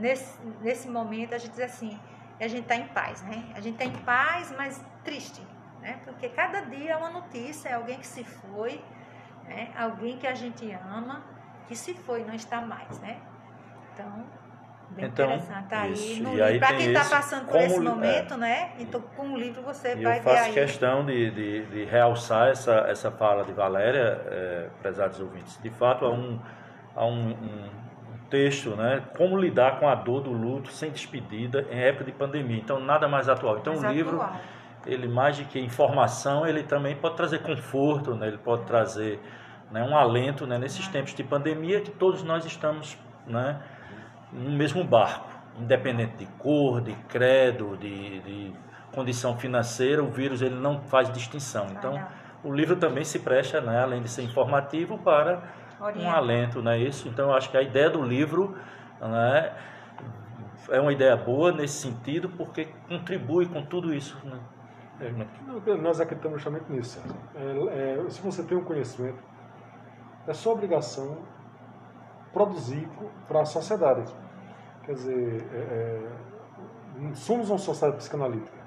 nesse, 0.00 0.38
nesse 0.60 0.88
momento, 0.88 1.34
a 1.34 1.38
gente 1.38 1.50
dizer 1.50 1.64
assim, 1.64 1.98
a 2.40 2.48
gente 2.48 2.62
está 2.62 2.76
em 2.76 2.88
paz, 2.88 3.22
né? 3.22 3.52
A 3.54 3.60
gente 3.60 3.74
está 3.74 3.84
em 3.84 4.02
paz, 4.04 4.52
mas 4.56 4.84
triste, 5.04 5.40
né? 5.84 5.98
Porque 6.02 6.30
cada 6.30 6.62
dia 6.62 6.92
é 6.92 6.96
uma 6.96 7.10
notícia, 7.10 7.68
é 7.68 7.74
alguém 7.74 7.98
que 7.98 8.06
se 8.06 8.24
foi, 8.24 8.80
né? 9.44 9.70
Alguém 9.76 10.16
que 10.16 10.26
a 10.26 10.34
gente 10.34 10.72
ama, 10.72 11.22
que 11.68 11.76
se 11.76 11.92
foi, 11.92 12.24
não 12.24 12.34
está 12.34 12.62
mais, 12.62 12.98
né? 13.00 13.18
Então, 13.92 14.24
bem 14.90 15.04
então, 15.04 15.26
interessante. 15.26 15.68
Tá 15.68 15.82
aí, 16.46 16.58
para 16.58 16.76
quem 16.76 16.86
está 16.86 17.04
passando 17.04 17.46
por 17.46 17.60
esse 17.60 17.78
momento, 17.78 18.34
é, 18.34 18.36
né? 18.38 18.72
Então, 18.78 19.00
com 19.14 19.34
o 19.34 19.36
livro 19.36 19.62
você 19.62 19.94
vai 19.94 19.96
ver 19.96 20.06
aí. 20.08 20.18
Eu 20.18 20.22
faço 20.22 20.52
questão 20.54 21.04
de, 21.04 21.30
de, 21.30 21.66
de, 21.66 21.84
realçar 21.84 22.48
essa, 22.48 22.86
essa 22.88 23.10
fala 23.10 23.44
de 23.44 23.52
Valéria, 23.52 24.22
é, 24.26 24.70
prezados 24.80 25.20
ouvintes. 25.20 25.60
De 25.62 25.68
fato, 25.68 26.06
há 26.06 26.10
um, 26.10 26.40
há 26.96 27.04
um, 27.04 27.30
um 27.30 27.70
texto, 28.30 28.70
né? 28.70 29.04
Como 29.18 29.36
lidar 29.36 29.78
com 29.78 29.86
a 29.86 29.94
dor 29.94 30.22
do 30.22 30.32
luto 30.32 30.72
sem 30.72 30.90
despedida 30.90 31.66
em 31.70 31.78
época 31.78 32.04
de 32.04 32.12
pandemia. 32.12 32.56
Então, 32.56 32.80
nada 32.80 33.06
mais 33.06 33.28
atual. 33.28 33.58
Então, 33.58 33.74
mais 33.74 33.84
o 33.84 33.94
livro 33.94 34.16
atual 34.22 34.40
ele 34.86 35.08
mais 35.08 35.36
de 35.36 35.44
que 35.44 35.58
informação, 35.58 36.46
ele 36.46 36.62
também 36.62 36.94
pode 36.96 37.16
trazer 37.16 37.40
conforto, 37.40 38.14
né? 38.14 38.28
ele 38.28 38.38
pode 38.38 38.64
trazer 38.64 39.20
né, 39.70 39.82
um 39.82 39.96
alento 39.96 40.46
né, 40.46 40.58
nesses 40.58 40.86
tempos 40.88 41.14
de 41.14 41.24
pandemia 41.24 41.80
que 41.80 41.90
todos 41.90 42.22
nós 42.22 42.44
estamos 42.44 42.96
né, 43.26 43.60
no 44.32 44.50
mesmo 44.50 44.84
barco, 44.84 45.28
independente 45.58 46.16
de 46.16 46.26
cor, 46.38 46.80
de 46.80 46.92
credo, 47.08 47.76
de, 47.76 48.20
de 48.20 48.52
condição 48.92 49.36
financeira, 49.36 50.02
o 50.02 50.10
vírus 50.10 50.42
ele 50.42 50.54
não 50.54 50.80
faz 50.82 51.10
distinção. 51.10 51.66
Então, 51.70 52.00
o 52.42 52.52
livro 52.52 52.76
também 52.76 53.04
se 53.04 53.18
presta, 53.18 53.60
né, 53.60 53.82
além 53.82 54.02
de 54.02 54.08
ser 54.08 54.22
informativo, 54.22 54.98
para 54.98 55.42
um 55.96 56.10
alento, 56.10 56.62
não 56.62 56.72
é 56.72 56.78
isso? 56.78 57.08
Então, 57.08 57.30
eu 57.30 57.34
acho 57.34 57.50
que 57.50 57.56
a 57.56 57.62
ideia 57.62 57.90
do 57.90 58.02
livro 58.02 58.56
né, 59.00 59.52
é 60.70 60.80
uma 60.80 60.92
ideia 60.92 61.16
boa 61.16 61.52
nesse 61.52 61.80
sentido, 61.80 62.28
porque 62.28 62.68
contribui 62.88 63.46
com 63.46 63.62
tudo 63.64 63.92
isso. 63.92 64.16
Né? 64.24 64.38
É, 65.00 65.76
nós 65.76 66.00
acreditamos 66.00 66.40
justamente 66.40 66.70
nisso. 66.70 67.00
É, 67.34 68.04
é, 68.06 68.10
se 68.10 68.20
você 68.20 68.42
tem 68.42 68.56
um 68.56 68.64
conhecimento, 68.64 69.18
é 70.26 70.32
sua 70.32 70.52
obrigação 70.52 71.18
produzir 72.32 72.88
para 73.26 73.42
a 73.42 73.44
sociedade. 73.44 74.12
Quer 74.84 74.94
dizer, 74.94 75.46
é, 75.52 75.56
é, 75.56 77.14
somos 77.14 77.50
uma 77.50 77.58
sociedade 77.58 77.98
psicanalítica. 77.98 78.64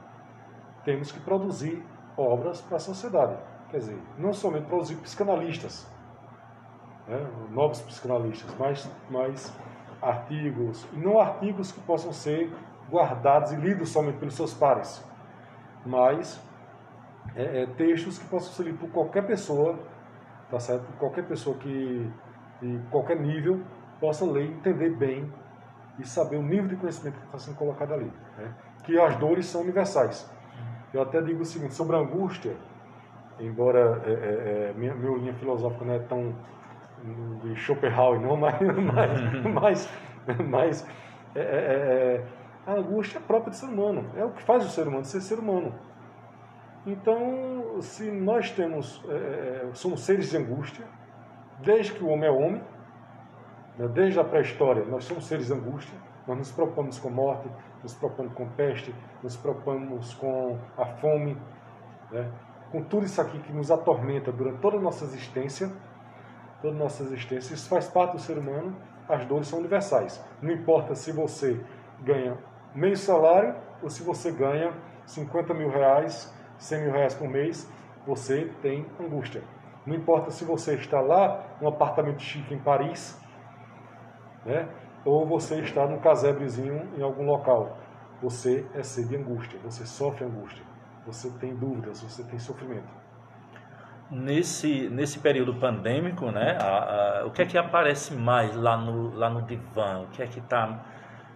Temos 0.83 1.11
que 1.11 1.19
produzir 1.19 1.83
obras 2.17 2.61
para 2.61 2.77
a 2.77 2.79
sociedade. 2.79 3.37
Quer 3.69 3.79
dizer, 3.79 4.01
não 4.17 4.33
somente 4.33 4.65
produzir 4.65 4.95
psicanalistas, 4.95 5.87
né? 7.07 7.25
novos 7.51 7.81
psicanalistas, 7.81 8.53
mais, 8.57 8.89
mais 9.09 9.53
artigos, 10.01 10.87
e 10.93 10.97
não 10.97 11.19
artigos 11.19 11.71
que 11.71 11.79
possam 11.81 12.13
ser 12.13 12.53
guardados 12.89 13.51
e 13.51 13.55
lidos 13.55 13.89
somente 13.89 14.17
pelos 14.17 14.35
seus 14.35 14.53
pares, 14.53 15.03
mas 15.87 16.41
é, 17.35 17.63
é, 17.63 17.65
textos 17.65 18.19
que 18.19 18.27
possam 18.27 18.51
ser 18.53 18.63
lidos 18.63 18.79
por 18.81 18.89
qualquer 18.89 19.25
pessoa, 19.25 19.79
tá 20.49 20.59
certo? 20.59 20.85
Qualquer 20.97 21.25
pessoa 21.27 21.57
que 21.57 22.11
de 22.61 22.79
qualquer 22.89 23.19
nível 23.19 23.61
possa 23.99 24.25
ler, 24.25 24.49
entender 24.49 24.89
bem 24.89 25.31
e 25.99 26.07
saber 26.07 26.37
o 26.37 26.41
nível 26.41 26.67
de 26.67 26.75
conhecimento 26.75 27.17
que 27.19 27.25
está 27.25 27.37
sendo 27.37 27.57
colocado 27.57 27.93
ali. 27.93 28.11
Né? 28.37 28.53
Que 28.83 28.99
as 28.99 29.15
dores 29.17 29.45
são 29.45 29.61
universais. 29.61 30.29
Eu 30.93 31.01
até 31.01 31.21
digo 31.21 31.41
o 31.41 31.45
seguinte, 31.45 31.73
sobre 31.73 31.95
a 31.95 31.99
angústia, 31.99 32.55
embora 33.39 34.01
é, 34.05 34.11
é, 34.11 34.69
é 34.69 34.73
minha, 34.75 34.95
minha 34.95 35.17
linha 35.17 35.33
filosófica 35.33 35.85
não 35.85 35.93
é 35.93 35.99
tão 35.99 36.35
de 37.43 37.55
Schopenhauer, 37.55 38.19
não, 38.19 38.35
mas, 38.37 38.59
mas, 39.53 39.89
mas, 40.25 40.39
mas 40.47 40.87
é, 41.35 41.39
é, 41.39 41.43
é, 41.43 42.25
a 42.67 42.73
angústia 42.73 43.17
é 43.17 43.21
própria 43.21 43.51
do 43.51 43.55
ser 43.55 43.67
humano, 43.67 44.11
é 44.15 44.25
o 44.25 44.31
que 44.31 44.43
faz 44.43 44.65
o 44.65 44.69
ser 44.69 44.87
humano 44.87 45.05
ser 45.05 45.21
ser 45.21 45.39
humano. 45.39 45.73
Então, 46.85 47.81
se 47.81 48.11
nós 48.11 48.51
temos, 48.51 49.03
somos 49.73 50.01
seres 50.01 50.29
de 50.29 50.37
angústia, 50.37 50.85
desde 51.59 51.93
que 51.93 52.03
o 52.03 52.09
homem 52.09 52.29
é 52.29 52.31
homem, 52.31 52.61
né, 53.77 53.87
desde 53.87 54.19
a 54.19 54.23
pré-história, 54.23 54.83
nós 54.85 55.05
somos 55.05 55.25
seres 55.25 55.47
de 55.47 55.53
angústia, 55.53 55.97
nós 56.27 56.37
nos 56.37 56.51
preocupamos 56.51 56.99
com 56.99 57.09
morte, 57.09 57.49
nos 57.81 57.93
preocupamos 57.93 58.33
com 58.33 58.49
peste, 58.49 58.93
nos 59.23 59.37
preocupamos 59.37 60.13
com 60.15 60.57
a 60.77 60.85
fome, 60.85 61.37
né, 62.11 62.29
com 62.71 62.83
tudo 62.83 63.05
isso 63.05 63.21
aqui 63.21 63.39
que 63.39 63.53
nos 63.53 63.71
atormenta 63.71 64.29
durante 64.29 64.59
toda 64.59 64.75
a 64.75 64.81
nossa 64.81 65.05
existência, 65.05 65.71
toda 66.61 66.75
a 66.75 66.79
nossa 66.79 67.03
existência, 67.03 67.53
isso 67.53 67.69
faz 67.69 67.87
parte 67.87 68.13
do 68.13 68.19
ser 68.19 68.37
humano, 68.37 68.75
as 69.07 69.25
dores 69.25 69.47
são 69.47 69.59
universais. 69.59 70.21
Não 70.41 70.51
importa 70.51 70.95
se 70.95 71.13
você 71.13 71.63
ganha 72.01 72.37
meio 72.77 72.95
salário 72.95 73.55
ou 73.81 73.89
se 73.89 74.03
você 74.03 74.31
ganha 74.31 74.71
50 75.05 75.53
mil 75.53 75.69
reais, 75.69 76.33
100 76.59 76.81
mil 76.83 76.91
reais 76.91 77.13
por 77.15 77.27
mês, 77.27 77.69
você 78.05 78.51
tem 78.61 78.85
angústia. 78.99 79.43
Não 79.85 79.95
importa 79.95 80.29
se 80.29 80.45
você 80.45 80.75
está 80.75 81.01
lá 81.01 81.43
num 81.59 81.67
apartamento 81.67 82.21
chique 82.21 82.53
em 82.53 82.59
Paris, 82.59 83.19
né? 84.45 84.67
ou 85.03 85.25
você 85.25 85.59
está 85.61 85.87
num 85.87 85.99
casebrezinho 85.99 86.87
em 86.97 87.01
algum 87.01 87.25
local. 87.25 87.77
Você 88.21 88.65
é 88.73 88.83
ser 88.83 89.05
de 89.07 89.15
angústia, 89.15 89.59
você 89.63 89.85
sofre 89.85 90.25
angústia, 90.25 90.63
você 91.05 91.29
tem 91.39 91.55
dúvidas, 91.55 92.01
você 92.01 92.23
tem 92.23 92.37
sofrimento. 92.37 92.89
Nesse, 94.09 94.89
nesse 94.89 95.19
período 95.19 95.55
pandêmico, 95.55 96.31
né, 96.31 96.57
a, 96.59 97.21
a, 97.21 97.25
o 97.25 97.31
que 97.31 97.41
é 97.41 97.45
que 97.45 97.57
aparece 97.57 98.13
mais 98.13 98.55
lá 98.55 98.77
no, 98.77 99.13
lá 99.13 99.29
no 99.29 99.41
divã? 99.41 100.01
O 100.01 100.07
que 100.07 100.21
é 100.21 100.27
que 100.27 100.39
está 100.39 100.85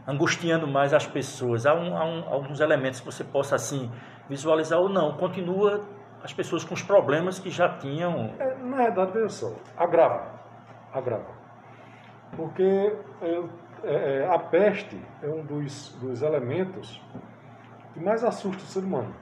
angustiando 0.07 0.67
mais 0.67 0.93
as 0.93 1.07
pessoas? 1.07 1.65
Há, 1.65 1.73
um, 1.73 1.95
há 1.95 2.05
um, 2.05 2.33
alguns 2.33 2.59
elementos 2.59 2.99
que 2.99 3.05
você 3.05 3.23
possa 3.23 3.55
assim 3.55 3.91
visualizar 4.29 4.79
ou 4.79 4.89
não? 4.89 5.17
Continua 5.17 5.81
as 6.23 6.33
pessoas 6.33 6.63
com 6.63 6.73
os 6.73 6.83
problemas 6.83 7.39
que 7.39 7.49
já 7.49 7.77
tinham. 7.77 8.33
É, 8.39 8.55
na 8.57 8.77
verdade, 8.77 9.11
veja 9.13 9.29
só, 9.29 9.53
agrava. 9.77 10.39
Agrava. 10.93 11.41
Porque 12.35 12.95
é, 13.21 13.43
é, 13.83 14.27
a 14.27 14.39
peste 14.39 14.99
é 15.21 15.27
um 15.27 15.43
dos, 15.45 15.93
dos 15.99 16.21
elementos 16.21 17.01
que 17.93 17.99
mais 17.99 18.23
assusta 18.23 18.63
o 18.63 18.65
ser 18.65 18.83
humano. 18.83 19.13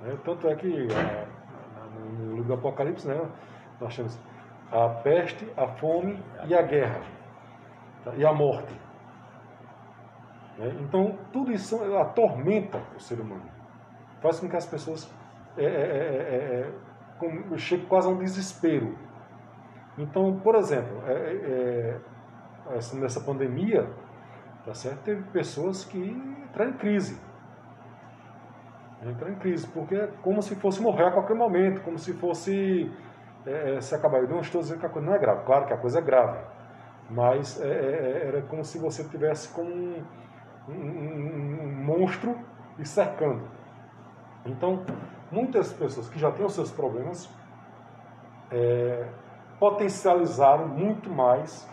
Né? 0.00 0.16
Tanto 0.24 0.48
é 0.48 0.54
que 0.54 0.88
é, 0.92 1.26
no 2.18 2.32
livro 2.32 2.44
do 2.44 2.54
Apocalipse 2.54 3.06
né, 3.06 3.20
nós 3.80 3.94
temos 3.96 4.18
a 4.72 4.88
peste, 5.02 5.50
a 5.56 5.66
fome 5.66 6.22
e 6.46 6.54
a 6.54 6.62
guerra. 6.62 7.00
Tá? 8.04 8.12
E 8.16 8.24
a 8.24 8.32
morte. 8.32 8.72
Né? 10.60 10.76
Então, 10.80 11.18
tudo 11.32 11.50
isso 11.50 11.82
atormenta 11.96 12.82
o 12.94 13.00
ser 13.00 13.18
humano. 13.18 13.50
Faz 14.20 14.38
com 14.38 14.48
que 14.48 14.56
as 14.56 14.66
pessoas 14.66 15.10
é, 15.56 15.64
é, 15.64 15.66
é, 15.66 16.72
é 17.54 17.56
chega 17.56 17.86
quase 17.86 18.06
a 18.06 18.10
um 18.10 18.18
desespero. 18.18 18.94
Então, 19.96 20.38
por 20.40 20.54
exemplo, 20.54 21.02
é, 21.06 21.12
é, 21.12 22.96
nessa 22.98 23.20
pandemia, 23.20 23.88
tá 24.64 24.74
certo? 24.74 25.02
teve 25.02 25.22
pessoas 25.30 25.84
que 25.84 25.98
entraram 25.98 26.72
em 26.72 26.76
crise. 26.76 27.18
Entraram 29.02 29.32
em 29.32 29.38
crise, 29.38 29.66
porque 29.66 29.94
é 29.94 30.08
como 30.22 30.42
se 30.42 30.54
fosse 30.56 30.82
morrer 30.82 31.06
a 31.06 31.10
qualquer 31.10 31.34
momento, 31.34 31.80
como 31.80 31.98
se 31.98 32.12
fosse 32.12 32.90
é, 33.46 33.80
se 33.80 33.94
acabar. 33.94 34.18
Eu 34.18 34.28
não 34.28 34.40
estou 34.40 34.60
dizendo 34.60 34.80
que 34.80 34.86
a 34.86 34.90
coisa 34.90 35.08
não 35.08 35.14
é 35.14 35.18
grave, 35.18 35.44
claro 35.46 35.66
que 35.66 35.72
a 35.72 35.78
coisa 35.78 36.00
é 36.00 36.02
grave, 36.02 36.38
mas 37.08 37.60
é, 37.62 38.26
era 38.28 38.42
como 38.42 38.62
se 38.62 38.78
você 38.78 39.02
tivesse 39.04 39.48
como 39.48 40.04
um, 40.68 40.72
um, 40.72 41.84
monstro 41.84 42.36
e 42.78 42.84
cercando. 42.84 43.42
Então, 44.44 44.84
muitas 45.30 45.72
pessoas 45.72 46.08
que 46.08 46.18
já 46.18 46.30
têm 46.30 46.44
os 46.44 46.52
seus 46.52 46.70
problemas 46.70 47.28
é, 48.50 49.08
potencializaram 49.58 50.68
muito 50.68 51.10
mais 51.10 51.68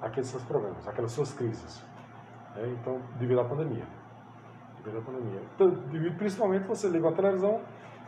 aqueles 0.00 0.28
seus 0.28 0.42
problemas, 0.44 0.86
aquelas 0.88 1.12
suas 1.12 1.32
crises. 1.32 1.84
É, 2.56 2.66
então, 2.68 3.00
devido 3.18 3.40
à 3.40 3.44
pandemia. 3.44 3.84
Devido 4.78 4.98
à 4.98 5.02
pandemia. 5.02 5.42
Então, 5.54 5.70
devido, 5.70 6.16
principalmente 6.16 6.66
você 6.66 6.88
liga 6.88 7.08
a 7.08 7.12
televisão 7.12 7.60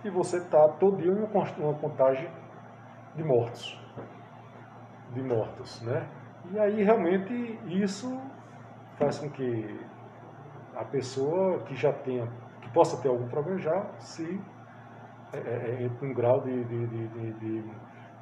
e 0.02 0.10
você 0.10 0.38
está 0.38 0.66
todo 0.68 0.96
dia 0.96 1.12
em 1.12 1.62
uma 1.62 1.74
contagem 1.74 2.30
de 3.14 3.22
mortos. 3.22 3.78
De 5.12 5.22
mortos, 5.22 5.82
né? 5.82 6.08
E 6.52 6.58
aí, 6.58 6.82
realmente, 6.82 7.58
isso 7.66 8.18
faz 8.98 9.18
com 9.18 9.28
que 9.28 9.78
a 10.80 10.84
pessoa 10.84 11.58
que 11.64 11.76
já 11.76 11.92
tenha, 11.92 12.26
que 12.62 12.70
possa 12.70 13.00
ter 13.02 13.08
algum 13.08 13.28
problema 13.28 13.58
já 13.58 13.84
se 13.98 14.40
é, 15.30 15.36
é, 15.36 15.84
é 15.84 16.04
um 16.04 16.14
grau 16.14 16.40
de, 16.40 16.64
de, 16.64 16.86
de, 16.86 17.32
de, 17.34 17.64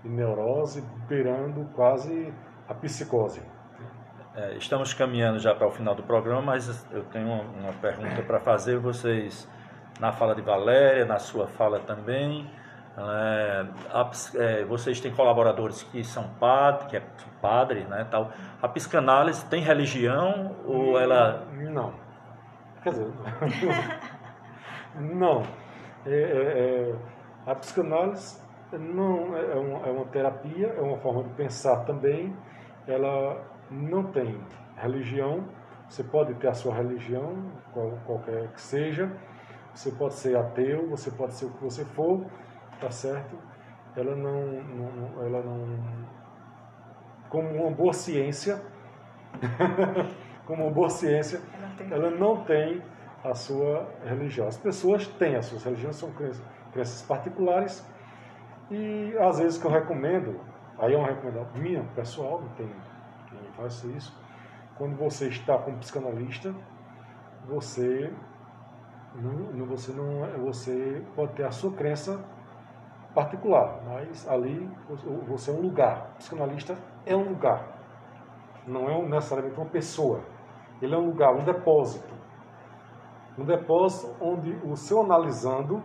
neurose 0.04 0.82
beirando 1.08 1.68
quase 1.76 2.32
a 2.68 2.74
psicose. 2.74 3.42
É, 4.34 4.56
estamos 4.56 4.92
caminhando 4.92 5.38
já 5.38 5.54
para 5.54 5.68
o 5.68 5.70
final 5.70 5.94
do 5.94 6.02
programa, 6.02 6.42
mas 6.42 6.86
eu 6.90 7.04
tenho 7.04 7.28
uma 7.28 7.72
pergunta 7.74 8.22
para 8.22 8.40
fazer. 8.40 8.78
Vocês, 8.78 9.48
na 10.00 10.10
fala 10.12 10.34
de 10.34 10.42
Valéria, 10.42 11.04
na 11.04 11.18
sua 11.18 11.46
fala 11.46 11.78
também, 11.80 12.50
é, 12.96 13.66
a, 13.92 14.10
é, 14.34 14.64
vocês 14.64 15.00
têm 15.00 15.12
colaboradores 15.12 15.84
que 15.84 16.02
são 16.02 16.28
padres, 16.40 16.88
que 16.88 16.96
é 16.96 17.02
padre, 17.40 17.84
né, 17.84 18.06
tal. 18.10 18.32
A 18.60 18.68
psicanálise 18.68 19.44
tem 19.46 19.62
religião 19.62 20.56
ou 20.64 20.98
ela... 20.98 21.46
Não. 21.52 22.07
Quer 22.82 22.90
dizer, 22.90 23.12
não. 25.00 25.42
É, 26.06 26.10
é, 26.10 26.90
é, 26.90 26.96
a 27.46 27.54
psicanálise 27.54 28.40
não 28.72 29.36
é, 29.36 29.52
é 29.52 29.56
uma, 29.56 29.86
é 29.86 29.90
uma 29.90 30.04
terapia, 30.06 30.68
é 30.68 30.80
uma 30.80 30.98
forma 30.98 31.24
de 31.24 31.30
pensar 31.34 31.84
também. 31.84 32.34
Ela 32.86 33.44
não 33.70 34.04
tem 34.10 34.40
religião. 34.76 35.44
Você 35.88 36.04
pode 36.04 36.34
ter 36.34 36.48
a 36.48 36.54
sua 36.54 36.74
religião, 36.74 37.50
qual, 37.72 37.98
qualquer 38.06 38.48
que 38.52 38.60
seja. 38.60 39.10
Você 39.74 39.90
pode 39.92 40.14
ser 40.14 40.36
ateu, 40.36 40.88
você 40.88 41.10
pode 41.10 41.34
ser 41.34 41.46
o 41.46 41.52
que 41.52 41.64
você 41.64 41.84
for, 41.84 42.24
tá 42.80 42.90
certo? 42.90 43.36
Ela 43.96 44.14
não, 44.14 44.62
não 44.62 45.24
ela 45.24 45.42
não, 45.42 46.06
como 47.28 47.48
uma 47.48 47.70
boa 47.70 47.92
ciência, 47.92 48.60
como 50.46 50.64
uma 50.64 50.72
boa 50.72 50.88
ciência, 50.88 51.40
ela 51.90 52.10
não 52.10 52.44
tem 52.44 52.82
a 53.24 53.34
sua 53.34 53.88
religião. 54.04 54.46
As 54.46 54.56
pessoas 54.56 55.06
têm 55.06 55.36
as 55.36 55.46
suas 55.46 55.64
religiões, 55.64 55.96
são 55.96 56.12
crenças 56.72 57.02
particulares, 57.02 57.84
e 58.70 59.16
às 59.18 59.38
vezes 59.38 59.58
que 59.58 59.66
eu 59.66 59.70
recomendo, 59.70 60.40
aí 60.78 60.94
é 60.94 60.96
uma 60.96 61.08
recomendação 61.08 61.60
minha, 61.60 61.82
pessoal, 61.94 62.40
não 62.40 62.48
tem 62.50 62.68
quem 63.28 63.52
faça 63.56 63.86
isso, 63.88 64.16
quando 64.76 64.96
você 64.96 65.28
está 65.28 65.58
com 65.58 65.72
um 65.72 65.78
psicanalista, 65.78 66.54
você 67.46 68.12
não, 69.14 69.66
você 69.66 69.92
não 69.92 70.44
você 70.44 71.02
pode 71.16 71.32
ter 71.32 71.44
a 71.44 71.50
sua 71.50 71.72
crença 71.72 72.22
particular, 73.14 73.80
mas 73.84 74.28
ali 74.28 74.70
você 75.26 75.50
é 75.50 75.54
um 75.54 75.60
lugar. 75.60 76.12
O 76.14 76.18
psicanalista 76.18 76.76
é 77.04 77.16
um 77.16 77.28
lugar, 77.30 77.66
não 78.66 78.88
é 78.88 79.02
necessariamente 79.02 79.58
uma 79.58 79.68
pessoa. 79.68 80.20
Ele 80.80 80.94
é 80.94 80.98
um 80.98 81.06
lugar, 81.06 81.34
um 81.34 81.44
depósito 81.44 82.18
um 83.38 83.44
depósito 83.44 84.14
onde 84.20 84.50
o 84.64 84.76
seu 84.76 85.00
analisando 85.00 85.80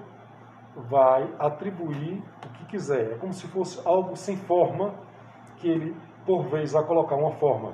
vai 0.76 1.32
atribuir 1.38 2.24
o 2.44 2.50
que 2.50 2.66
quiser. 2.66 3.12
É 3.12 3.16
como 3.16 3.32
se 3.32 3.48
fosse 3.48 3.80
algo 3.88 4.16
sem 4.16 4.36
forma, 4.36 4.96
que 5.58 5.68
ele, 5.68 5.96
por 6.26 6.48
vez, 6.48 6.72
vai 6.72 6.84
colocar 6.84 7.16
uma 7.16 7.32
forma 7.34 7.74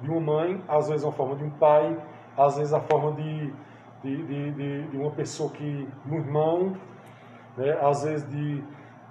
de 0.00 0.10
uma 0.10 0.20
mãe, 0.20 0.62
às 0.68 0.88
vezes 0.88 1.04
uma 1.04 1.12
forma 1.12 1.34
de 1.34 1.42
um 1.42 1.50
pai, 1.50 2.00
às 2.36 2.56
vezes 2.56 2.72
a 2.72 2.80
forma 2.80 3.12
de, 3.12 3.52
de, 4.02 4.26
de, 4.26 4.52
de, 4.52 4.88
de 4.88 4.96
uma 4.96 5.10
pessoa 5.10 5.50
que. 5.50 5.88
um 6.08 6.14
irmão, 6.14 6.76
né? 7.56 7.76
às 7.82 8.04
vezes 8.04 8.28
de 8.30 8.62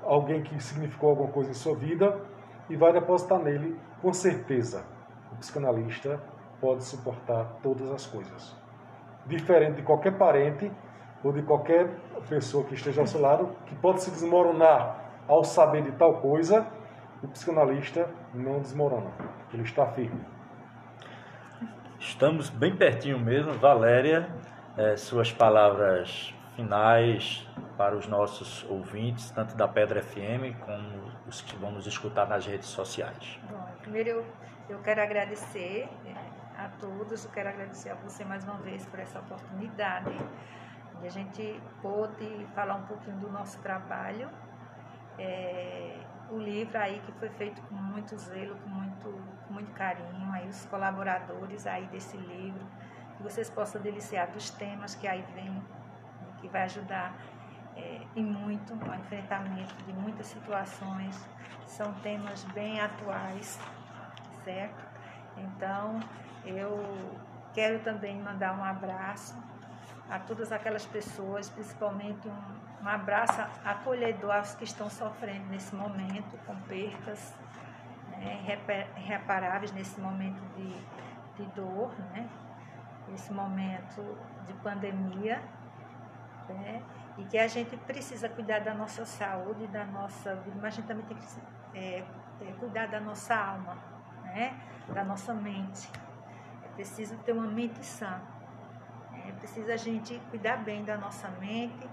alguém 0.03 0.43
que 0.43 0.63
significou 0.63 1.09
alguma 1.09 1.29
coisa 1.29 1.49
em 1.49 1.53
sua 1.53 1.75
vida. 1.75 2.21
e 2.69 2.75
vai 2.77 2.93
depositar 2.93 3.39
nele 3.39 3.77
com 4.01 4.13
certeza. 4.13 4.85
O 5.31 5.35
psicanalista 5.35 6.23
pode 6.59 6.83
suportar 6.83 7.59
todas 7.61 7.91
as 7.91 8.05
coisas. 8.05 8.55
Diferente 9.25 9.77
de 9.77 9.81
qualquer 9.81 10.17
parente 10.17 10.71
ou 11.23 11.31
de 11.31 11.41
qualquer 11.41 11.89
pessoa 12.29 12.63
que 12.63 12.75
esteja 12.75 13.01
ao 13.01 13.07
seu 13.07 13.21
lado, 13.21 13.55
que 13.65 13.75
pode 13.75 14.01
se 14.01 14.11
desmoronar 14.11 15.05
ao 15.27 15.43
saber 15.43 15.81
de 15.81 15.91
tal 15.93 16.21
coisa, 16.21 16.67
o 17.23 17.27
psicanalista 17.27 18.07
não 18.33 18.59
desmorona, 18.59 19.11
ele 19.51 19.63
está 19.63 19.87
firme. 19.87 20.23
Estamos 21.99 22.49
bem 22.49 22.75
pertinho 22.75 23.17
mesmo, 23.17 23.53
Valéria, 23.53 24.29
é, 24.77 24.95
suas 24.95 25.31
palavras 25.31 26.35
finais 26.55 27.47
para 27.77 27.95
os 27.95 28.07
nossos 28.07 28.63
ouvintes, 28.69 29.31
tanto 29.31 29.55
da 29.55 29.67
Pedra 29.67 30.01
FM 30.01 30.55
como 30.63 31.11
os 31.27 31.41
que 31.41 31.55
vão 31.55 31.71
nos 31.71 31.87
escutar 31.87 32.27
nas 32.27 32.45
redes 32.45 32.67
sociais. 32.67 33.39
Bom, 33.49 33.65
primeiro 33.81 34.09
eu, 34.09 34.25
eu 34.69 34.79
quero 34.79 35.01
agradecer 35.01 35.89
é, 36.05 36.13
a 36.65 36.69
todos, 36.79 37.23
eu 37.23 37.31
quero 37.31 37.49
agradecer 37.49 37.91
a 37.91 37.95
você 37.95 38.25
mais 38.25 38.43
uma 38.43 38.57
vez 38.57 38.83
por 38.87 38.99
essa 38.99 39.19
oportunidade 39.19 40.17
de 40.99 41.07
a 41.07 41.11
gente 41.11 41.61
pôde 41.79 42.47
falar 42.55 42.75
um 42.75 42.85
pouquinho 42.87 43.17
do 43.17 43.31
nosso 43.31 43.59
trabalho. 43.59 44.27
É, 45.19 45.99
o 46.31 46.39
livro 46.39 46.75
aí 46.77 46.99
que 47.05 47.11
foi 47.13 47.29
feito 47.29 47.61
com 47.63 47.75
muito 47.75 48.17
zelo, 48.17 48.55
com 48.55 48.69
muito, 48.69 49.21
com 49.47 49.53
muito 49.53 49.71
carinho, 49.73 50.31
aí 50.33 50.47
os 50.47 50.65
colaboradores 50.65 51.67
aí 51.67 51.85
desse 51.87 52.17
livro, 52.17 52.65
que 53.15 53.21
vocês 53.21 53.47
possam 53.47 53.79
deliciar 53.79 54.31
dos 54.31 54.49
temas 54.49 54.95
que 54.95 55.07
aí 55.07 55.23
vem, 55.35 55.63
que 56.41 56.47
vai 56.47 56.63
ajudar 56.63 57.15
é, 57.75 58.01
e 58.15 58.23
muito 58.23 58.73
ao 58.73 58.95
enfrentamento 58.95 59.75
de 59.85 59.93
muitas 59.93 60.25
situações. 60.25 61.29
São 61.67 61.93
temas 62.01 62.43
bem 62.45 62.81
atuais, 62.81 63.59
certo? 64.43 64.83
Então, 65.37 65.99
eu 66.45 67.15
quero 67.53 67.79
também 67.79 68.21
mandar 68.21 68.57
um 68.57 68.63
abraço 68.63 69.35
a 70.09 70.19
todas 70.19 70.51
aquelas 70.51 70.85
pessoas, 70.85 71.49
principalmente 71.49 72.27
um, 72.27 72.83
um 72.83 72.87
abraço 72.87 73.41
acolhedor 73.63 74.35
aos 74.35 74.53
que 74.55 74.63
estão 74.63 74.89
sofrendo 74.89 75.47
nesse 75.47 75.75
momento, 75.75 76.37
com 76.45 76.55
percas 76.61 77.33
né, 78.09 78.59
irreparáveis 78.97 79.71
nesse 79.71 79.99
momento 79.99 80.41
de, 80.55 80.73
de 81.35 81.51
dor, 81.55 81.93
né, 82.11 82.29
nesse 83.07 83.31
momento 83.31 84.17
de 84.45 84.53
pandemia, 84.55 85.41
né, 86.49 86.83
e 87.17 87.23
que 87.23 87.37
a 87.37 87.47
gente 87.47 87.75
precisa 87.77 88.29
cuidar 88.29 88.59
da 88.59 88.73
nossa 88.73 89.05
saúde, 89.05 89.67
da 89.67 89.85
nossa 89.85 90.35
vida, 90.35 90.55
mas 90.55 90.65
a 90.65 90.69
gente 90.69 90.85
também 90.85 91.05
tem 91.05 91.17
que 91.17 91.25
é, 91.73 92.05
é, 92.41 92.51
cuidar 92.59 92.87
da 92.87 92.99
nossa 92.99 93.35
alma, 93.35 93.77
né, 94.23 94.59
da 94.93 95.03
nossa 95.03 95.33
mente. 95.33 95.89
Preciso 96.75 97.17
ter 97.17 97.31
uma 97.31 97.47
mente 97.47 97.83
sã. 97.85 98.21
É 99.27 99.31
preciso 99.31 99.71
a 99.71 99.77
gente 99.77 100.19
cuidar 100.29 100.57
bem 100.57 100.83
da 100.83 100.97
nossa 100.97 101.29
mente, 101.39 101.89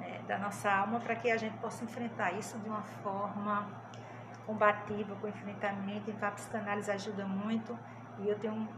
é, 0.00 0.20
da 0.26 0.38
nossa 0.38 0.70
alma, 0.70 1.00
para 1.00 1.14
que 1.16 1.30
a 1.30 1.36
gente 1.36 1.56
possa 1.58 1.84
enfrentar 1.84 2.32
isso 2.32 2.58
de 2.58 2.68
uma 2.68 2.82
forma 2.82 3.66
combativa, 4.44 5.14
com 5.16 5.28
enfrentamento. 5.28 6.10
Então, 6.10 6.28
a 6.28 6.32
psicanálise 6.32 6.90
ajuda 6.90 7.24
muito 7.24 7.78
e 8.18 8.28
eu 8.28 8.38
tenho 8.38 8.68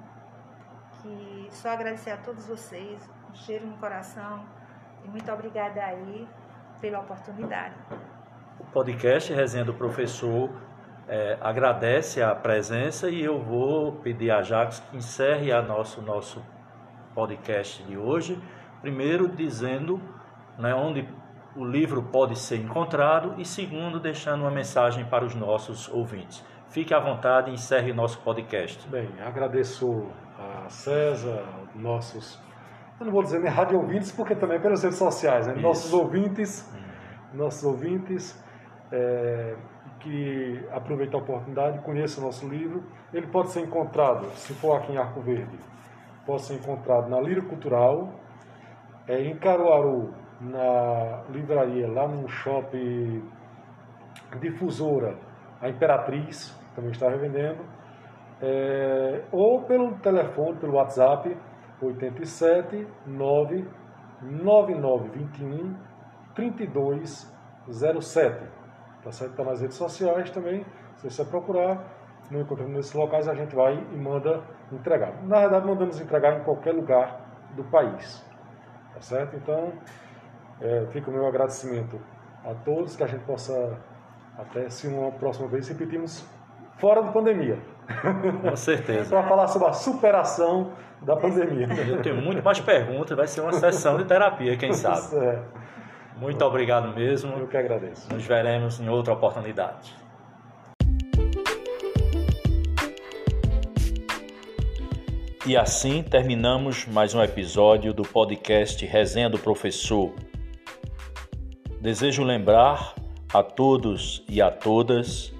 que 1.00 1.48
só 1.50 1.70
agradecer 1.70 2.10
a 2.10 2.16
todos 2.16 2.46
vocês, 2.46 3.10
um 3.30 3.34
cheiro 3.34 3.66
no 3.66 3.76
coração 3.78 4.44
e 5.04 5.08
muito 5.08 5.30
obrigada 5.32 5.82
aí 5.82 6.28
pela 6.80 7.00
oportunidade. 7.00 7.74
O 8.58 8.64
podcast 8.64 9.32
Resenha 9.32 9.64
do 9.64 9.74
Professor 9.74 10.50
é, 11.10 11.36
agradece 11.40 12.22
a 12.22 12.32
presença 12.36 13.10
e 13.10 13.20
eu 13.20 13.42
vou 13.42 13.94
pedir 13.94 14.30
a 14.30 14.42
Jacques 14.42 14.78
que 14.78 14.96
encerre 14.96 15.50
a 15.50 15.60
nosso, 15.60 16.00
nosso 16.00 16.40
podcast 17.16 17.82
de 17.82 17.98
hoje, 17.98 18.40
primeiro 18.80 19.26
dizendo 19.28 20.00
né, 20.56 20.72
onde 20.72 21.08
o 21.56 21.64
livro 21.64 22.00
pode 22.00 22.38
ser 22.38 22.58
encontrado 22.58 23.34
e 23.38 23.44
segundo 23.44 23.98
deixando 23.98 24.42
uma 24.42 24.52
mensagem 24.52 25.04
para 25.04 25.24
os 25.24 25.34
nossos 25.34 25.88
ouvintes. 25.88 26.44
Fique 26.68 26.94
à 26.94 27.00
vontade 27.00 27.50
e 27.50 27.54
encerre 27.54 27.92
nosso 27.92 28.20
podcast. 28.20 28.88
Bem, 28.88 29.10
agradeço 29.20 30.06
a 30.38 30.68
César, 30.68 31.44
nossos, 31.74 32.40
eu 33.00 33.06
não 33.06 33.12
vou 33.12 33.24
dizer 33.24 33.40
nem 33.40 33.50
rádio 33.50 33.80
ouvintes, 33.80 34.12
porque 34.12 34.36
também 34.36 34.60
pelas 34.60 34.84
redes 34.84 34.96
sociais, 34.96 35.48
né? 35.48 35.54
nossos 35.54 35.92
ouvintes, 35.92 36.72
hum. 36.72 37.36
nossos 37.36 37.64
ouvintes, 37.64 38.40
é, 38.92 39.56
que 39.98 40.64
aproveitem 40.72 41.18
a 41.18 41.22
oportunidade, 41.22 41.80
conheçam 41.80 42.22
o 42.22 42.26
nosso 42.26 42.48
livro. 42.48 42.84
Ele 43.12 43.26
pode 43.26 43.50
ser 43.50 43.60
encontrado, 43.60 44.26
se 44.36 44.54
for 44.54 44.76
aqui 44.76 44.92
em 44.92 44.96
Arco 44.96 45.20
Verde, 45.20 45.58
pode 46.24 46.42
ser 46.42 46.54
encontrado 46.54 47.08
na 47.08 47.20
Lira 47.20 47.42
Cultural, 47.42 48.12
é, 49.08 49.20
em 49.22 49.36
Caruaru, 49.36 50.14
na 50.40 51.24
livraria, 51.30 51.88
lá 51.88 52.06
no 52.06 52.28
shopping 52.28 53.22
Difusora, 54.40 55.16
a 55.60 55.68
Imperatriz, 55.68 56.56
também 56.74 56.92
está 56.92 57.08
revendendo, 57.08 57.58
é, 58.40 59.22
ou 59.30 59.62
pelo 59.62 59.94
telefone, 59.96 60.56
pelo 60.58 60.74
WhatsApp, 60.74 61.36
87 61.82 62.86
9 63.06 63.66
9921 64.22 65.74
3207. 66.34 68.59
Tá 69.02 69.12
certo? 69.12 69.30
Está 69.32 69.44
nas 69.44 69.60
redes 69.60 69.76
sociais 69.76 70.30
também. 70.30 70.64
Se 70.96 71.10
você 71.10 71.24
procurar, 71.24 71.82
não 72.30 72.40
encontrando 72.40 72.72
nesses 72.72 72.92
locais, 72.92 73.26
a 73.28 73.34
gente 73.34 73.54
vai 73.54 73.74
e 73.74 73.96
manda 73.96 74.42
entregar. 74.70 75.12
Na 75.24 75.40
verdade, 75.40 75.66
mandamos 75.66 76.00
entregar 76.00 76.38
em 76.38 76.44
qualquer 76.44 76.72
lugar 76.72 77.20
do 77.56 77.64
país. 77.64 78.24
Tá 78.94 79.00
certo? 79.00 79.36
Então, 79.36 79.72
é, 80.60 80.86
fica 80.90 81.10
o 81.10 81.12
meu 81.12 81.26
agradecimento 81.26 81.98
a 82.44 82.54
todos, 82.54 82.96
que 82.96 83.02
a 83.02 83.06
gente 83.06 83.24
possa, 83.24 83.78
até 84.38 84.68
se 84.68 84.86
uma 84.86 85.10
próxima 85.12 85.48
vez, 85.48 85.68
repetimos 85.68 86.24
fora 86.76 87.02
da 87.02 87.10
pandemia. 87.10 87.58
Com 88.42 88.56
certeza. 88.56 89.08
Para 89.10 89.22
falar 89.28 89.46
sobre 89.48 89.68
a 89.68 89.72
superação 89.72 90.72
da 91.02 91.16
pandemia. 91.16 91.66
Eu 91.88 92.02
tenho 92.02 92.16
muito 92.16 92.42
mais 92.42 92.60
perguntas, 92.60 93.16
vai 93.16 93.26
ser 93.26 93.40
uma 93.40 93.52
sessão 93.52 93.96
de 93.96 94.04
terapia, 94.04 94.56
quem 94.56 94.72
sabe. 94.72 95.16
É. 95.16 95.42
Muito 96.20 96.44
obrigado 96.44 96.94
mesmo. 96.94 97.32
Eu 97.38 97.48
que 97.48 97.56
agradeço. 97.56 98.12
Nos 98.12 98.26
veremos 98.26 98.78
em 98.78 98.90
outra 98.90 99.14
oportunidade. 99.14 99.96
E 105.46 105.56
assim 105.56 106.02
terminamos 106.02 106.86
mais 106.86 107.14
um 107.14 107.22
episódio 107.22 107.94
do 107.94 108.02
podcast 108.02 108.84
Resenha 108.84 109.30
do 109.30 109.38
Professor. 109.38 110.12
Desejo 111.80 112.22
lembrar 112.22 112.94
a 113.32 113.42
todos 113.42 114.22
e 114.28 114.42
a 114.42 114.50
todas 114.50 115.32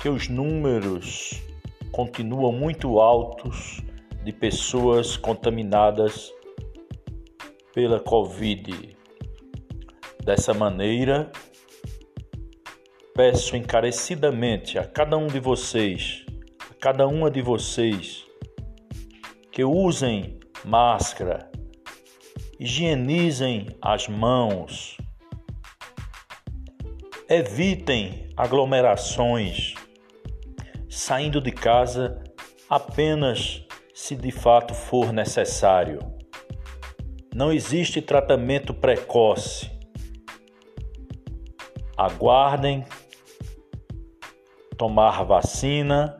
que 0.00 0.08
os 0.08 0.28
números 0.28 1.40
continuam 1.92 2.50
muito 2.50 2.98
altos 2.98 3.80
de 4.24 4.32
pessoas 4.32 5.16
contaminadas 5.16 6.34
pela 7.72 8.00
Covid. 8.00 8.97
Dessa 10.28 10.52
maneira, 10.52 11.32
peço 13.14 13.56
encarecidamente 13.56 14.78
a 14.78 14.84
cada 14.84 15.16
um 15.16 15.26
de 15.26 15.40
vocês, 15.40 16.26
a 16.70 16.74
cada 16.74 17.08
uma 17.08 17.30
de 17.30 17.40
vocês, 17.40 18.26
que 19.50 19.64
usem 19.64 20.38
máscara, 20.66 21.50
higienizem 22.60 23.68
as 23.80 24.06
mãos, 24.06 24.98
evitem 27.26 28.28
aglomerações, 28.36 29.72
saindo 30.90 31.40
de 31.40 31.52
casa 31.52 32.22
apenas 32.68 33.64
se 33.94 34.14
de 34.14 34.30
fato 34.30 34.74
for 34.74 35.10
necessário. 35.10 36.00
Não 37.34 37.50
existe 37.50 38.02
tratamento 38.02 38.74
precoce. 38.74 39.77
Aguardem 41.98 42.84
tomar 44.76 45.24
vacina 45.24 46.16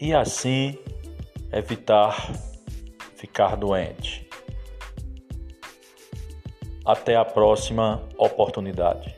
e 0.00 0.12
assim 0.12 0.76
evitar 1.52 2.32
ficar 3.14 3.56
doente. 3.56 4.28
Até 6.84 7.14
a 7.14 7.24
próxima 7.24 8.08
oportunidade. 8.18 9.17